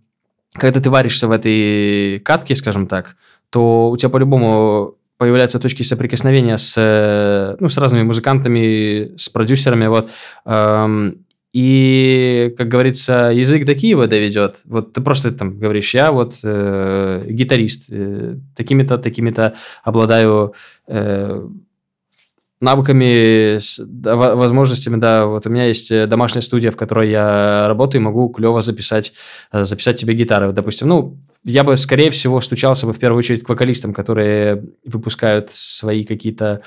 когда 0.55 0.81
ты 0.81 0.91
варишься 0.91 1.29
в 1.29 1.33
этой 1.33 2.19
катке, 2.21 2.55
скажем 2.55 2.87
так, 2.87 3.17
то 3.51 3.91
у 3.91 3.97
тебя 3.97 4.11
по-любому 4.11 4.95
появляются 5.19 5.59
точки 5.59 5.83
соприкосновения 5.83 6.57
с, 6.57 6.75
э, 6.77 7.57
ну, 7.59 7.69
с 7.69 7.77
разными 7.77 8.05
музыкантами, 8.05 9.17
с 9.17 9.29
продюсерами, 9.29 9.87
вот. 9.87 10.11
Эм, 10.45 11.25
и, 11.53 12.55
как 12.57 12.69
говорится, 12.69 13.31
язык 13.35 13.65
до 13.65 13.75
Киева 13.75 14.07
доведет. 14.07 14.61
Вот 14.65 14.93
ты 14.93 15.01
просто 15.01 15.33
там 15.33 15.59
говоришь, 15.59 15.95
я 15.95 16.13
вот 16.13 16.39
э, 16.45 17.25
гитарист, 17.29 17.87
э, 17.91 18.37
такими-то, 18.55 18.99
такими-то 18.99 19.55
обладаю 19.83 20.55
э, 20.87 21.49
навыками, 22.61 23.59
возможностями, 24.35 24.97
да, 24.97 25.27
вот 25.27 25.47
у 25.47 25.51
меня 25.51 25.67
есть 25.67 25.91
э, 25.91 26.07
домашняя 26.07 26.43
студия, 26.43 26.71
в 26.71 26.77
которой 26.77 27.11
я 27.11 27.67
работаю, 27.69 28.03
могу 28.03 28.29
клево 28.29 28.61
записать, 28.61 29.13
э, 29.53 29.65
записать 29.65 29.97
тебе 29.97 30.15
гитары, 30.15 30.53
допустим. 30.53 30.89
Ну, 30.89 31.19
я 31.45 31.65
бы, 31.65 31.77
скорее 31.77 32.11
всего, 32.11 32.41
стучался 32.41 32.87
бы 32.87 32.93
в 32.93 32.99
первую 32.99 33.19
очередь 33.19 33.45
к 33.45 33.49
вокалистам, 33.49 33.95
которые 33.95 34.65
выпускают 34.85 35.51
свои 35.51 36.05
какие-то 36.05 36.63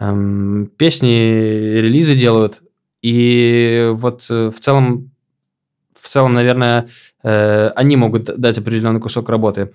эм, 0.00 0.70
песни, 0.76 1.08
релизы 1.08 2.14
делают. 2.14 2.62
И 3.02 3.90
вот 3.94 4.26
э, 4.30 4.50
в 4.50 4.58
целом, 4.60 5.10
в 5.94 6.08
целом, 6.08 6.34
наверное, 6.34 6.88
э, 7.22 7.68
они 7.76 7.96
могут 7.96 8.24
дать 8.24 8.58
определенный 8.58 9.00
кусок 9.00 9.28
работы. 9.28 9.72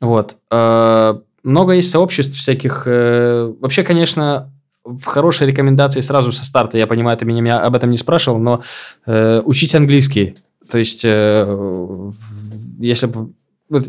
Вот. 0.00 0.36
Э, 0.50 1.18
много 1.42 1.72
есть 1.72 1.90
сообществ 1.90 2.36
всяких. 2.36 2.84
Э, 2.86 3.52
вообще, 3.60 3.82
конечно, 3.82 4.52
хорошие 5.04 5.48
рекомендации 5.48 6.00
сразу 6.00 6.32
со 6.32 6.44
старта. 6.44 6.78
Я 6.78 6.86
понимаю, 6.86 7.16
ты 7.16 7.24
меня, 7.24 7.60
об 7.60 7.74
этом 7.74 7.90
не 7.90 7.96
спрашивал, 7.96 8.38
но 8.38 8.62
э, 9.06 9.42
учить 9.44 9.74
английский. 9.74 10.36
То 10.70 10.78
есть, 10.78 11.04
э, 11.04 12.12
если. 12.78 13.10
Вот 13.68 13.86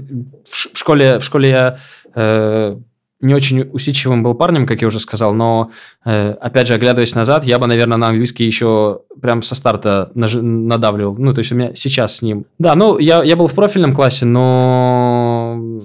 в, 0.48 0.78
школе, 0.78 1.20
в 1.20 1.24
школе 1.24 1.50
я 1.50 1.78
э, 2.16 2.78
не 3.22 3.34
очень 3.34 3.70
усидчивым 3.72 4.24
был 4.24 4.34
парнем, 4.34 4.66
как 4.66 4.82
я 4.82 4.88
уже 4.88 5.00
сказал, 5.00 5.34
но, 5.34 5.72
э, 6.06 6.32
опять 6.32 6.68
же, 6.68 6.76
оглядываясь 6.76 7.16
назад, 7.16 7.46
я 7.46 7.60
бы, 7.60 7.68
наверное, 7.68 7.98
на 7.98 8.08
английский 8.08 8.46
еще 8.46 9.02
прям 9.22 9.42
со 9.42 9.56
старта 9.56 10.12
наж- 10.16 10.42
надавливал. 10.42 11.16
Ну, 11.18 11.34
то 11.34 11.40
есть 11.40 11.52
у 11.52 11.56
меня 11.56 11.76
сейчас 11.76 12.18
с 12.18 12.22
ним. 12.22 12.46
Да, 12.60 12.76
ну, 12.76 12.98
я, 12.98 13.24
я 13.24 13.36
был 13.36 13.48
в 13.48 13.56
профильном 13.56 13.94
классе, 13.94 14.26
но 14.26 15.82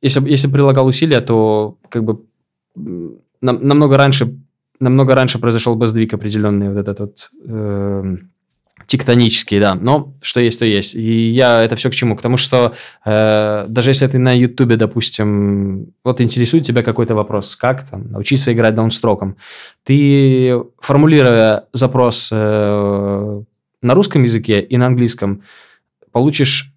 если, 0.00 0.28
если 0.28 0.48
прилагал 0.48 0.86
усилия, 0.86 1.20
то 1.20 1.76
как 1.88 2.04
бы 2.04 2.20
нам, 2.74 3.66
намного 3.66 3.96
раньше 3.96 4.38
намного 4.80 5.14
раньше 5.14 5.38
произошел 5.38 5.76
бы 5.76 5.86
сдвиг 5.86 6.12
определенный, 6.12 6.68
вот 6.68 6.78
этот 6.78 7.00
вот 7.00 7.30
э, 7.46 8.16
тектонический, 8.92 9.58
да. 9.58 9.74
Но 9.74 10.12
что 10.20 10.40
есть, 10.40 10.58
то 10.58 10.66
есть. 10.66 10.94
И 10.94 11.30
я 11.30 11.62
это 11.62 11.76
все 11.76 11.88
к 11.88 11.94
чему? 11.94 12.14
К 12.14 12.20
тому, 12.20 12.36
что 12.36 12.74
э, 13.06 13.64
даже 13.66 13.90
если 13.90 14.06
ты 14.06 14.18
на 14.18 14.36
Ютубе, 14.36 14.76
допустим, 14.76 15.94
вот 16.04 16.20
интересует 16.20 16.66
тебя 16.66 16.82
какой-то 16.82 17.14
вопрос, 17.14 17.56
как 17.56 17.88
там 17.88 18.10
научиться 18.12 18.52
играть 18.52 18.74
даунстроком, 18.74 19.36
ты, 19.84 20.62
формулируя 20.78 21.64
запрос 21.72 22.28
э, 22.30 23.42
на 23.80 23.94
русском 23.94 24.24
языке 24.24 24.60
и 24.60 24.76
на 24.76 24.88
английском, 24.88 25.42
получишь 26.12 26.70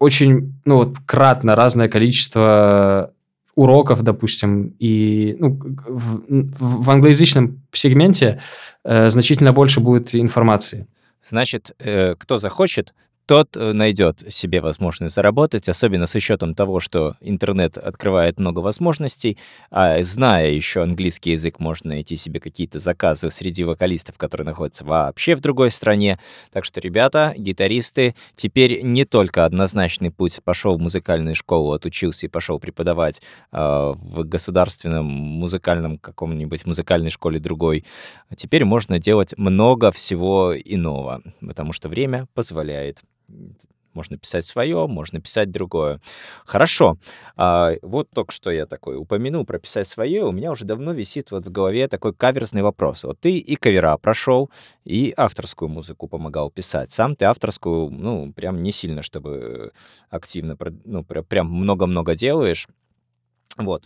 очень, 0.00 0.54
ну 0.64 0.78
вот, 0.78 0.96
кратно 1.06 1.54
разное 1.54 1.88
количество 1.88 3.12
уроков, 3.54 4.02
допустим, 4.02 4.74
и 4.80 5.36
ну, 5.38 5.60
в, 5.86 6.84
в 6.84 6.90
англоязычном 6.90 7.62
сегменте 7.70 8.40
э, 8.82 9.08
значительно 9.08 9.52
больше 9.52 9.78
будет 9.78 10.16
информации. 10.16 10.88
Значит, 11.28 11.74
э, 11.78 12.14
кто 12.16 12.38
захочет, 12.38 12.94
тот 13.26 13.56
э, 13.56 13.72
найдет 13.72 14.24
себе 14.32 14.60
возможность 14.60 15.14
заработать, 15.14 15.68
особенно 15.68 16.06
с 16.06 16.14
учетом 16.14 16.54
того, 16.54 16.80
что 16.80 17.16
интернет 17.20 17.78
открывает 17.78 18.38
много 18.38 18.58
возможностей, 18.60 19.38
а 19.70 20.02
зная 20.02 20.50
еще 20.50 20.82
английский 20.82 21.32
язык, 21.32 21.58
можно 21.58 21.90
найти 21.90 22.16
себе 22.16 22.40
какие-то 22.40 22.80
заказы 22.80 23.30
среди 23.30 23.64
вокалистов, 23.64 24.18
которые 24.18 24.44
находятся 24.44 24.84
вообще 24.84 25.34
в 25.34 25.40
другой 25.40 25.70
стране. 25.70 26.18
Так 26.52 26.64
что, 26.64 26.80
ребята, 26.80 27.34
гитаристы, 27.36 28.14
теперь 28.34 28.82
не 28.82 29.04
только 29.04 29.44
однозначный 29.44 30.10
путь 30.10 30.40
пошел 30.44 30.76
в 30.76 30.80
музыкальную 30.80 31.34
школу, 31.34 31.72
отучился 31.72 32.26
и 32.26 32.28
пошел 32.28 32.58
преподавать 32.58 33.22
э, 33.52 33.58
в 33.58 34.24
государственном 34.24 35.06
музыкальном 35.06 35.98
каком-нибудь 35.98 36.66
музыкальной 36.66 37.10
школе 37.10 37.40
другой. 37.40 37.84
Теперь 38.36 38.64
можно 38.64 38.98
делать 38.98 39.32
много 39.38 39.90
всего 39.92 40.54
иного, 40.56 41.22
потому 41.40 41.72
что 41.72 41.88
время 41.88 42.26
позволяет. 42.34 43.02
Можно 43.94 44.18
писать 44.18 44.44
свое, 44.44 44.88
можно 44.88 45.20
писать 45.20 45.52
другое. 45.52 46.00
Хорошо. 46.44 46.98
А, 47.36 47.74
вот 47.82 48.10
только 48.10 48.32
что 48.32 48.50
я 48.50 48.66
такой 48.66 48.96
упомянул 48.96 49.46
про 49.46 49.60
писать 49.60 49.86
свое. 49.86 50.24
У 50.24 50.32
меня 50.32 50.50
уже 50.50 50.64
давно 50.64 50.92
висит 50.92 51.30
вот 51.30 51.46
в 51.46 51.52
голове 51.52 51.86
такой 51.86 52.12
каверзный 52.12 52.62
вопрос. 52.62 53.04
Вот 53.04 53.20
ты 53.20 53.38
и 53.38 53.54
кавера 53.54 53.96
прошел, 53.96 54.50
и 54.84 55.14
авторскую 55.16 55.68
музыку 55.68 56.08
помогал 56.08 56.50
писать. 56.50 56.90
Сам 56.90 57.14
ты 57.14 57.24
авторскую, 57.26 57.88
ну, 57.90 58.32
прям 58.32 58.64
не 58.64 58.72
сильно, 58.72 59.02
чтобы 59.02 59.72
активно, 60.10 60.56
ну, 60.84 61.04
прям 61.04 61.46
много-много 61.48 62.16
делаешь. 62.16 62.66
Вот. 63.56 63.84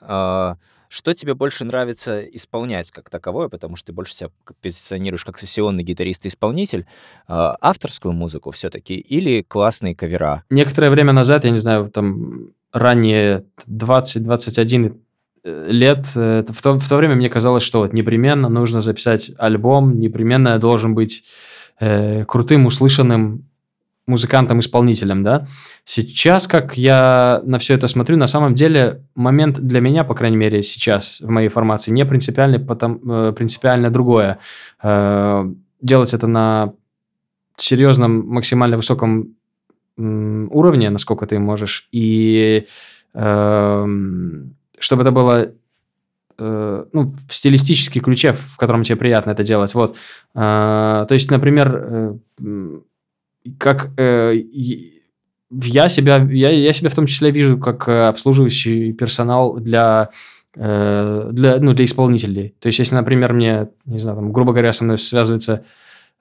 А, 0.00 0.56
что 0.90 1.14
тебе 1.14 1.34
больше 1.34 1.64
нравится 1.64 2.20
исполнять 2.20 2.90
как 2.90 3.08
таковое, 3.08 3.48
потому 3.48 3.76
что 3.76 3.86
ты 3.86 3.92
больше 3.92 4.12
себя 4.12 4.30
позиционируешь 4.60 5.24
как 5.24 5.38
сессионный 5.38 5.84
гитарист-исполнитель, 5.84 6.84
а, 7.28 7.56
авторскую 7.60 8.12
музыку 8.12 8.50
все-таки 8.50 8.96
или 8.96 9.42
классные 9.42 9.94
кавера? 9.94 10.42
Некоторое 10.50 10.90
время 10.90 11.12
назад, 11.12 11.44
я 11.44 11.52
не 11.52 11.58
знаю, 11.58 11.88
там 11.88 12.48
ранее 12.72 13.44
20-21 13.68 14.98
э, 15.44 15.66
лет, 15.70 16.06
э, 16.16 16.44
в 16.48 16.60
то, 16.60 16.76
в 16.76 16.88
то 16.88 16.96
время 16.96 17.14
мне 17.14 17.30
казалось, 17.30 17.62
что 17.62 17.78
вот 17.80 17.92
непременно 17.92 18.48
нужно 18.48 18.80
записать 18.80 19.30
альбом, 19.38 20.00
непременно 20.00 20.58
должен 20.58 20.96
быть 20.96 21.22
э, 21.78 22.24
крутым, 22.24 22.66
услышанным, 22.66 23.48
музыкантом-исполнителем, 24.10 25.22
да. 25.22 25.46
Сейчас, 25.84 26.46
как 26.46 26.76
я 26.76 27.40
на 27.44 27.58
все 27.58 27.74
это 27.74 27.88
смотрю, 27.88 28.16
на 28.16 28.26
самом 28.26 28.54
деле 28.54 29.04
момент 29.14 29.58
для 29.58 29.80
меня, 29.80 30.04
по 30.04 30.14
крайней 30.14 30.36
мере, 30.36 30.62
сейчас 30.62 31.20
в 31.20 31.28
моей 31.28 31.48
формации 31.48 31.92
не 31.92 32.04
принципиальный, 32.04 32.58
потом, 32.58 33.00
э, 33.10 33.32
принципиально 33.32 33.90
другое. 33.90 34.38
Э, 34.82 35.44
делать 35.80 36.12
это 36.14 36.26
на 36.26 36.72
серьезном, 37.56 38.26
максимально 38.28 38.76
высоком 38.76 39.36
уровне, 39.96 40.90
насколько 40.90 41.26
ты 41.26 41.38
можешь, 41.38 41.88
и 41.92 42.66
э, 43.14 43.86
чтобы 44.78 45.02
это 45.02 45.10
было 45.10 45.52
ну, 46.42 47.12
в 47.28 47.34
стилистический 47.34 48.00
ключе, 48.00 48.32
в 48.32 48.56
котором 48.56 48.82
тебе 48.82 48.96
приятно 48.96 49.32
это 49.32 49.42
делать. 49.42 49.74
Вот. 49.74 49.98
То 50.32 51.06
есть, 51.10 51.30
например, 51.30 52.16
как 53.58 53.90
э, 53.98 54.34
я 55.50 55.88
себя, 55.88 56.26
я, 56.30 56.50
я 56.50 56.72
себя 56.72 56.90
в 56.90 56.94
том 56.94 57.06
числе 57.06 57.30
вижу 57.30 57.58
как 57.58 57.88
э, 57.88 58.08
обслуживающий 58.08 58.92
персонал 58.92 59.58
для, 59.58 60.10
э, 60.54 61.28
для, 61.32 61.58
ну, 61.58 61.72
для 61.72 61.84
исполнителей. 61.84 62.54
То 62.60 62.68
есть, 62.68 62.78
если, 62.78 62.94
например, 62.94 63.32
мне, 63.32 63.68
не 63.84 63.98
знаю, 63.98 64.16
там, 64.18 64.32
грубо 64.32 64.52
говоря, 64.52 64.72
со 64.72 64.84
мной 64.84 64.98
связывается 64.98 65.64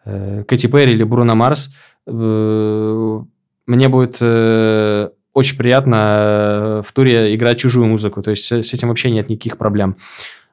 э, 0.05 0.43
Кэти 0.47 0.67
Перри 0.67 0.93
или 0.93 1.03
Бруно 1.03 1.35
Марс, 1.35 1.71
э, 2.07 3.19
мне 3.67 3.89
будет 3.89 4.17
э, 4.19 5.09
очень 5.33 5.57
приятно 5.57 5.95
э, 5.95 6.81
в 6.83 6.91
туре 6.91 7.35
играть 7.35 7.59
чужую 7.59 7.85
музыку. 7.85 8.23
То 8.23 8.31
есть, 8.31 8.51
с, 8.51 8.73
этим 8.73 8.87
вообще 8.87 9.11
нет 9.11 9.29
никаких 9.29 9.57
проблем. 9.57 9.97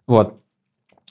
Вот. 0.06 0.34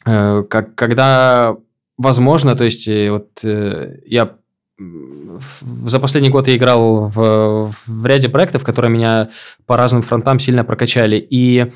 Э, 0.06 0.44
как, 0.48 0.76
когда 0.76 1.56
возможно, 1.98 2.56
то 2.56 2.64
есть, 2.64 2.88
вот 2.88 3.44
я 3.44 4.36
за 4.78 6.00
последний 6.00 6.30
год 6.30 6.48
я 6.48 6.58
играл 6.58 7.08
в, 7.08 7.72
в 7.88 8.06
ряде 8.06 8.30
проектов, 8.30 8.64
которые 8.64 8.92
меня 8.92 9.30
по 9.66 9.78
разным 9.78 10.02
фронтам 10.02 10.40
сильно 10.40 10.66
прокачали. 10.66 11.16
И 11.18 11.72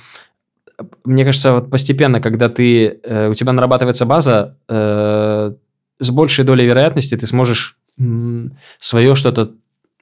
мне 1.05 1.25
кажется, 1.25 1.53
вот 1.53 1.69
постепенно, 1.69 2.21
когда 2.21 2.49
ты, 2.49 2.99
э, 3.03 3.29
у 3.29 3.33
тебя 3.33 3.53
нарабатывается 3.53 4.05
база, 4.05 4.57
э, 4.67 5.53
с 5.99 6.11
большей 6.11 6.45
долей 6.45 6.65
вероятности 6.65 7.15
ты 7.15 7.27
сможешь 7.27 7.77
свое 8.79 9.15
что-то 9.15 9.55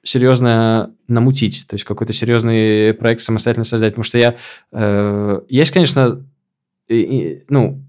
серьезно 0.04 0.94
намутить, 1.08 1.66
то 1.68 1.74
есть 1.74 1.84
какой-то 1.84 2.14
серьезный 2.14 2.94
проект 2.94 3.22
самостоятельно 3.22 3.64
создать, 3.64 3.94
потому 3.94 4.04
что 4.04 4.18
я... 4.18 4.36
Э, 4.72 5.42
есть, 5.50 5.72
конечно, 5.72 6.24
и, 6.88 6.96
и, 6.96 7.44
ну, 7.50 7.84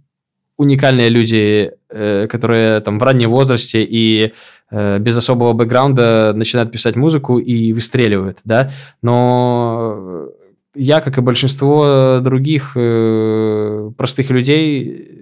уникальные 0.59 1.09
люди, 1.09 1.73
э, 1.89 2.27
которые 2.29 2.81
там 2.81 2.99
в 2.99 3.03
раннем 3.03 3.31
возрасте 3.31 3.83
и 3.83 4.35
э, 4.71 4.99
без 4.99 5.17
особого 5.17 5.55
бэкграунда 5.55 6.33
начинают 6.35 6.73
писать 6.73 6.97
музыку 6.97 7.39
и 7.39 7.73
выстреливают, 7.73 8.41
да, 8.45 8.71
но 9.01 10.27
я, 10.75 11.01
как 11.01 11.17
и 11.17 11.23
большинство 11.23 12.19
других 12.21 12.73
э, 12.77 13.91
простых 13.97 14.31
людей, 14.31 15.15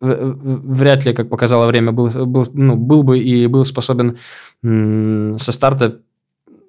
вряд 0.00 1.04
ли, 1.06 1.14
как 1.14 1.30
показало 1.30 1.66
время, 1.66 1.92
был, 1.92 2.10
был, 2.26 2.46
ну, 2.52 2.76
был 2.76 3.02
бы 3.02 3.18
и 3.18 3.46
был 3.46 3.64
способен 3.64 4.18
со 4.62 5.52
старта 5.52 6.00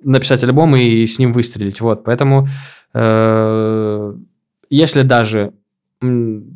написать 0.03 0.43
альбом 0.43 0.75
и 0.75 1.05
с 1.05 1.19
ним 1.19 1.33
выстрелить. 1.33 1.81
Вот, 1.81 2.03
поэтому 2.03 2.47
э, 2.93 4.15
если 4.69 5.01
даже 5.01 5.53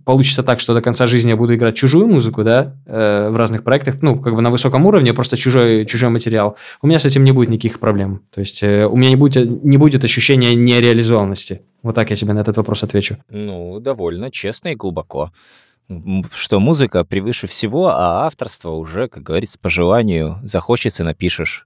получится 0.06 0.44
так, 0.44 0.60
что 0.60 0.74
до 0.74 0.82
конца 0.82 1.08
жизни 1.08 1.30
я 1.30 1.38
буду 1.38 1.56
играть 1.56 1.76
чужую 1.76 2.08
музыку, 2.08 2.44
да, 2.44 2.76
э, 2.86 3.30
в 3.30 3.38
разных 3.38 3.64
проектах, 3.64 4.02
ну, 4.02 4.20
как 4.20 4.36
бы 4.36 4.42
на 4.42 4.50
высоком 4.50 4.86
уровне, 4.86 5.14
просто 5.14 5.38
чужой, 5.38 5.86
чужой 5.86 6.10
материал, 6.10 6.58
у 6.82 6.88
меня 6.88 7.00
с 7.00 7.06
этим 7.06 7.24
не 7.24 7.32
будет 7.32 7.50
никаких 7.50 7.80
проблем. 7.80 8.22
То 8.34 8.42
есть 8.42 8.62
э, 8.64 8.86
у 8.86 8.96
меня 8.96 9.10
не 9.10 9.16
будет, 9.16 9.64
не 9.64 9.78
будет 9.78 10.04
ощущения 10.04 10.56
нереализованности. 10.56 11.62
Вот 11.84 11.96
так 11.96 12.10
я 12.10 12.16
тебе 12.16 12.34
на 12.34 12.40
этот 12.40 12.58
вопрос 12.58 12.84
отвечу. 12.84 13.18
Ну, 13.30 13.80
довольно 13.80 14.30
честно 14.30 14.70
и 14.70 14.76
глубоко 14.76 15.32
что 16.34 16.60
музыка 16.60 17.04
превыше 17.04 17.48
всего, 17.48 17.88
а 17.88 18.26
авторство 18.28 18.72
уже, 18.72 19.08
как 19.08 19.24
говорится, 19.24 19.58
по 19.58 19.70
желанию 19.70 20.40
захочется, 20.44 21.04
напишешь. 21.04 21.66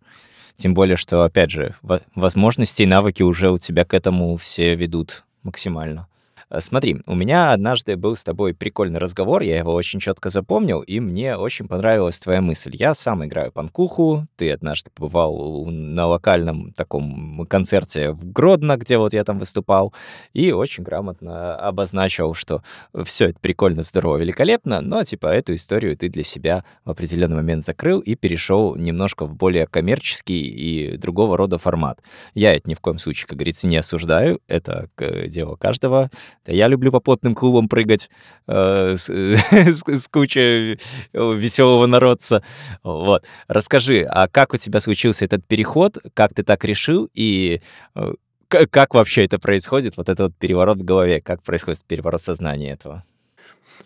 Тем 0.55 0.73
более, 0.73 0.95
что, 0.95 1.23
опять 1.23 1.49
же, 1.49 1.75
возможности 2.15 2.83
и 2.83 2.85
навыки 2.85 3.23
уже 3.23 3.51
у 3.51 3.57
тебя 3.57 3.85
к 3.85 3.93
этому 3.93 4.37
все 4.37 4.75
ведут 4.75 5.25
максимально. 5.41 6.07
Э, 6.53 6.61
смотри, 6.61 7.01
у 7.07 7.15
меня 7.15 7.51
однажды 7.51 7.97
был 7.97 8.15
с 8.15 8.23
тобой 8.23 8.53
прикольный 8.53 8.99
разговор, 8.99 9.41
я 9.41 9.57
его 9.57 9.73
очень 9.73 9.99
четко 9.99 10.29
запомнил, 10.29 10.81
и 10.81 10.99
мне 10.99 11.35
очень 11.35 11.67
понравилась 11.67 12.19
твоя 12.19 12.41
мысль. 12.41 12.75
Я 12.75 12.93
сам 12.93 13.25
играю 13.25 13.51
панкуху, 13.51 14.27
ты 14.35 14.51
однажды 14.51 14.91
побывал 14.93 15.65
на 15.65 16.07
локальном 16.07 16.71
таком 16.73 17.45
концерте 17.49 18.11
в 18.11 18.31
Гродно, 18.31 18.77
где 18.77 18.97
вот 18.97 19.13
я 19.13 19.23
там 19.23 19.39
выступал, 19.39 19.93
и 20.33 20.51
очень 20.51 20.83
грамотно 20.83 21.55
обозначил, 21.55 22.33
что 22.35 22.61
все 23.03 23.29
это 23.29 23.39
прикольно, 23.39 23.81
здорово, 23.81 24.17
великолепно, 24.17 24.81
но 24.81 25.03
типа 25.03 25.27
эту 25.27 25.55
историю 25.55 25.97
ты 25.97 26.09
для 26.09 26.23
себя 26.23 26.63
в 26.85 26.91
определенный 26.91 27.37
момент 27.37 27.63
закрыл 27.63 27.99
и 27.99 28.15
перешел 28.15 28.75
немножко 28.75 29.25
в 29.25 29.35
более 29.35 29.65
коммерческий 29.65 30.43
и 30.43 30.97
другого 30.97 31.35
рода 31.35 31.57
формат. 31.57 31.99
Я 32.35 32.53
это 32.53 32.69
ни 32.69 32.75
в 32.75 32.79
коем 32.79 32.99
случае, 32.99 33.27
как 33.27 33.37
говорится, 33.37 33.67
не 33.67 33.77
осуждаю, 33.77 34.39
это 34.47 34.89
дело 35.27 35.55
каждого, 35.55 36.11
я 36.47 36.67
люблю 36.67 36.91
по 36.91 36.99
плотным 36.99 37.35
клубам 37.35 37.69
прыгать 37.69 38.09
э, 38.47 38.95
с, 38.97 39.09
с, 39.09 40.07
кучей 40.09 40.79
веселого 41.13 41.85
народца. 41.85 42.43
Вот. 42.83 43.25
Расскажи, 43.47 44.03
а 44.09 44.27
как 44.27 44.53
у 44.53 44.57
тебя 44.57 44.79
случился 44.79 45.25
этот 45.25 45.45
переход? 45.45 45.97
Как 46.13 46.33
ты 46.33 46.43
так 46.43 46.63
решил? 46.65 47.09
И 47.13 47.61
э, 47.95 48.13
как 48.47 48.93
вообще 48.93 49.25
это 49.25 49.39
происходит, 49.39 49.97
вот 49.97 50.09
этот 50.09 50.19
вот 50.19 50.35
переворот 50.37 50.79
в 50.79 50.83
голове? 50.83 51.21
Как 51.21 51.41
происходит 51.43 51.85
переворот 51.85 52.21
сознания 52.21 52.71
этого? 52.71 53.03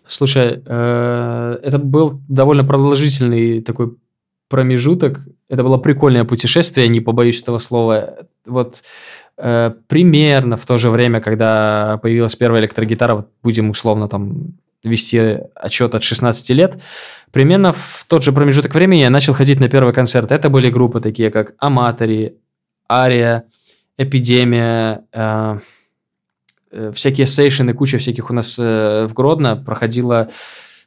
Слушай, 0.06 0.62
э, 0.64 1.58
это 1.62 1.78
был 1.78 2.20
довольно 2.28 2.64
продолжительный 2.64 3.62
такой 3.62 3.96
промежуток. 4.48 5.20
Это 5.48 5.62
было 5.62 5.76
прикольное 5.76 6.24
путешествие, 6.24 6.88
не 6.88 7.00
побоюсь 7.00 7.42
этого 7.42 7.58
слова. 7.58 8.26
Вот 8.46 8.82
Э, 8.82 9.27
примерно 9.38 10.56
в 10.56 10.66
то 10.66 10.78
же 10.78 10.90
время, 10.90 11.20
когда 11.20 11.98
появилась 12.02 12.34
первая 12.34 12.60
электрогитара, 12.60 13.14
вот 13.14 13.28
будем 13.42 13.70
условно 13.70 14.08
там 14.08 14.54
вести 14.82 15.38
отчет 15.54 15.94
от 15.94 16.02
16 16.02 16.50
лет, 16.50 16.80
примерно 17.30 17.72
в 17.72 18.04
тот 18.08 18.22
же 18.22 18.32
промежуток 18.32 18.74
времени 18.74 19.00
я 19.00 19.10
начал 19.10 19.34
ходить 19.34 19.60
на 19.60 19.68
первый 19.68 19.92
концерт. 19.92 20.32
Это 20.32 20.50
были 20.50 20.70
группы 20.70 21.00
такие, 21.00 21.30
как 21.30 21.54
Аматори, 21.58 22.36
Ария, 22.90 23.44
Эпидемия, 23.96 25.04
э, 25.12 25.58
э, 26.70 26.92
всякие 26.94 27.26
сейшины, 27.26 27.74
куча 27.74 27.98
всяких 27.98 28.30
у 28.30 28.32
нас 28.32 28.56
э, 28.58 29.06
в 29.08 29.12
Гродно 29.14 29.56
проходила 29.56 30.28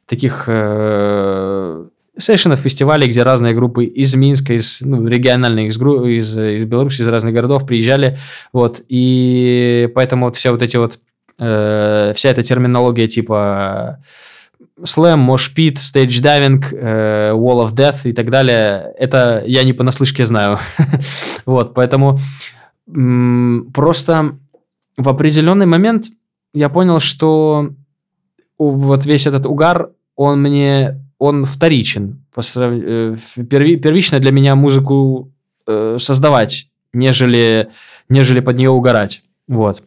таких 0.06 0.44
э, 0.46 1.86
сессионов, 2.18 2.60
фестивалей, 2.60 3.08
где 3.08 3.22
разные 3.22 3.54
группы 3.54 3.84
из 3.84 4.14
Минска, 4.14 4.54
из 4.54 4.82
ну, 4.82 5.06
региональных, 5.06 5.68
из, 5.68 5.78
из, 5.78 6.38
из 6.38 6.64
Беларуси, 6.64 7.02
из 7.02 7.08
разных 7.08 7.32
городов 7.32 7.66
приезжали, 7.66 8.18
вот, 8.52 8.82
и 8.88 9.90
поэтому 9.94 10.26
вот 10.26 10.36
все 10.36 10.50
вот 10.50 10.62
эти 10.62 10.76
вот, 10.76 10.98
э, 11.38 12.12
вся 12.14 12.30
эта 12.30 12.42
терминология 12.42 13.08
типа 13.08 14.02
slam, 14.84 15.20
mosh 15.20 15.49
pit, 15.49 15.78
stage 15.78 16.17
diving, 16.17 16.72
wall 16.72 17.66
of 17.66 17.74
death 17.74 18.00
и 18.04 18.12
так 18.12 18.30
далее, 18.30 18.92
это 18.98 19.42
я 19.46 19.64
не 19.64 19.72
понаслышке 19.72 20.24
знаю, 20.24 20.58
вот, 21.46 21.74
поэтому 21.74 22.18
просто 23.72 24.38
в 24.96 25.08
определенный 25.08 25.66
момент 25.66 26.06
я 26.52 26.68
понял, 26.68 27.00
что 27.00 27.70
вот 28.58 29.06
весь 29.06 29.26
этот 29.26 29.46
угар, 29.46 29.90
он 30.14 30.42
мне 30.42 31.01
он 31.22 31.44
вторичен. 31.44 32.24
Э, 32.36 33.16
первично 33.80 34.18
для 34.18 34.32
меня 34.32 34.56
музыку 34.56 35.30
э, 35.68 35.96
создавать, 36.00 36.66
нежели, 36.92 37.68
нежели 38.08 38.40
под 38.40 38.56
нее 38.56 38.70
угорать. 38.70 39.22
Вот. 39.46 39.82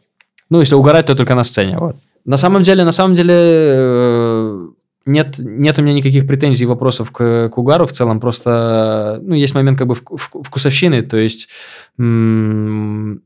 Ну, 0.49 0.61
если 0.61 0.75
угорать, 0.75 1.07
то 1.07 1.15
только 1.15 1.35
на 1.35 1.43
сцене. 1.43 1.77
Вот. 1.77 1.97
На 2.23 2.37
самом 2.37 2.63
деле, 2.63 2.85
на 2.85 2.91
самом 2.91 3.15
деле, 3.15 3.33
э, 3.35 4.67
нет, 5.05 5.35
нет 5.39 5.77
у 5.77 5.81
меня 5.81 5.93
никаких 5.93 6.25
претензий, 6.25 6.65
вопросов 6.65 7.11
к, 7.11 7.49
к 7.49 7.57
угару 7.57 7.85
в 7.85 7.91
целом. 7.91 8.21
Просто, 8.21 9.19
ну, 9.21 9.35
есть 9.35 9.55
момент 9.55 9.77
как 9.77 9.87
бы 9.87 9.95
вкусовщины, 9.95 11.01
то 11.01 11.17
есть 11.17 11.49
мне 11.97 13.19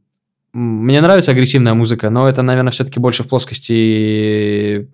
нравится 1.01 1.31
агрессивная 1.31 1.75
музыка, 1.75 2.09
но 2.09 2.27
это, 2.27 2.41
наверное, 2.41 2.71
все-таки 2.71 2.99
больше 2.99 3.23
в 3.23 3.27
плоскости 3.27 4.87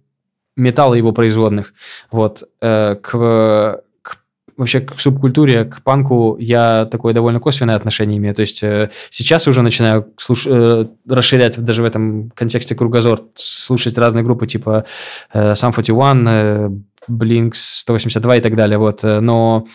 металла 0.55 0.95
его 0.95 1.11
производных. 1.11 1.73
Вот. 2.11 2.43
Э, 2.61 2.95
к, 2.95 3.81
к, 4.01 4.17
вообще 4.57 4.79
к 4.79 4.99
субкультуре, 4.99 5.65
к 5.65 5.81
панку 5.81 6.37
я 6.39 6.85
такое 6.85 7.13
довольно 7.13 7.39
косвенное 7.39 7.75
отношение 7.75 8.17
имею. 8.17 8.35
То 8.35 8.41
есть 8.41 8.63
э, 8.63 8.89
сейчас 9.09 9.47
уже 9.47 9.61
начинаю 9.61 10.13
слуш... 10.17 10.47
Э, 10.47 10.85
расширять 11.07 11.57
даже 11.57 11.81
в 11.81 11.85
этом 11.85 12.31
контексте 12.31 12.75
кругозор, 12.75 13.21
слушать 13.35 13.97
разные 13.97 14.23
группы 14.23 14.47
типа 14.47 14.85
Sum 15.33 15.71
41, 15.71 16.85
Blink 17.09 17.51
182 17.53 18.37
и 18.37 18.41
так 18.41 18.55
далее, 18.55 18.77
вот, 18.77 19.03
но 19.03 19.65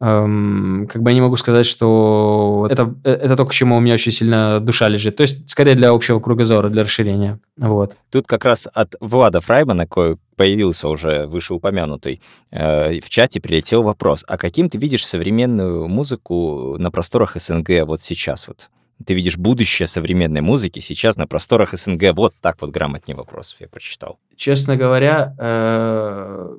эм, 0.00 0.88
как 0.90 1.02
бы 1.02 1.10
я 1.10 1.14
не 1.14 1.20
могу 1.20 1.36
сказать, 1.36 1.66
что 1.66 2.66
это, 2.70 2.94
это 3.04 3.36
то, 3.36 3.46
к 3.46 3.52
чему 3.52 3.76
у 3.76 3.80
меня 3.80 3.94
очень 3.94 4.12
сильно 4.12 4.60
душа 4.60 4.88
лежит, 4.88 5.16
то 5.16 5.22
есть 5.22 5.48
скорее 5.48 5.74
для 5.74 5.90
общего 5.90 6.20
кругозора, 6.20 6.68
для 6.68 6.82
расширения, 6.84 7.40
вот. 7.56 7.94
Тут 8.10 8.26
как 8.26 8.44
раз 8.44 8.68
от 8.72 8.94
Влада 9.00 9.40
Фраймана, 9.40 9.86
кое 9.86 10.18
появился 10.36 10.88
уже 10.88 11.26
вышеупомянутый, 11.26 12.22
э, 12.50 13.00
в 13.00 13.08
чате 13.10 13.40
прилетел 13.40 13.82
вопрос, 13.82 14.24
а 14.26 14.38
каким 14.38 14.70
ты 14.70 14.78
видишь 14.78 15.06
современную 15.06 15.86
музыку 15.86 16.76
на 16.78 16.90
просторах 16.90 17.36
СНГ 17.36 17.84
вот 17.86 18.02
сейчас 18.02 18.48
вот? 18.48 18.70
Ты 19.06 19.14
видишь 19.14 19.38
будущее 19.38 19.86
современной 19.86 20.42
музыки 20.42 20.80
сейчас 20.80 21.16
на 21.16 21.26
просторах 21.26 21.72
СНГ? 21.74 22.12
Вот 22.14 22.34
так 22.40 22.56
вот 22.60 22.70
грамотнее 22.70 23.16
вопрос 23.16 23.56
я 23.58 23.68
прочитал. 23.68 24.18
Честно 24.36 24.76
говоря, 24.76 25.34
э, 25.38 26.56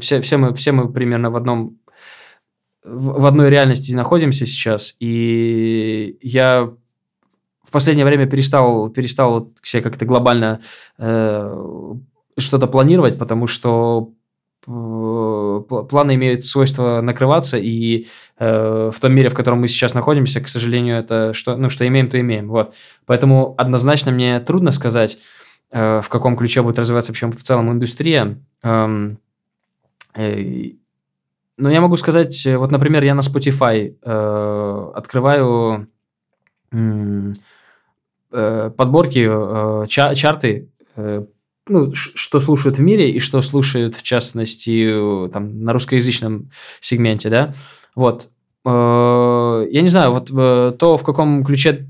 все, 0.00 0.20
все, 0.20 0.36
мы, 0.36 0.54
все 0.54 0.72
мы 0.72 0.92
примерно 0.92 1.30
в 1.30 1.36
одном 1.36 1.78
в 2.84 3.24
одной 3.24 3.48
реальности 3.48 3.92
находимся 3.92 4.44
сейчас, 4.44 4.94
и 5.00 6.18
я 6.20 6.70
в 7.62 7.70
последнее 7.70 8.04
время 8.04 8.26
перестал, 8.26 8.90
перестал 8.90 9.52
себе 9.62 9.82
как-то 9.82 10.04
глобально 10.04 10.60
э, 10.98 11.94
что-то 12.36 12.66
планировать, 12.66 13.18
потому 13.18 13.46
что 13.46 14.12
э, 14.66 15.62
планы 15.68 16.14
имеют 16.14 16.44
свойство 16.44 17.00
накрываться, 17.00 17.56
и 17.56 18.06
э, 18.38 18.90
в 18.94 19.00
том 19.00 19.12
мире, 19.14 19.30
в 19.30 19.34
котором 19.34 19.62
мы 19.62 19.68
сейчас 19.68 19.94
находимся, 19.94 20.42
к 20.42 20.48
сожалению, 20.48 20.98
это 20.98 21.32
что, 21.32 21.56
ну, 21.56 21.70
что 21.70 21.86
имеем, 21.88 22.10
то 22.10 22.20
имеем. 22.20 22.48
Вот. 22.48 22.74
Поэтому 23.06 23.54
однозначно 23.56 24.12
мне 24.12 24.38
трудно 24.40 24.72
сказать, 24.72 25.18
в 25.70 26.06
каком 26.08 26.36
ключе 26.36 26.62
будет 26.62 26.78
развиваться 26.78 27.10
вообще 27.10 27.30
в 27.30 27.42
целом 27.42 27.72
индустрия. 27.72 28.38
Эм, 28.62 29.18
Э, 30.14 30.70
но 31.56 31.70
я 31.70 31.80
могу 31.80 31.96
сказать, 31.96 32.46
э, 32.46 32.56
вот, 32.56 32.70
например, 32.70 33.04
я 33.04 33.14
на 33.14 33.20
Spotify 33.20 33.96
э, 34.02 34.90
открываю 34.94 35.88
э, 36.72 38.70
подборки, 38.76 39.28
э, 39.28 39.86
ча 39.88 40.14
чарты, 40.14 40.70
э, 40.96 41.24
ну, 41.66 41.94
что 41.94 42.40
слушают 42.40 42.78
в 42.78 42.82
мире 42.82 43.10
и 43.10 43.18
что 43.20 43.40
слушают, 43.40 43.94
в 43.94 44.02
частности, 44.02 45.28
там, 45.32 45.62
на 45.62 45.72
русскоязычном 45.72 46.50
сегменте, 46.80 47.30
да. 47.30 47.54
Вот. 47.94 48.28
Я 48.66 49.82
не 49.82 49.88
знаю, 49.88 50.12
вот 50.12 50.78
то, 50.78 50.96
в 50.96 51.04
каком 51.04 51.44
ключе 51.44 51.86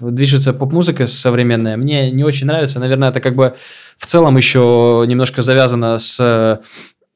движется 0.00 0.52
поп-музыка 0.52 1.06
современная, 1.06 1.76
мне 1.76 2.10
не 2.12 2.22
очень 2.22 2.46
нравится. 2.46 2.78
Наверное, 2.78 3.10
это 3.10 3.20
как 3.20 3.34
бы 3.34 3.56
в 3.96 4.06
целом 4.06 4.36
еще 4.36 5.04
немножко 5.06 5.42
завязано 5.42 5.98
с 5.98 6.60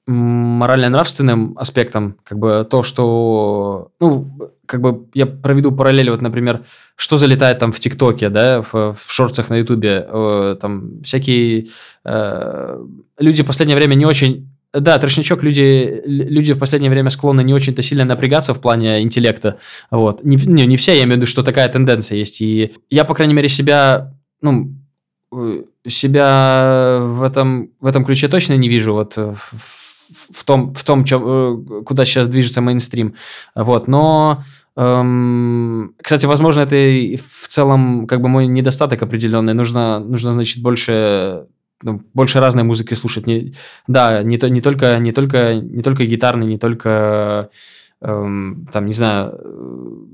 морально-нравственным 0.07 1.57
аспектом, 1.57 2.17
как 2.25 2.39
бы 2.39 2.67
то, 2.69 2.83
что, 2.83 3.93
ну, 4.01 4.51
как 4.67 4.81
бы 4.81 5.07
я 5.15 5.27
проведу 5.27 5.71
параллель, 5.71 6.11
вот, 6.11 6.23
например, 6.23 6.65
что 6.97 7.19
залетает 7.19 7.59
там 7.59 7.73
в 7.73 7.79
ТикТоке, 7.79 8.29
да, 8.29 8.63
в, 8.63 8.95
в 8.95 9.13
шорцах 9.13 9.49
на 9.51 9.59
Ютубе, 9.59 10.07
э, 10.09 10.57
там 10.61 11.03
всякие 11.03 11.67
э, 12.05 12.85
люди 13.19 13.43
в 13.43 13.47
последнее 13.47 13.77
время 13.77 13.95
не 13.95 14.07
очень 14.07 14.52
да, 14.73 14.99
трешничок, 14.99 15.43
люди, 15.43 16.03
люди 16.07 16.55
в 16.55 16.59
последнее 16.59 16.91
время 16.91 17.11
склонны 17.11 17.43
не 17.45 17.53
очень-то 17.53 17.83
сильно 17.83 18.05
напрягаться 18.05 18.55
в 18.55 18.61
плане 18.61 19.03
интеллекта. 19.03 19.59
Вот. 19.91 20.25
Не, 20.25 20.37
не, 20.37 20.67
не 20.67 20.77
все, 20.77 20.93
я 20.93 21.05
имею 21.05 21.15
в 21.15 21.17
виду, 21.19 21.27
что 21.27 21.43
такая 21.43 21.69
тенденция 21.69 22.17
есть. 22.17 22.41
И 22.41 22.73
я, 22.89 23.05
по 23.05 23.15
крайней 23.15 23.35
мере, 23.35 23.49
себя, 23.49 24.15
ну, 24.41 24.75
э, 25.33 25.65
себя 25.87 27.01
в 27.03 27.23
этом, 27.23 27.71
в 27.81 27.87
этом 27.87 28.05
ключе 28.05 28.29
точно 28.29 28.57
не 28.57 28.69
вижу. 28.69 28.95
Вот 28.95 29.17
в, 29.17 29.37
в 30.33 30.45
том, 30.45 30.73
в 30.75 30.85
том 30.85 31.05
чем, 31.05 31.23
э, 31.25 31.83
куда 31.85 32.07
сейчас 32.07 32.29
движется 32.29 32.63
мейнстрим. 32.63 33.15
Вот, 33.55 33.89
но, 33.89 34.43
эм, 34.77 35.95
кстати, 36.03 36.25
возможно, 36.25 36.63
это 36.63 36.77
и 36.77 37.17
в 37.17 37.49
целом 37.49 38.07
как 38.07 38.23
бы 38.23 38.29
мой 38.29 38.47
недостаток 38.47 39.03
определенный. 39.03 39.53
Нужно, 39.53 40.01
нужно 40.01 40.33
значит, 40.33 40.63
больше 40.63 41.45
ну, 41.83 42.03
больше 42.15 42.41
разной 42.41 42.65
музыки 42.65 42.95
слушать. 42.95 43.27
Не, 43.27 43.55
да, 43.87 44.23
не, 44.23 44.39
то, 44.39 44.49
не, 44.49 44.61
только, 44.61 44.99
не, 44.99 45.13
только, 45.13 45.55
не 45.55 45.83
только 45.83 46.05
гитарный, 46.07 46.47
не 46.47 46.59
только, 46.59 47.51
эм, 48.01 48.67
там, 48.73 48.87
не 48.87 48.95
знаю, 48.95 50.09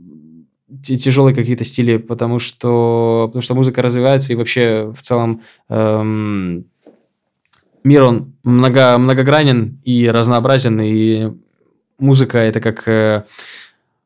тяжелые 0.83 1.35
какие-то 1.35 1.65
стили, 1.65 1.97
потому 1.97 2.39
что, 2.39 3.25
потому 3.29 3.43
что 3.43 3.55
музыка 3.55 3.83
развивается, 3.83 4.33
и 4.33 4.37
вообще 4.37 4.93
в 4.97 5.03
целом 5.03 5.43
эм, 5.69 6.67
мир, 7.85 8.03
он 8.03 8.35
много, 8.45 8.99
многогранен 8.99 9.81
и 9.85 10.09
разнообразен, 10.09 10.81
и 10.81 11.33
музыка 11.99 12.39
это 12.39 12.61
как 12.61 12.87
э, 12.87 13.25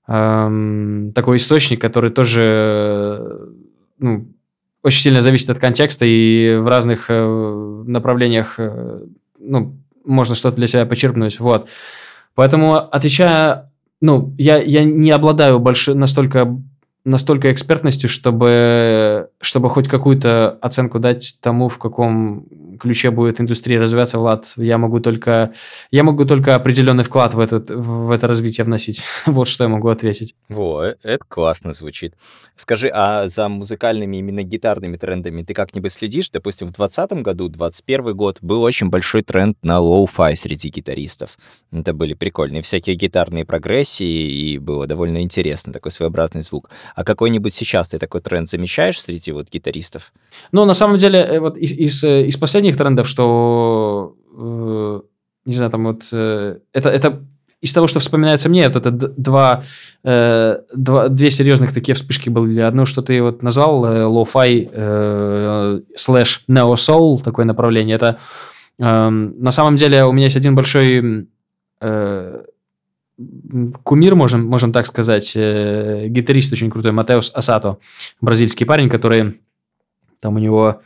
э, 0.06 1.10
такой 1.14 1.36
источник, 1.36 1.80
который 1.80 2.10
тоже 2.10 3.50
ну, 3.98 4.31
очень 4.82 5.00
сильно 5.00 5.20
зависит 5.20 5.50
от 5.50 5.58
контекста, 5.58 6.04
и 6.06 6.56
в 6.56 6.66
разных 6.66 7.06
э, 7.08 7.82
направлениях 7.86 8.54
э, 8.58 9.04
ну, 9.38 9.76
можно 10.04 10.34
что-то 10.34 10.56
для 10.56 10.66
себя 10.66 10.86
почерпнуть. 10.86 11.38
Вот. 11.40 11.68
Поэтому, 12.34 12.76
отвечая, 12.76 13.70
ну, 14.00 14.34
я, 14.38 14.60
я 14.60 14.84
не 14.84 15.10
обладаю 15.10 15.58
больш... 15.58 15.86
настолько 15.88 16.58
настолько 17.04 17.52
экспертностью, 17.52 18.08
чтобы, 18.08 19.28
чтобы 19.40 19.70
хоть 19.70 19.88
какую-то 19.88 20.56
оценку 20.60 21.00
дать 21.00 21.36
тому, 21.40 21.68
в 21.68 21.78
каком 21.78 22.46
ключе 22.82 23.10
будет 23.10 23.40
индустрия 23.40 23.80
развиваться, 23.80 24.18
Влад. 24.18 24.52
Я 24.56 24.76
могу 24.76 25.00
только, 25.00 25.52
я 25.90 26.02
могу 26.02 26.24
только 26.24 26.54
определенный 26.54 27.04
вклад 27.04 27.34
в, 27.34 27.40
этот, 27.40 27.70
в 27.70 28.10
это 28.10 28.26
развитие 28.26 28.64
вносить. 28.64 29.02
вот 29.26 29.48
что 29.48 29.64
я 29.64 29.68
могу 29.68 29.88
ответить. 29.88 30.34
Во, 30.48 30.84
э, 30.84 30.96
это 31.02 31.24
классно 31.26 31.72
звучит. 31.72 32.14
Скажи, 32.56 32.90
а 32.92 33.28
за 33.28 33.48
музыкальными, 33.48 34.18
именно 34.18 34.42
гитарными 34.42 34.96
трендами 34.96 35.42
ты 35.42 35.54
как-нибудь 35.54 35.92
следишь? 35.92 36.30
Допустим, 36.30 36.68
в 36.68 36.76
2020 36.76 37.22
году, 37.22 37.48
2021 37.48 38.16
год, 38.16 38.38
был 38.42 38.62
очень 38.62 38.90
большой 38.90 39.22
тренд 39.22 39.56
на 39.62 39.78
lo-fi 39.78 40.36
среди 40.36 40.68
гитаристов. 40.68 41.38
Это 41.72 41.92
были 41.92 42.14
прикольные 42.14 42.62
всякие 42.62 42.96
гитарные 42.96 43.44
прогрессии, 43.44 44.04
и 44.04 44.58
было 44.58 44.86
довольно 44.86 45.22
интересно, 45.22 45.72
такой 45.72 45.92
своеобразный 45.92 46.42
звук. 46.42 46.68
А 46.94 47.04
какой-нибудь 47.04 47.54
сейчас 47.54 47.88
ты 47.88 47.98
такой 47.98 48.20
тренд 48.20 48.48
замечаешь 48.48 49.00
среди 49.00 49.32
вот 49.32 49.48
гитаристов? 49.50 50.12
Ну, 50.50 50.64
на 50.64 50.74
самом 50.74 50.96
деле, 50.96 51.20
э, 51.20 51.40
вот 51.40 51.56
из, 51.56 51.72
из, 51.72 52.04
э, 52.04 52.26
из 52.26 52.36
последних 52.36 52.71
трендов, 52.76 53.08
что, 53.08 54.16
э, 54.36 55.00
не 55.44 55.54
знаю, 55.54 55.70
там 55.70 55.84
вот, 55.84 56.08
э, 56.12 56.58
это, 56.72 56.88
это 56.88 57.22
из 57.62 57.72
того, 57.72 57.86
что 57.86 58.00
вспоминается 58.00 58.48
мне, 58.48 58.66
вот 58.66 58.76
это 58.76 58.90
два, 58.90 59.62
э, 60.02 60.58
два, 60.74 61.08
две 61.08 61.30
серьезных 61.30 61.72
такие 61.72 61.94
вспышки 61.94 62.28
были. 62.28 62.60
Одно, 62.60 62.84
что 62.84 63.02
ты 63.02 63.22
вот 63.22 63.42
назвал, 63.42 63.84
э, 63.84 64.04
lo-fi 64.04 64.68
э, 64.70 65.80
slash 65.96 66.44
neo-soul, 66.48 67.20
такое 67.20 67.44
направление. 67.44 67.94
Это 67.96 68.18
э, 68.78 69.08
на 69.08 69.50
самом 69.52 69.76
деле 69.76 70.04
у 70.04 70.12
меня 70.12 70.24
есть 70.24 70.36
один 70.36 70.56
большой 70.56 71.28
э, 71.80 72.42
кумир, 73.84 74.14
можем, 74.16 74.44
можем 74.46 74.72
так 74.72 74.86
сказать, 74.86 75.32
э, 75.36 76.06
гитарист 76.08 76.52
очень 76.52 76.70
крутой, 76.70 76.90
Матеус 76.90 77.30
Асато, 77.32 77.78
бразильский 78.20 78.66
парень, 78.66 78.88
который 78.88 79.40
там 80.20 80.34
у 80.34 80.38
него 80.38 80.80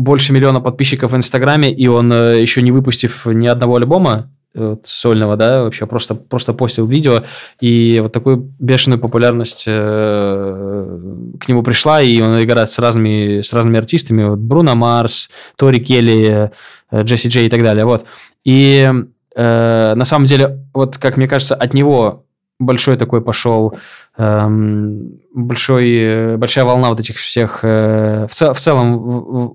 больше 0.00 0.32
миллиона 0.32 0.60
подписчиков 0.60 1.12
в 1.12 1.16
Инстаграме, 1.16 1.72
и 1.72 1.86
он 1.86 2.12
э, 2.12 2.40
еще 2.40 2.62
не 2.62 2.72
выпустив 2.72 3.26
ни 3.26 3.46
одного 3.46 3.76
альбома, 3.76 4.30
вот, 4.54 4.86
сольного, 4.86 5.36
да, 5.36 5.62
вообще 5.62 5.86
просто, 5.86 6.14
просто 6.14 6.52
постил 6.54 6.86
видео, 6.86 7.22
и 7.60 8.00
вот 8.02 8.12
такую 8.12 8.52
бешеную 8.58 8.98
популярность 8.98 9.64
э, 9.66 10.98
к 11.38 11.48
нему 11.48 11.62
пришла, 11.62 12.02
и 12.02 12.20
он 12.20 12.42
играет 12.42 12.70
с 12.70 12.78
разными, 12.78 13.42
с 13.42 13.52
разными 13.52 13.78
артистами, 13.78 14.24
вот 14.24 14.38
Бруно 14.38 14.74
Марс, 14.74 15.30
Тори 15.56 15.80
Келли, 15.80 16.50
э, 16.90 17.02
Джесси 17.02 17.28
Джей 17.28 17.46
и 17.46 17.50
так 17.50 17.62
далее, 17.62 17.84
вот. 17.84 18.06
И 18.44 18.90
э, 19.36 19.94
на 19.94 20.04
самом 20.04 20.24
деле, 20.24 20.58
вот 20.74 20.96
как 20.98 21.16
мне 21.16 21.28
кажется, 21.28 21.54
от 21.54 21.74
него 21.74 22.24
большой 22.60 22.96
такой 22.96 23.20
пошел, 23.22 23.74
эм, 24.16 25.18
большой, 25.34 26.36
большая 26.36 26.64
волна 26.64 26.90
вот 26.90 27.00
этих 27.00 27.16
всех, 27.16 27.60
э, 27.62 28.26
в, 28.28 28.32
цел, 28.32 28.52
в 28.52 28.60
целом 28.60 28.98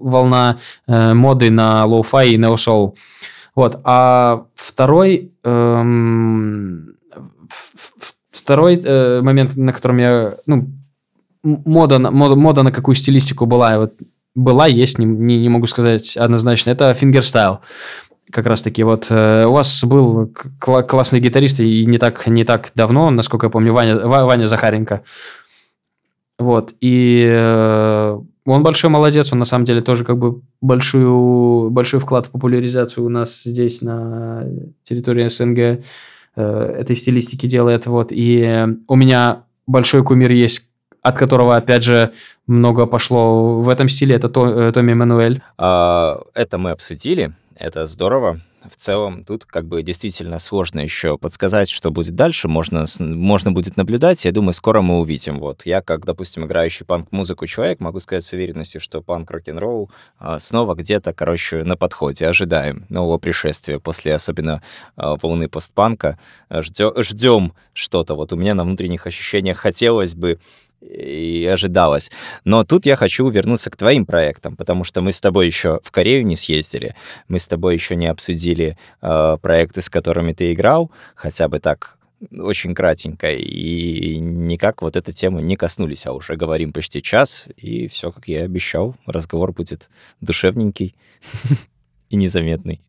волна 0.01 0.57
э, 0.87 1.13
моды 1.13 1.49
на 1.51 1.85
lo-fi 1.86 2.29
и 2.29 2.37
neo-soul. 2.38 2.97
Вот. 3.55 3.79
А 3.83 4.45
второй, 4.55 5.31
эм, 5.43 6.95
второй 8.31 8.81
э, 8.83 9.21
момент, 9.21 9.55
на 9.55 9.71
котором 9.71 9.97
я, 9.97 10.33
ну, 10.47 10.67
мода, 11.43 11.99
мода, 11.99 12.35
мода 12.35 12.63
на 12.63 12.71
какую 12.71 12.95
стилистику 12.95 13.45
была, 13.45 13.77
вот 13.77 13.93
была, 14.33 14.67
есть, 14.67 14.99
не, 14.99 15.05
не 15.05 15.47
могу 15.47 15.65
сказать 15.65 16.17
однозначно, 16.17 16.71
это 16.71 16.93
fingerstyle 16.93 17.61
как 18.32 18.45
раз-таки 18.45 18.84
вот 18.84 19.07
э, 19.09 19.45
у 19.45 19.51
вас 19.51 19.84
был 19.84 20.28
кл- 20.59 20.84
классный 20.84 21.19
гитарист 21.19 21.59
и 21.59 21.86
не 21.86 21.97
так, 21.97 22.26
не 22.28 22.43
так 22.43 22.71
давно, 22.76 23.09
насколько 23.09 23.47
я 23.47 23.49
помню, 23.49 23.73
Ваня, 23.73 23.97
Ваня 24.07 24.47
Захаренко. 24.47 25.03
Вот, 26.38 26.73
и 26.82 27.26
э, 27.30 28.19
он 28.45 28.63
большой 28.63 28.89
молодец, 28.89 29.32
он 29.32 29.39
на 29.39 29.45
самом 29.45 29.65
деле 29.65 29.82
тоже 29.82 30.03
как 30.03 30.17
бы 30.17 30.41
большую, 30.61 31.69
большой 31.69 31.99
вклад 31.99 32.28
в 32.28 32.32
популяризацию 32.32 33.05
у 33.05 33.09
нас 33.09 33.43
здесь 33.43 33.82
на 33.82 34.45
территории 34.84 35.30
СНГ 35.30 35.57
э, 35.57 35.82
этой 36.36 36.95
стилистики 36.95 37.47
делает, 37.47 37.86
вот, 37.86 38.09
и 38.11 38.67
у 38.88 38.95
меня 38.95 39.43
большой 39.65 40.03
кумир 40.03 40.32
есть, 40.32 40.69
от 41.01 41.17
которого, 41.17 41.55
опять 41.55 41.84
же, 41.84 42.11
много 42.47 42.86
пошло 42.86 43.61
в 43.61 43.69
этом 43.69 43.88
стиле, 43.88 44.15
это 44.15 44.28
э, 44.28 44.71
Томми 44.73 44.91
Эммануэль. 44.91 45.41
А, 45.57 46.21
это 46.34 46.57
мы 46.57 46.71
обсудили, 46.71 47.32
это 47.55 47.87
здорово. 47.87 48.41
В 48.69 48.77
целом, 48.77 49.23
тут 49.23 49.45
как 49.45 49.67
бы 49.67 49.83
действительно 49.83 50.39
сложно 50.39 50.79
еще 50.79 51.19
подсказать, 51.19 51.69
что 51.69 51.91
будет 51.91 52.15
дальше. 52.15 52.47
Можно, 52.47 52.85
можно 52.99 53.51
будет 53.51 53.77
наблюдать. 53.77 54.25
Я 54.25 54.31
думаю, 54.31 54.53
скоро 54.53 54.81
мы 54.81 54.99
увидим. 54.99 55.39
Вот 55.39 55.65
я, 55.65 55.81
как, 55.81 56.03
допустим, 56.03 56.45
играющий 56.45 56.83
панк-музыку 56.83 57.45
человек, 57.45 57.79
могу 57.79 57.99
сказать 57.99 58.25
с 58.25 58.33
уверенностью, 58.33 58.81
что 58.81 59.01
панк-рок-н-ролл 59.01 59.91
а, 60.17 60.39
снова 60.39 60.73
где-то, 60.73 61.13
короче, 61.13 61.63
на 61.63 61.77
подходе. 61.77 62.27
Ожидаем 62.27 62.85
нового 62.89 63.19
пришествия 63.19 63.77
после 63.77 64.15
особенно 64.15 64.63
а, 64.95 65.15
волны 65.15 65.47
постпанка. 65.47 66.17
Ждем, 66.49 66.91
ждем 67.03 67.53
что-то. 67.73 68.15
Вот 68.15 68.33
у 68.33 68.35
меня 68.35 68.55
на 68.55 68.63
внутренних 68.63 69.05
ощущениях 69.05 69.57
хотелось 69.57 70.15
бы 70.15 70.39
и 70.89 71.45
ожидалось. 71.45 72.11
Но 72.43 72.63
тут 72.63 72.86
я 72.86 72.95
хочу 72.95 73.27
вернуться 73.27 73.69
к 73.69 73.77
твоим 73.77 74.05
проектам, 74.05 74.55
потому 74.55 74.83
что 74.83 75.01
мы 75.01 75.11
с 75.11 75.21
тобой 75.21 75.47
еще 75.47 75.79
в 75.83 75.91
Корею 75.91 76.25
не 76.25 76.36
съездили, 76.36 76.95
мы 77.27 77.39
с 77.39 77.47
тобой 77.47 77.75
еще 77.75 77.95
не 77.95 78.07
обсудили 78.07 78.77
э, 79.01 79.38
проекты, 79.41 79.81
с 79.81 79.89
которыми 79.89 80.33
ты 80.33 80.53
играл, 80.53 80.91
хотя 81.15 81.47
бы 81.47 81.59
так 81.59 81.97
очень 82.31 82.73
кратенько, 82.73 83.31
и 83.31 84.17
никак 84.17 84.81
вот 84.81 84.95
эта 84.95 85.11
тема 85.11 85.41
не 85.41 85.55
коснулись, 85.55 86.05
а 86.05 86.13
уже 86.13 86.36
говорим 86.36 86.71
почти 86.71 87.01
час, 87.01 87.49
и 87.57 87.88
все, 87.88 88.11
как 88.11 88.27
я 88.27 88.41
и 88.41 88.45
обещал, 88.45 88.95
разговор 89.05 89.51
будет 89.51 89.89
душевненький 90.21 90.95
и 92.09 92.15
незаметный. 92.15 92.81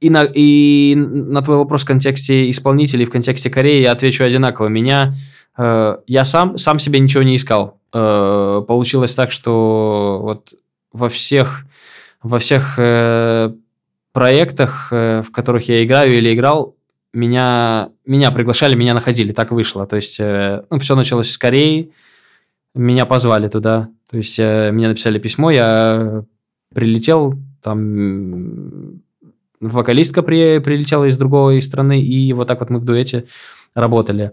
И 0.00 0.10
на, 0.10 0.24
и 0.24 0.94
на 0.94 1.40
твой 1.40 1.56
вопрос 1.56 1.84
в 1.84 1.86
контексте 1.86 2.50
исполнителей, 2.50 3.06
в 3.06 3.10
контексте 3.10 3.48
Кореи 3.48 3.80
я 3.80 3.92
отвечу 3.92 4.24
одинаково. 4.24 4.68
Меня 4.68 5.14
я 5.58 6.24
сам, 6.24 6.58
сам 6.58 6.78
себе 6.78 7.00
ничего 7.00 7.22
не 7.22 7.36
искал. 7.36 7.80
Э, 7.92 8.62
получилось 8.66 9.14
так, 9.14 9.30
что 9.30 10.20
вот 10.22 10.54
во 10.92 11.08
всех, 11.08 11.64
во 12.22 12.38
всех 12.38 12.74
э, 12.78 13.52
проектах, 14.12 14.90
в 14.90 15.26
которых 15.32 15.68
я 15.68 15.84
играю 15.84 16.16
или 16.18 16.34
играл, 16.34 16.76
меня, 17.16 17.90
меня 18.04 18.30
приглашали, 18.30 18.74
меня 18.74 18.94
находили, 18.94 19.32
так 19.32 19.50
вышло. 19.50 19.86
То 19.86 19.96
есть, 19.96 20.20
э, 20.20 20.62
ну, 20.70 20.78
все 20.78 20.94
началось 20.94 21.30
с 21.30 21.38
Кореи, 21.38 21.90
меня 22.74 23.06
позвали 23.06 23.48
туда. 23.48 23.88
То 24.10 24.18
есть, 24.18 24.38
э, 24.38 24.70
мне 24.70 24.86
написали 24.86 25.18
письмо, 25.18 25.50
я 25.50 26.24
прилетел, 26.74 27.34
там 27.62 29.00
вокалистка 29.60 30.22
при, 30.22 30.58
прилетела 30.58 31.06
из 31.06 31.16
другой 31.16 31.62
страны, 31.62 32.02
и 32.02 32.32
вот 32.34 32.48
так 32.48 32.60
вот 32.60 32.68
мы 32.68 32.78
в 32.78 32.84
дуэте 32.84 33.24
работали. 33.74 34.32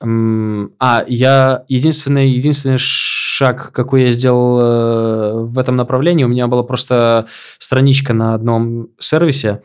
А, 0.00 1.04
я 1.08 1.64
единственный, 1.68 2.30
единственный 2.30 2.78
шаг, 2.78 3.72
какой 3.72 4.04
я 4.04 4.10
сделал 4.12 4.60
э, 4.60 5.42
в 5.44 5.58
этом 5.58 5.76
направлении, 5.76 6.24
у 6.24 6.28
меня 6.28 6.46
была 6.46 6.62
просто 6.62 7.26
страничка 7.58 8.12
на 8.12 8.34
одном 8.34 8.88
сервисе, 8.98 9.62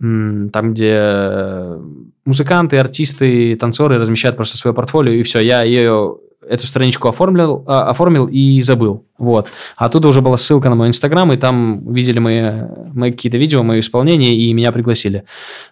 там, 0.00 0.50
где 0.52 1.78
музыканты, 2.24 2.78
артисты, 2.78 3.56
танцоры 3.56 3.98
размещают 3.98 4.36
просто 4.36 4.56
свое 4.56 4.74
портфолио, 4.74 5.12
и 5.12 5.22
все, 5.22 5.40
я 5.40 5.62
ее 5.62 6.18
эту 6.48 6.66
страничку 6.66 7.08
оформил, 7.08 7.64
а, 7.66 7.88
оформил 7.88 8.26
и 8.26 8.60
забыл. 8.62 9.06
Вот. 9.18 9.48
А 9.76 9.86
оттуда 9.86 10.08
уже 10.08 10.20
была 10.20 10.36
ссылка 10.36 10.68
на 10.68 10.74
мой 10.74 10.88
инстаграм, 10.88 11.32
и 11.32 11.36
там 11.36 11.92
видели 11.92 12.18
мои, 12.18 12.42
мои 12.92 13.12
какие-то 13.12 13.38
видео, 13.38 13.62
мои 13.62 13.80
исполнения, 13.80 14.36
и 14.36 14.52
меня 14.52 14.72
пригласили. 14.72 15.24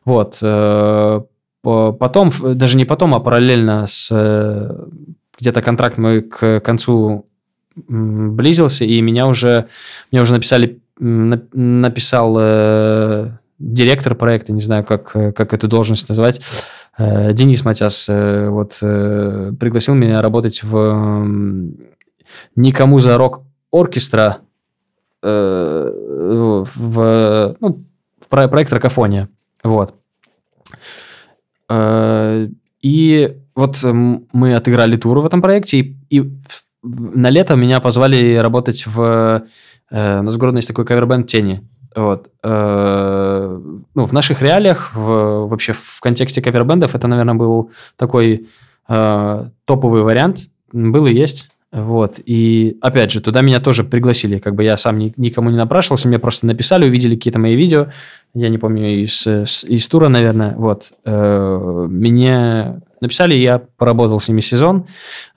Вот. 0.05 0.39
Э, 1.65 1.93
потом, 1.99 2.33
даже 2.55 2.77
не 2.77 2.85
потом, 2.85 3.15
а 3.15 3.21
параллельно 3.21 3.87
с 3.87 4.09
э, 4.11 4.87
где-то 5.39 5.63
контракт 5.63 5.99
мой 5.99 6.23
к 6.23 6.61
концу 6.61 7.27
близился, 7.75 8.85
и 8.85 9.01
меня 9.01 9.27
уже, 9.27 9.69
мне 10.11 10.21
уже 10.21 10.35
написали, 10.35 10.81
написал 10.99 12.37
э, 12.39 13.31
директор 13.59 14.15
проекта, 14.15 14.53
не 14.53 14.61
знаю, 14.61 14.85
как, 14.85 15.13
как 15.13 15.55
эту 15.55 15.69
должность 15.69 16.09
назвать, 16.09 16.41
Э, 16.99 17.33
Денис 17.33 17.65
Матяс 17.65 18.07
э, 18.09 18.49
вот 18.49 18.79
э, 18.83 19.53
пригласил 19.59 19.95
меня 19.95 20.21
работать 20.21 20.63
в 20.63 21.27
никому 22.57 23.01
за 23.01 23.17
рок 23.17 23.43
оркестра 23.71 24.39
в, 25.23 26.67
ну, 27.61 27.85
в 28.21 28.29
проект 28.29 28.73
Ракофония. 28.73 29.29
Вот. 29.63 29.95
И 32.83 33.37
вот 33.55 33.79
мы 33.85 34.55
отыграли 34.55 34.97
тур 34.97 35.21
в 35.21 35.27
этом 35.27 35.41
проекте, 35.41 35.79
и, 35.79 35.97
и 36.11 36.33
на 36.83 37.31
лето 37.31 37.55
меня 37.55 37.81
позвали 37.81 38.35
работать 38.37 38.87
в... 38.87 39.45
У 39.91 39.95
нас 39.95 40.35
в 40.35 40.39
городе 40.39 40.59
есть 40.59 40.69
такой 40.69 40.85
кавербенд 40.85 41.27
«Тени». 41.27 41.63
Вот. 41.95 42.31
Э, 42.43 43.61
ну, 43.95 44.05
в 44.05 44.13
наших 44.13 44.43
реалиях, 44.43 44.95
в, 44.95 45.47
вообще 45.47 45.73
в 45.73 46.01
контексте 46.01 46.41
кавербендов, 46.41 46.95
это, 46.95 47.07
наверное, 47.09 47.35
был 47.35 47.71
такой 47.97 48.49
э, 48.89 49.49
топовый 49.65 50.03
вариант. 50.03 50.49
Был 50.73 51.07
и 51.07 51.13
есть. 51.13 51.51
Вот. 51.73 52.21
И 52.27 52.77
опять 52.83 53.11
же, 53.11 53.23
туда 53.23 53.41
меня 53.41 53.59
тоже 53.59 53.83
пригласили. 53.83 54.39
Как 54.39 54.55
бы 54.55 54.63
я 54.63 54.77
сам 54.77 54.99
ни, 54.99 55.15
никому 55.17 55.49
не 55.49 55.57
напрашивался, 55.57 56.07
мне 56.07 56.19
просто 56.19 56.47
написали, 56.47 56.87
увидели 56.87 57.17
какие-то 57.17 57.39
мои 57.39 57.57
видео. 57.57 57.89
Я 58.35 58.51
не 58.51 58.59
помню, 58.59 59.03
из, 59.03 59.27
из 59.27 59.89
тура, 59.89 60.09
наверное. 60.09 60.55
Вот. 60.55 60.93
Э, 61.07 61.87
мне 61.89 62.83
написали, 63.01 63.35
я 63.35 63.59
поработал 63.59 64.21
с 64.21 64.29
ними 64.29 64.41
сезон. 64.41 64.87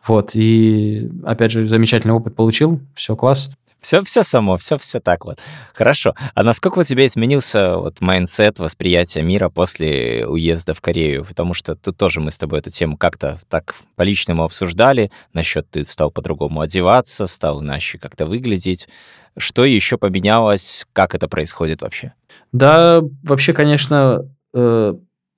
Вот. 0.05 0.31
И 0.33 1.09
опять 1.23 1.51
же, 1.51 1.67
замечательный 1.69 2.13
опыт 2.13 2.35
получил. 2.35 2.81
Все 2.95 3.15
класс. 3.15 3.51
Все, 3.85 4.01
все 4.01 4.23
само, 4.23 4.57
все, 4.57 4.79
все 4.79 4.99
так 4.99 5.25
вот. 5.25 5.37
Хорошо. 5.75 6.15
А 6.33 6.41
насколько 6.41 6.79
у 6.79 6.83
тебя 6.83 7.05
изменился 7.05 7.77
вот 7.77 8.01
mindset, 8.01 8.57
восприятие 8.57 9.23
мира 9.23 9.49
после 9.49 10.25
уезда 10.25 10.73
в 10.73 10.81
Корею? 10.81 11.23
Потому 11.23 11.53
что 11.53 11.75
тут 11.75 11.95
тоже 11.95 12.19
мы 12.19 12.31
с 12.31 12.39
тобой 12.39 12.61
эту 12.61 12.71
тему 12.71 12.97
как-то 12.97 13.37
так 13.47 13.75
по-личному 13.95 14.43
обсуждали. 14.43 15.11
Насчет 15.33 15.69
ты 15.69 15.85
стал 15.85 16.09
по-другому 16.09 16.61
одеваться, 16.61 17.27
стал 17.27 17.61
иначе 17.61 17.99
как-то 17.99 18.25
выглядеть. 18.25 18.89
Что 19.37 19.63
еще 19.63 19.99
поменялось? 19.99 20.87
Как 20.91 21.13
это 21.13 21.27
происходит 21.27 21.83
вообще? 21.83 22.13
Да, 22.51 23.03
вообще, 23.21 23.53
конечно, 23.53 24.27
э, 24.55 24.95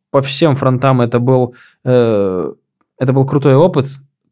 по 0.10 0.22
всем 0.22 0.56
фронтам 0.56 1.02
это 1.02 1.20
был, 1.20 1.54
э, 1.84 2.54
это 2.98 3.12
был 3.12 3.26
крутой 3.26 3.56
опыт. 3.56 3.88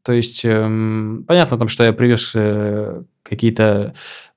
То 0.06 0.12
есть, 0.12 0.46
э, 0.46 1.18
понятно 1.28 1.58
там, 1.58 1.68
что 1.68 1.84
я 1.84 1.92
привез 1.92 2.34
э, 2.36 3.02
какие-то 3.24 3.96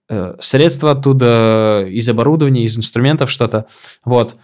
э, 0.08 0.34
средства 0.40 0.92
оттуда, 0.92 1.84
из 1.86 2.08
оборудования, 2.08 2.64
из 2.64 2.78
инструментов 2.78 3.30
что-то. 3.30 3.66
Вот. 4.02 4.36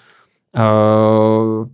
Э, 0.52 1.64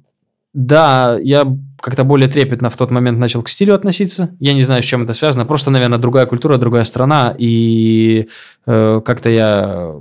да, 0.54 1.18
я 1.20 1.56
как-то 1.80 2.04
более 2.04 2.28
трепетно 2.28 2.70
в 2.70 2.76
тот 2.76 2.92
момент 2.92 3.18
начал 3.18 3.42
к 3.42 3.48
стилю 3.48 3.74
относиться. 3.74 4.36
Я 4.38 4.54
не 4.54 4.62
знаю, 4.62 4.84
с 4.84 4.86
чем 4.86 5.02
это 5.02 5.14
связано. 5.14 5.44
Просто, 5.44 5.70
наверное, 5.70 5.98
другая 5.98 6.26
культура, 6.26 6.56
другая 6.56 6.84
страна. 6.84 7.34
И 7.36 8.28
э, 8.66 9.00
как-то 9.04 9.30
я 9.30 9.94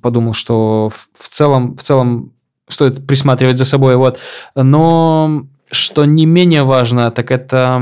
подумал, 0.00 0.32
что 0.32 0.88
в, 0.88 1.08
в 1.14 1.28
целом, 1.28 1.76
в 1.76 1.82
целом 1.82 2.32
стоит 2.68 3.06
присматривать 3.06 3.58
за 3.58 3.66
собой. 3.66 3.96
Вот. 3.96 4.18
Но 4.54 5.46
что 5.74 6.04
не 6.04 6.26
менее 6.26 6.64
важно, 6.64 7.10
так 7.10 7.30
это... 7.30 7.80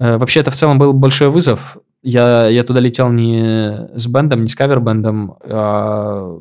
Э, 0.00 0.16
вообще, 0.16 0.40
это 0.40 0.50
в 0.50 0.54
целом 0.54 0.78
был 0.78 0.92
большой 0.92 1.28
вызов 1.28 1.78
я, 2.04 2.48
я 2.48 2.64
туда 2.64 2.80
летел 2.80 3.10
не 3.10 3.88
с 3.96 4.06
бендом, 4.06 4.42
не 4.42 4.48
с 4.48 4.54
кавер-бендом, 4.54 5.36
а 5.42 6.38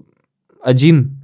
один. 0.62 1.22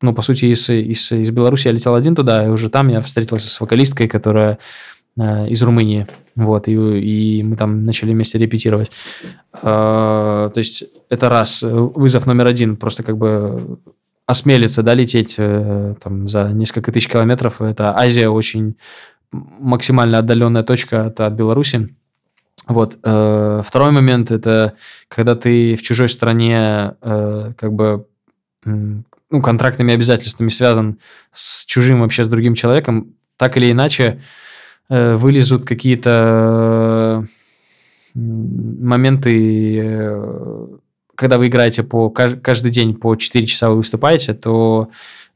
Ну, 0.00 0.14
по 0.14 0.22
сути, 0.22 0.46
из, 0.46 0.68
из, 0.70 1.12
из 1.12 1.30
Беларуси 1.30 1.68
я 1.68 1.72
летел 1.72 1.94
один 1.94 2.14
туда, 2.14 2.46
и 2.46 2.48
уже 2.48 2.70
там 2.70 2.88
я 2.88 3.00
встретился 3.02 3.48
с 3.48 3.60
вокалисткой, 3.60 4.08
которая 4.08 4.58
э, 5.18 5.48
из 5.48 5.62
Румынии. 5.62 6.06
Вот, 6.34 6.66
и, 6.66 6.72
и 6.72 7.42
мы 7.42 7.56
там 7.56 7.84
начали 7.84 8.12
вместе 8.12 8.38
репетировать. 8.38 8.90
Э, 9.52 10.50
то 10.52 10.58
есть, 10.58 10.84
это 11.10 11.28
раз. 11.28 11.62
Вызов 11.62 12.26
номер 12.26 12.46
один. 12.46 12.76
Просто 12.76 13.02
как 13.02 13.18
бы 13.18 13.78
осмелиться, 14.26 14.82
да, 14.82 14.94
лететь 14.94 15.34
э, 15.38 15.94
там 16.02 16.28
за 16.28 16.50
несколько 16.52 16.92
тысяч 16.92 17.08
километров. 17.08 17.60
Это 17.60 17.96
Азия 17.96 18.28
очень 18.28 18.76
максимально 19.32 20.18
отдаленная 20.18 20.62
точка 20.62 21.06
от, 21.06 21.20
от 21.20 21.32
Беларуси. 21.34 21.94
Вот. 22.66 22.98
Э, 23.02 23.62
второй 23.64 23.90
момент– 23.90 24.30
это 24.32 24.74
когда 25.08 25.34
ты 25.34 25.76
в 25.76 25.82
чужой 25.82 26.08
стране 26.08 26.94
э, 27.02 27.52
как 27.56 27.72
бы 27.74 28.06
ну, 28.64 29.42
контрактными 29.42 29.92
обязательствами 29.92 30.48
связан 30.48 30.98
с 31.32 31.66
чужим 31.66 32.00
вообще, 32.00 32.24
с 32.24 32.28
другим 32.28 32.54
человеком, 32.54 33.14
так 33.36 33.56
или 33.56 33.70
иначе 33.70 34.20
вылезут 34.88 35.66
какие-то 35.66 37.26
моменты, 38.14 39.30
когда 41.14 41.38
вы 41.38 41.48
играете 41.48 41.82
по 41.82 42.10
каждый 42.10 42.70
день 42.70 42.94
по 42.94 43.16
4 43.16 43.46
часа 43.46 43.70
вы 43.70 43.76
выступаете, 43.76 44.34
то 44.34 44.88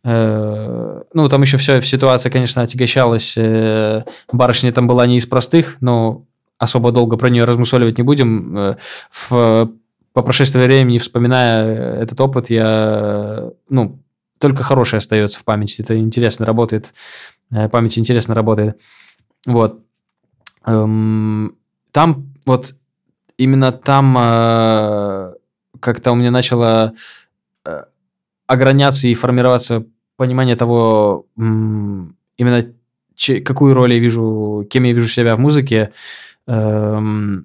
ну, 0.04 1.28
там 1.28 1.42
еще 1.42 1.56
все, 1.58 1.82
ситуация, 1.82 2.30
конечно, 2.30 2.62
отягощалась. 2.62 3.36
Барышня 4.32 4.72
там 4.72 4.86
была 4.86 5.06
не 5.06 5.18
из 5.18 5.26
простых, 5.26 5.76
но 5.80 6.24
особо 6.58 6.92
долго 6.92 7.16
про 7.16 7.30
нее 7.30 7.44
размусоливать 7.44 7.98
не 7.98 8.04
будем. 8.04 8.56
Э, 8.56 8.76
в, 9.10 9.70
по 10.12 10.22
прошествии 10.22 10.62
времени, 10.62 10.98
вспоминая 10.98 12.02
этот 12.02 12.20
опыт, 12.20 12.50
я, 12.50 13.50
ну, 13.68 14.02
только 14.38 14.62
хорошее 14.62 14.98
остается 14.98 15.38
в 15.38 15.44
памяти. 15.44 15.82
Это 15.82 15.98
интересно 15.98 16.44
работает. 16.44 16.92
Э, 17.50 17.68
память 17.68 17.98
интересно 17.98 18.34
работает. 18.34 18.78
Вот. 19.46 19.80
Эм, 20.66 21.56
там 21.92 22.34
вот 22.44 22.74
именно 23.36 23.72
там 23.72 24.16
э, 24.18 25.34
как-то 25.80 26.12
у 26.12 26.14
меня 26.14 26.30
начало 26.30 26.94
ограняться 28.46 29.08
и 29.08 29.14
формироваться 29.14 29.84
понимание 30.16 30.56
того, 30.56 31.26
именно 31.36 32.72
какую 33.44 33.74
роль 33.74 33.94
я 33.94 33.98
вижу, 33.98 34.66
кем 34.70 34.84
я 34.84 34.92
вижу 34.92 35.08
себя 35.08 35.36
в 35.36 35.40
музыке, 35.40 35.92
Эм, 36.48 37.44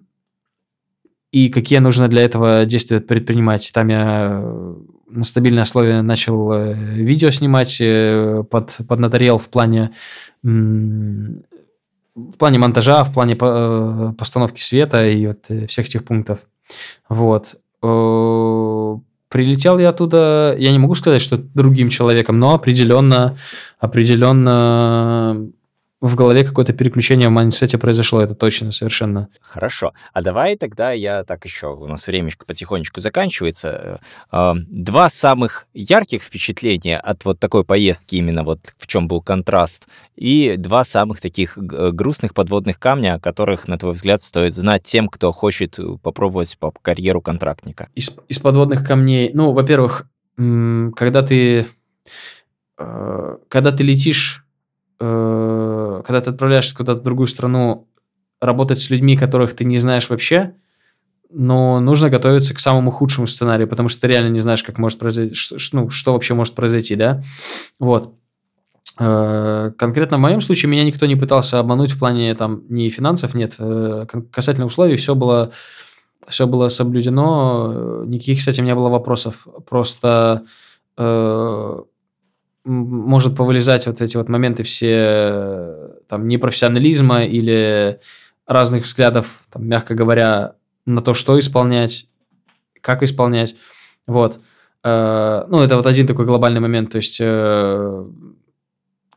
и 1.32 1.50
какие 1.50 1.80
нужно 1.80 2.08
для 2.08 2.22
этого 2.22 2.66
действия 2.66 3.02
предпринимать. 3.02 3.70
Там 3.74 3.90
я 3.90 4.40
э, 4.42 4.76
на 5.10 5.24
стабильной 5.26 5.64
основе 5.64 6.02
начал 6.02 6.54
э, 6.54 6.74
видео 6.74 7.30
снимать 7.32 7.82
э, 7.82 8.44
под, 8.50 8.78
поднаторел 8.88 9.38
в 9.38 9.50
плане 9.50 9.92
в 10.42 12.38
плане 12.38 12.60
монтажа, 12.60 13.04
в 13.04 13.14
плане 13.14 13.36
постановки 13.36 14.62
света 14.62 15.08
и 15.08 15.26
вот 15.28 15.50
всех 15.70 15.88
этих 15.88 16.04
пунктов. 16.04 16.40
Вот. 17.08 17.56
Прилетел 19.34 19.80
я 19.80 19.90
оттуда, 19.90 20.56
я 20.60 20.72
не 20.72 20.80
могу 20.80 20.96
сказать, 20.96 21.22
что 21.22 21.38
другим 21.38 21.90
человеком, 21.90 22.40
но 22.40 22.54
определенно, 22.54 23.36
определенно 23.80 25.50
в 26.04 26.16
голове 26.16 26.44
какое-то 26.44 26.74
переключение 26.74 27.30
в 27.30 27.32
mindset 27.32 27.72
е 27.72 27.78
произошло, 27.78 28.22
это 28.22 28.36
точно, 28.36 28.74
совершенно. 28.74 29.30
Хорошо. 29.40 29.94
А 30.12 30.22
давай 30.22 30.58
тогда 30.58 30.92
я 30.92 31.24
так 31.24 31.46
еще, 31.46 31.68
у 31.68 31.88
нас 31.88 32.08
времечко 32.08 32.46
потихонечку 32.46 33.00
заканчивается. 33.00 34.02
Э, 34.30 34.54
два 34.68 35.08
самых 35.08 35.66
ярких 35.74 36.24
впечатления 36.24 37.00
от 37.00 37.24
вот 37.24 37.40
такой 37.40 37.64
поездки, 37.64 38.18
именно 38.18 38.44
вот 38.44 38.74
в 38.78 38.86
чем 38.86 39.08
был 39.08 39.22
контраст, 39.22 39.88
и 40.18 40.56
два 40.58 40.84
самых 40.84 41.22
таких 41.22 41.58
грустных 41.58 42.34
подводных 42.34 42.80
камня, 42.80 43.14
о 43.14 43.20
которых, 43.22 43.70
на 43.70 43.78
твой 43.78 43.94
взгляд, 43.94 44.22
стоит 44.22 44.54
знать 44.56 44.84
тем, 44.84 45.08
кто 45.08 45.32
хочет 45.32 45.80
попробовать 46.02 46.58
по 46.60 46.72
карьеру 46.82 47.22
контрактника. 47.22 47.88
Из, 47.96 48.14
из 48.28 48.40
подводных 48.40 48.86
камней, 48.86 49.32
ну, 49.34 49.54
во-первых, 49.54 50.06
когда 50.36 51.22
ты 51.22 51.66
э, 52.78 53.38
когда 53.48 53.72
ты 53.72 53.84
летишь 53.84 54.43
Э, 55.00 56.02
когда 56.06 56.22
ты 56.22 56.30
отправляешься 56.30 56.76
куда-то 56.76 57.02
в 57.02 57.04
другую 57.04 57.28
страну, 57.28 57.88
работать 58.42 58.80
с 58.80 58.90
людьми, 58.90 59.18
которых 59.18 59.56
ты 59.56 59.66
не 59.66 59.80
знаешь 59.80 60.10
вообще, 60.10 60.54
но 61.30 61.80
нужно 61.80 62.10
готовиться 62.10 62.54
к 62.54 62.60
самому 62.60 62.92
худшему 62.92 63.26
сценарию, 63.26 63.68
потому 63.68 63.90
что 63.90 64.02
ты 64.02 64.08
реально 64.08 64.30
не 64.30 64.40
знаешь, 64.40 64.64
как 64.64 64.78
может 64.78 65.00
произойти, 65.00 65.34
что, 65.34 65.58
ну, 65.72 65.90
что 65.90 66.14
вообще 66.14 66.34
может 66.34 66.54
произойти, 66.54 66.96
да? 66.96 67.24
Вот. 67.80 68.14
Э, 69.00 69.72
конкретно 69.78 70.18
в 70.18 70.20
моем 70.20 70.42
случае 70.42 70.70
меня 70.70 70.84
никто 70.84 71.06
не 71.08 71.16
пытался 71.16 71.60
обмануть 71.60 71.92
в 71.92 72.00
плане 72.00 72.36
там 72.36 72.64
ни 72.70 72.90
финансов, 72.90 73.34
нет. 73.34 73.56
Э, 73.58 74.06
касательно 74.32 74.68
условий 74.68 74.98
все 74.98 75.16
было, 75.16 75.52
все 76.28 76.46
было 76.46 76.68
соблюдено, 76.68 78.04
никаких 78.06 78.42
с 78.42 78.48
этим 78.48 78.66
не 78.66 78.76
было 78.76 78.90
вопросов. 78.90 79.48
Просто 79.68 80.44
может 82.66 83.36
повылезать 83.36 83.88
вот 83.88 84.02
эти 84.02 84.18
вот 84.18 84.30
моменты 84.30 84.64
все 84.64 85.94
там 86.08 86.28
непрофессионализма 86.28 87.26
или 87.26 88.00
разных 88.46 88.84
взглядов, 88.84 89.44
там, 89.52 89.66
мягко 89.68 89.96
говоря, 89.96 90.56
на 90.86 91.02
то, 91.02 91.14
что 91.14 91.40
исполнять, 91.40 92.08
как 92.82 93.04
исполнять. 93.04 93.56
Вот. 94.06 94.40
Э, 94.84 95.46
ну, 95.48 95.62
это 95.62 95.78
вот 95.78 95.88
один 95.88 96.08
такой 96.08 96.26
глобальный 96.26 96.60
момент. 96.60 96.92
То 96.92 96.98
есть, 96.98 97.20
э, 97.22 98.06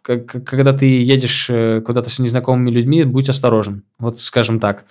когда 0.03 0.73
ты 0.73 1.03
едешь 1.03 1.49
э, 1.51 1.81
куда-то 1.81 2.11
с 2.11 2.19
незнакомыми 2.19 2.71
людьми, 2.71 3.05
будь 3.05 3.29
осторожен. 3.29 3.85
Вот, 3.99 4.21
скажем 4.21 4.61
так. 4.61 4.85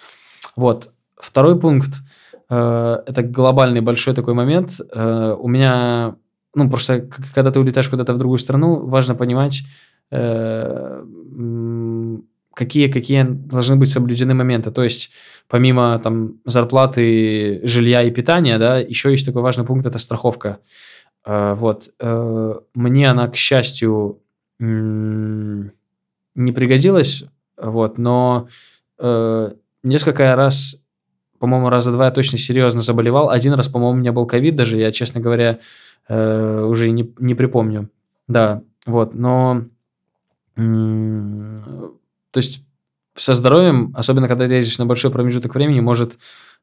Вот. 0.56 0.92
Второй 1.18 1.60
пункт. 1.60 2.02
Это 2.48 3.24
глобальный 3.24 3.82
большой 3.82 4.14
такой 4.14 4.36
момент. 4.36 4.80
У 4.80 5.48
меня 5.48 6.16
ну, 6.56 6.70
просто 6.70 7.08
когда 7.34 7.52
ты 7.52 7.60
улетаешь 7.60 7.90
куда-то 7.90 8.14
в 8.14 8.18
другую 8.18 8.40
страну, 8.40 8.86
важно 8.86 9.14
понимать, 9.16 9.64
э, 10.12 11.04
какие, 12.54 12.88
какие 12.88 13.24
должны 13.24 13.76
быть 13.76 13.92
соблюдены 13.92 14.34
моменты. 14.34 14.72
То 14.72 14.84
есть, 14.84 15.12
помимо 15.50 16.00
там 16.00 16.40
зарплаты, 16.46 17.62
жилья 17.64 18.04
и 18.04 18.12
питания, 18.12 18.58
да, 18.58 18.80
еще 18.80 19.12
есть 19.12 19.26
такой 19.26 19.42
важный 19.42 19.66
пункт– 19.66 19.86
это 19.88 20.00
страховка. 20.00 20.60
Э, 21.26 21.54
вот. 21.56 21.90
Э, 22.00 22.54
мне 22.74 23.12
она, 23.12 23.28
к 23.28 23.36
счастью, 23.36 24.22
не 24.58 25.72
пригодилась, 26.54 27.26
вот, 27.58 27.98
но 27.98 28.48
несколько 29.84 30.34
раз 30.38 30.82
по-моему, 31.40 31.70
раза 31.70 31.92
два 31.92 32.06
я 32.06 32.12
точно 32.12 32.38
серьезно 32.38 32.82
заболевал. 32.82 33.30
Один 33.30 33.54
раз, 33.54 33.68
по-моему, 33.68 33.98
у 33.98 34.00
меня 34.00 34.12
был 34.12 34.26
ковид 34.26 34.56
даже. 34.56 34.80
Я, 34.80 34.92
честно 34.92 35.22
говоря, 35.22 35.60
э, 36.08 36.64
уже 36.64 36.90
не, 36.92 37.14
не 37.20 37.36
припомню. 37.36 37.90
Да, 38.28 38.62
вот, 38.86 39.14
но... 39.14 39.64
то 40.56 42.38
есть 42.38 42.64
со 43.16 43.34
здоровьем, 43.34 43.94
особенно 43.96 44.28
когда 44.28 44.46
ты 44.48 44.54
ездишь 44.54 44.78
на 44.78 44.86
большой 44.86 45.12
промежуток 45.12 45.56
времени, 45.56 45.80
может, 45.80 46.18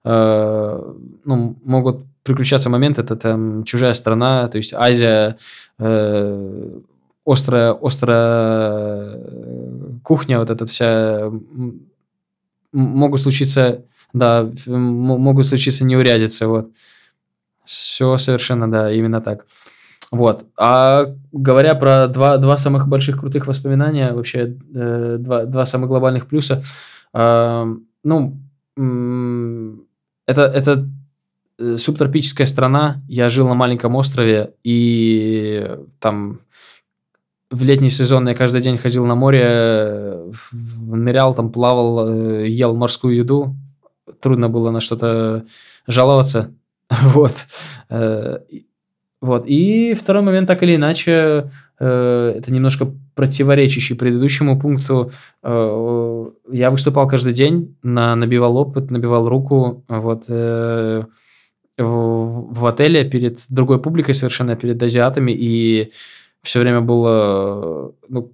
э, 0.05 0.93
ну, 1.25 1.57
могут 1.65 2.05
приключаться 2.23 2.69
моменты, 2.71 3.03
это 3.03 3.17
там 3.17 3.65
чужая 3.65 3.95
страна, 3.95 4.49
то 4.49 4.59
есть 4.59 4.75
Азия, 4.75 5.37
э, 5.79 6.81
острая, 7.25 7.77
острая 7.81 9.19
кухня, 10.03 10.39
вот 10.39 10.51
эта 10.51 10.67
вся, 10.67 11.31
могут 12.73 13.21
случиться, 13.21 13.85
да, 14.13 14.51
могут 14.67 15.47
случиться 15.47 15.85
неурядицы, 15.85 16.47
вот. 16.47 16.71
Все 17.73 18.19
совершенно, 18.19 18.71
да, 18.71 18.93
именно 18.93 19.23
так. 19.23 19.47
Вот. 20.11 20.45
А 20.59 21.07
говоря 21.33 21.75
про 21.75 22.07
два, 22.07 22.37
два 22.37 22.59
самых 22.59 22.87
больших 22.87 23.19
крутых 23.21 23.47
воспоминания, 23.47 24.13
вообще 24.13 24.59
э, 24.75 25.17
два, 25.19 25.45
два 25.45 25.65
самых 25.65 25.89
глобальных 25.89 26.27
плюса, 26.27 26.63
э, 27.15 27.75
ну, 28.05 28.39
э, 28.77 29.73
это, 30.27 30.43
это 30.43 30.87
субтропическая 31.79 32.47
страна. 32.47 33.01
Я 33.09 33.31
жил 33.31 33.49
на 33.49 33.55
маленьком 33.55 33.97
острове, 33.97 34.53
и 34.63 35.79
там 35.99 36.41
в 37.51 37.63
летний 37.63 37.89
сезон 37.89 38.29
я 38.29 38.35
каждый 38.35 38.61
день 38.61 38.77
ходил 38.77 39.07
на 39.07 39.15
море, 39.15 40.25
нырял, 40.53 41.35
там 41.35 41.51
плавал, 41.51 42.11
э, 42.11 42.49
ел 42.49 42.77
морскую 42.77 43.17
еду. 43.17 43.57
Трудно 44.21 44.51
было 44.51 44.71
на 44.71 44.81
что-то 44.81 45.47
жаловаться. 45.87 46.53
Вот. 47.03 47.47
Э, 47.91 48.39
вот. 49.21 49.45
И 49.47 49.95
второй 49.95 50.23
момент, 50.23 50.49
так 50.49 50.63
или 50.63 50.77
иначе, 50.77 51.51
э, 51.79 52.35
это 52.37 52.53
немножко 52.53 52.93
противоречащий 53.15 53.97
предыдущему 53.97 54.59
пункту. 54.59 55.13
Э, 55.43 56.27
я 56.51 56.71
выступал 56.71 57.09
каждый 57.09 57.33
день, 57.33 57.77
на, 57.83 58.17
набивал 58.17 58.57
опыт, 58.57 58.91
набивал 58.91 59.29
руку 59.29 59.85
вот, 59.89 60.25
в, 61.79 62.67
отеле 62.67 63.05
перед 63.09 63.39
другой 63.49 63.81
публикой 63.81 64.15
совершенно, 64.15 64.57
перед 64.57 64.83
азиатами, 64.83 65.33
и 65.33 65.91
все 66.43 66.61
время 66.61 66.81
было 66.81 67.93
ну, 68.09 68.31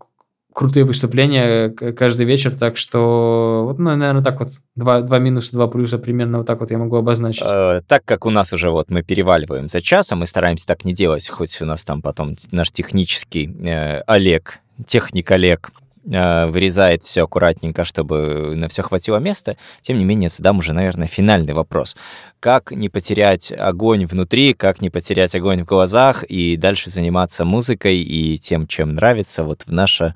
крутые 0.59 0.85
выступления 0.85 1.71
каждый 1.71 2.27
вечер, 2.27 2.53
так 2.53 2.77
что 2.77 3.63
вот, 3.65 3.79
ну, 3.79 3.95
наверное, 3.95 4.25
так 4.25 4.41
вот 4.41 4.49
два, 4.75 5.03
два 5.03 5.21
минуса, 5.21 5.53
два 5.53 5.69
плюса 5.69 5.99
примерно 5.99 6.39
вот 6.39 6.49
так 6.49 6.59
вот 6.59 6.73
я 6.73 6.79
могу 6.79 6.97
обозначить. 6.97 7.47
Э, 7.49 7.81
так 7.87 8.05
как 8.05 8.27
у 8.27 8.31
нас 8.31 8.53
уже 8.53 8.71
вот 8.71 8.91
мы 8.91 9.05
переваливаем 9.05 9.69
за 9.69 9.81
часом, 9.81 10.19
мы 10.19 10.27
стараемся 10.27 10.67
так 10.67 10.85
не 10.85 10.93
делать, 10.93 11.29
хоть 11.29 11.63
у 11.63 11.65
нас 11.65 11.85
там 11.85 12.03
потом 12.03 12.35
наш 12.51 12.73
технический 12.73 13.49
э, 13.65 14.01
Олег, 14.09 14.59
техник 14.85 15.31
Олег, 15.31 15.71
вырезает 16.09 17.03
все 17.03 17.25
аккуратненько, 17.25 17.85
чтобы 17.85 18.55
на 18.57 18.69
все 18.69 18.83
хватило 18.83 19.19
места. 19.19 19.57
Тем 19.83 19.99
не 19.99 20.05
менее, 20.05 20.29
задам 20.29 20.59
уже, 20.59 20.73
наверное, 20.73 21.07
финальный 21.07 21.53
вопрос. 21.53 21.97
Как 22.41 22.73
не 22.73 22.89
потерять 22.89 23.53
огонь 23.53 24.07
внутри, 24.07 24.55
как 24.55 24.81
не 24.81 24.91
потерять 24.91 25.35
огонь 25.35 25.63
в 25.63 25.67
глазах 25.67 26.25
и 26.25 26.57
дальше 26.57 26.91
заниматься 26.91 27.45
музыкой 27.45 27.99
и 27.99 28.39
тем, 28.39 28.67
чем 28.67 28.95
нравится 28.95 29.45
вот 29.45 29.63
в 29.67 29.73
наше 29.73 30.15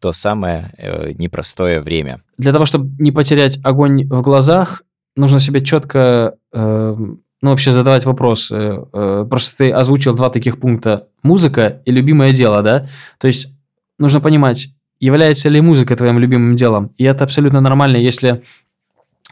то 0.00 0.12
самое 0.12 0.72
э, 0.78 1.12
непростое 1.12 1.80
время. 1.80 2.22
Для 2.38 2.52
того, 2.52 2.64
чтобы 2.64 2.90
не 2.98 3.12
потерять 3.12 3.58
огонь 3.62 4.06
в 4.08 4.22
глазах, 4.22 4.82
нужно 5.14 5.40
себе 5.40 5.62
четко, 5.62 6.36
э, 6.52 6.96
ну, 6.96 7.50
вообще 7.50 7.72
задавать 7.72 8.04
вопрос. 8.04 8.50
Э, 8.50 8.82
э, 8.92 9.26
просто 9.28 9.58
ты 9.58 9.70
озвучил 9.70 10.14
два 10.14 10.30
таких 10.30 10.58
пункта. 10.58 11.08
Музыка 11.22 11.82
и 11.84 11.92
любимое 11.92 12.32
дело, 12.32 12.62
да? 12.62 12.86
То 13.18 13.26
есть 13.26 13.52
нужно 13.98 14.20
понимать, 14.20 14.68
является 15.00 15.48
ли 15.48 15.60
музыка 15.60 15.96
твоим 15.96 16.18
любимым 16.18 16.54
делом. 16.56 16.92
И 16.98 17.04
это 17.04 17.24
абсолютно 17.24 17.60
нормально, 17.60 17.96
если, 17.96 18.42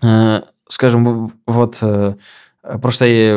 э, 0.02 0.40
скажем, 0.68 1.32
вот 1.46 1.78
э, 1.82 2.14
просто 2.82 3.06
э, 3.06 3.36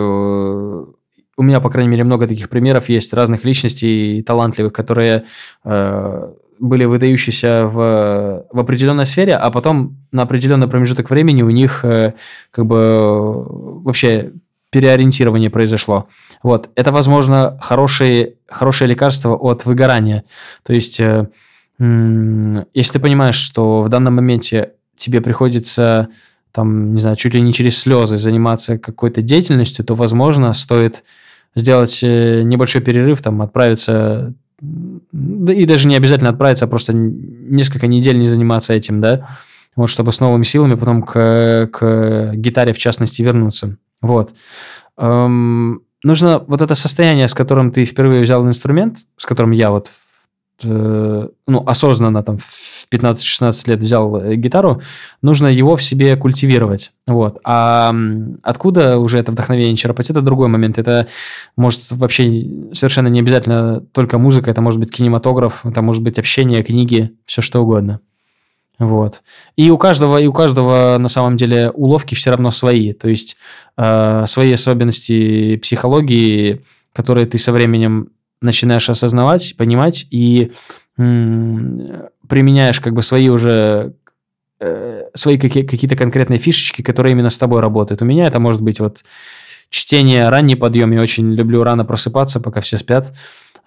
у 1.37 1.43
меня, 1.43 1.59
по 1.59 1.69
крайней 1.69 1.89
мере, 1.89 2.03
много 2.03 2.27
таких 2.27 2.49
примеров 2.49 2.89
есть 2.89 3.13
разных 3.13 3.43
личностей 3.43 4.23
талантливых, 4.23 4.73
которые 4.73 5.25
э, 5.63 6.33
были 6.59 6.85
выдающиеся 6.85 7.65
в, 7.65 8.45
в 8.51 8.59
определенной 8.59 9.05
сфере, 9.05 9.35
а 9.35 9.49
потом 9.49 9.97
на 10.11 10.21
определенный 10.21 10.67
промежуток 10.67 11.09
времени 11.09 11.41
у 11.41 11.49
них 11.49 11.83
э, 11.83 12.13
как 12.51 12.65
бы 12.65 13.43
вообще 13.83 14.33
переориентирование 14.69 15.49
произошло. 15.49 16.07
Вот. 16.43 16.69
Это, 16.75 16.91
возможно, 16.91 17.59
хорошее, 17.61 18.35
хорошее 18.47 18.89
лекарство 18.89 19.35
от 19.35 19.65
выгорания. 19.65 20.23
То 20.63 20.73
есть, 20.73 20.99
э, 20.99 21.29
если 22.73 22.93
ты 22.93 22.99
понимаешь, 22.99 23.35
что 23.35 23.81
в 23.81 23.89
данном 23.89 24.15
моменте 24.15 24.73
тебе 24.95 25.21
приходится 25.21 26.09
там, 26.51 26.93
не 26.93 27.01
знаю, 27.01 27.15
чуть 27.15 27.33
ли 27.33 27.41
не 27.41 27.53
через 27.53 27.77
слезы 27.77 28.19
заниматься 28.19 28.77
какой-то 28.77 29.21
деятельностью, 29.21 29.85
то, 29.85 29.95
возможно, 29.95 30.53
стоит 30.53 31.03
сделать 31.55 32.01
э, 32.03 32.41
небольшой 32.43 32.81
перерыв, 32.81 33.21
там, 33.21 33.41
отправиться 33.41 34.33
и 34.61 35.65
даже 35.65 35.87
не 35.87 35.95
обязательно 35.95 36.29
отправиться, 36.29 36.65
а 36.65 36.67
просто 36.67 36.93
несколько 36.93 37.87
недель 37.87 38.19
не 38.19 38.27
заниматься 38.27 38.73
этим, 38.73 39.01
да, 39.01 39.27
вот, 39.75 39.89
чтобы 39.89 40.11
с 40.11 40.19
новыми 40.19 40.43
силами 40.43 40.75
потом 40.75 41.01
к, 41.01 41.69
к 41.71 42.31
гитаре, 42.35 42.73
в 42.73 42.77
частности, 42.77 43.23
вернуться. 43.23 43.77
Вот. 44.01 44.35
Эм, 44.97 45.81
нужно 46.03 46.43
вот 46.45 46.61
это 46.61 46.75
состояние, 46.75 47.27
с 47.27 47.33
которым 47.33 47.71
ты 47.71 47.85
впервые 47.85 48.21
взял 48.21 48.45
инструмент, 48.45 48.97
с 49.17 49.25
которым 49.25 49.51
я 49.51 49.71
вот 49.71 49.89
ну, 50.63 51.63
осознанно 51.65 52.23
там 52.23 52.37
в 52.37 52.87
15-16 52.91 53.69
лет 53.69 53.79
взял 53.79 54.17
э, 54.17 54.35
гитару, 54.35 54.81
нужно 55.21 55.47
его 55.47 55.75
в 55.75 55.83
себе 55.83 56.15
культивировать. 56.17 56.91
Вот. 57.07 57.39
А 57.43 57.95
откуда 58.43 58.97
уже 58.97 59.19
это 59.19 59.31
вдохновение 59.31 59.75
черпать, 59.75 60.09
это 60.09 60.21
другой 60.21 60.49
момент. 60.49 60.77
Это 60.77 61.07
может 61.55 61.91
вообще 61.91 62.45
совершенно 62.73 63.07
не 63.07 63.21
обязательно 63.21 63.79
только 63.79 64.17
музыка, 64.17 64.51
это 64.51 64.61
может 64.61 64.79
быть 64.79 64.91
кинематограф, 64.91 65.65
это 65.65 65.81
может 65.81 66.03
быть 66.03 66.19
общение, 66.19 66.63
книги, 66.63 67.11
все 67.25 67.41
что 67.41 67.61
угодно. 67.61 68.01
Вот. 68.77 69.21
И 69.55 69.69
у 69.69 69.77
каждого, 69.77 70.17
и 70.17 70.25
у 70.25 70.33
каждого 70.33 70.97
на 70.97 71.07
самом 71.07 71.37
деле 71.37 71.69
уловки 71.69 72.15
все 72.15 72.31
равно 72.31 72.51
свои. 72.51 72.93
То 72.93 73.09
есть 73.09 73.37
э, 73.77 74.23
свои 74.25 74.51
особенности 74.51 75.57
психологии, 75.57 76.65
которые 76.93 77.27
ты 77.27 77.37
со 77.37 77.51
временем 77.51 78.09
начинаешь 78.41 78.89
осознавать, 78.89 79.55
понимать 79.57 80.05
и 80.09 80.51
применяешь 80.95 82.79
как 82.79 82.93
бы 82.93 83.01
свои 83.01 83.29
уже 83.29 83.93
э, 84.59 85.03
свои 85.15 85.37
какие- 85.37 85.63
какие-то 85.63 85.95
конкретные 85.95 86.37
фишечки, 86.39 86.81
которые 86.81 87.13
именно 87.13 87.29
с 87.29 87.39
тобой 87.39 87.61
работают. 87.61 88.01
У 88.01 88.05
меня 88.05 88.27
это 88.27 88.39
может 88.39 88.61
быть 88.61 88.79
вот 88.79 89.03
чтение, 89.69 90.29
ранний 90.29 90.55
подъем. 90.55 90.91
Я 90.91 91.01
очень 91.01 91.33
люблю 91.33 91.63
рано 91.63 91.83
просыпаться, 91.83 92.39
пока 92.39 92.61
все 92.61 92.77
спят. 92.77 93.11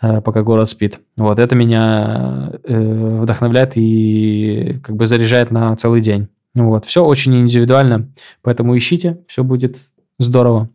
Э, 0.00 0.20
пока 0.20 0.42
город 0.42 0.68
спит. 0.68 1.00
Вот 1.16 1.38
это 1.38 1.54
меня 1.54 2.50
э, 2.62 3.18
вдохновляет 3.22 3.72
и 3.76 4.78
как 4.82 4.96
бы 4.96 5.06
заряжает 5.06 5.50
на 5.50 5.74
целый 5.76 6.00
день. 6.00 6.28
Вот, 6.54 6.84
все 6.84 7.04
очень 7.04 7.34
индивидуально, 7.34 8.08
поэтому 8.42 8.76
ищите, 8.76 9.18
все 9.26 9.42
будет 9.42 9.76
здорово. 10.18 10.68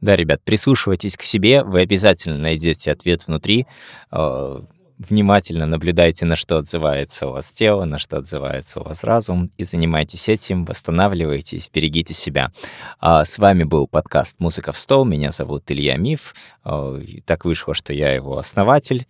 Да, 0.00 0.16
ребят, 0.16 0.42
прислушивайтесь 0.44 1.16
к 1.16 1.22
себе, 1.22 1.62
вы 1.62 1.80
обязательно 1.80 2.38
найдете 2.38 2.90
ответ 2.92 3.26
внутри. 3.26 3.66
Э, 4.10 4.60
внимательно 5.08 5.66
наблюдайте, 5.66 6.26
на 6.26 6.36
что 6.36 6.58
отзывается 6.58 7.26
у 7.26 7.32
вас 7.32 7.50
тело, 7.50 7.84
на 7.84 7.98
что 7.98 8.18
отзывается 8.18 8.80
у 8.80 8.84
вас 8.84 9.02
разум, 9.02 9.50
и 9.56 9.64
занимайтесь 9.64 10.28
этим, 10.28 10.64
восстанавливайтесь, 10.64 11.70
берегите 11.72 12.14
себя. 12.14 12.52
А 12.98 13.24
с 13.24 13.38
вами 13.38 13.64
был 13.64 13.86
подкаст 13.86 14.36
«Музыка 14.38 14.72
в 14.72 14.78
стол». 14.78 15.04
Меня 15.04 15.32
зовут 15.32 15.70
Илья 15.70 15.96
Миф. 15.96 16.34
А, 16.64 16.98
так 17.24 17.44
вышло, 17.44 17.74
что 17.74 17.92
я 17.92 18.12
его 18.12 18.38
основатель. 18.38 19.06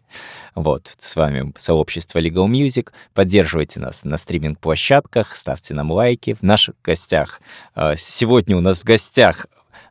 Вот, 0.54 0.92
с 0.98 1.16
вами 1.16 1.52
сообщество 1.56 2.18
Legal 2.18 2.48
Music. 2.48 2.90
Поддерживайте 3.14 3.80
нас 3.80 4.04
на 4.04 4.16
стриминг-площадках, 4.16 5.36
ставьте 5.36 5.74
нам 5.74 5.90
лайки. 5.90 6.34
В 6.34 6.42
наших 6.42 6.74
гостях... 6.82 7.40
А, 7.74 7.96
сегодня 7.96 8.56
у 8.56 8.60
нас 8.60 8.80
в 8.80 8.84
гостях 8.84 9.46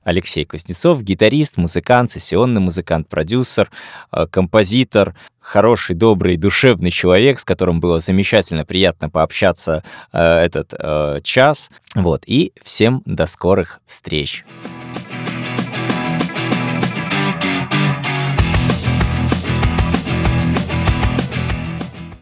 Алексей 0.10 0.43
Кузнецов, 0.43 1.03
гитарист, 1.03 1.57
музыкант, 1.57 2.12
сессионный 2.12 2.60
музыкант, 2.60 3.07
продюсер, 3.07 3.70
э, 4.12 4.26
композитор, 4.26 5.16
хороший, 5.39 5.95
добрый, 5.95 6.36
душевный 6.36 6.89
человек, 6.89 7.39
с 7.39 7.45
которым 7.45 7.80
было 7.80 7.99
замечательно 7.99 8.66
приятно 8.66 9.10
пообщаться 9.10 9.84
э, 10.12 10.20
этот 10.20 10.74
э, 10.78 11.20
час. 11.24 11.70
Вот, 11.93 12.24
и 12.26 12.53
всем 12.64 13.03
до 13.05 13.28
скорых 13.28 13.82
встреч. 13.86 14.43
Встреч. 14.43 14.79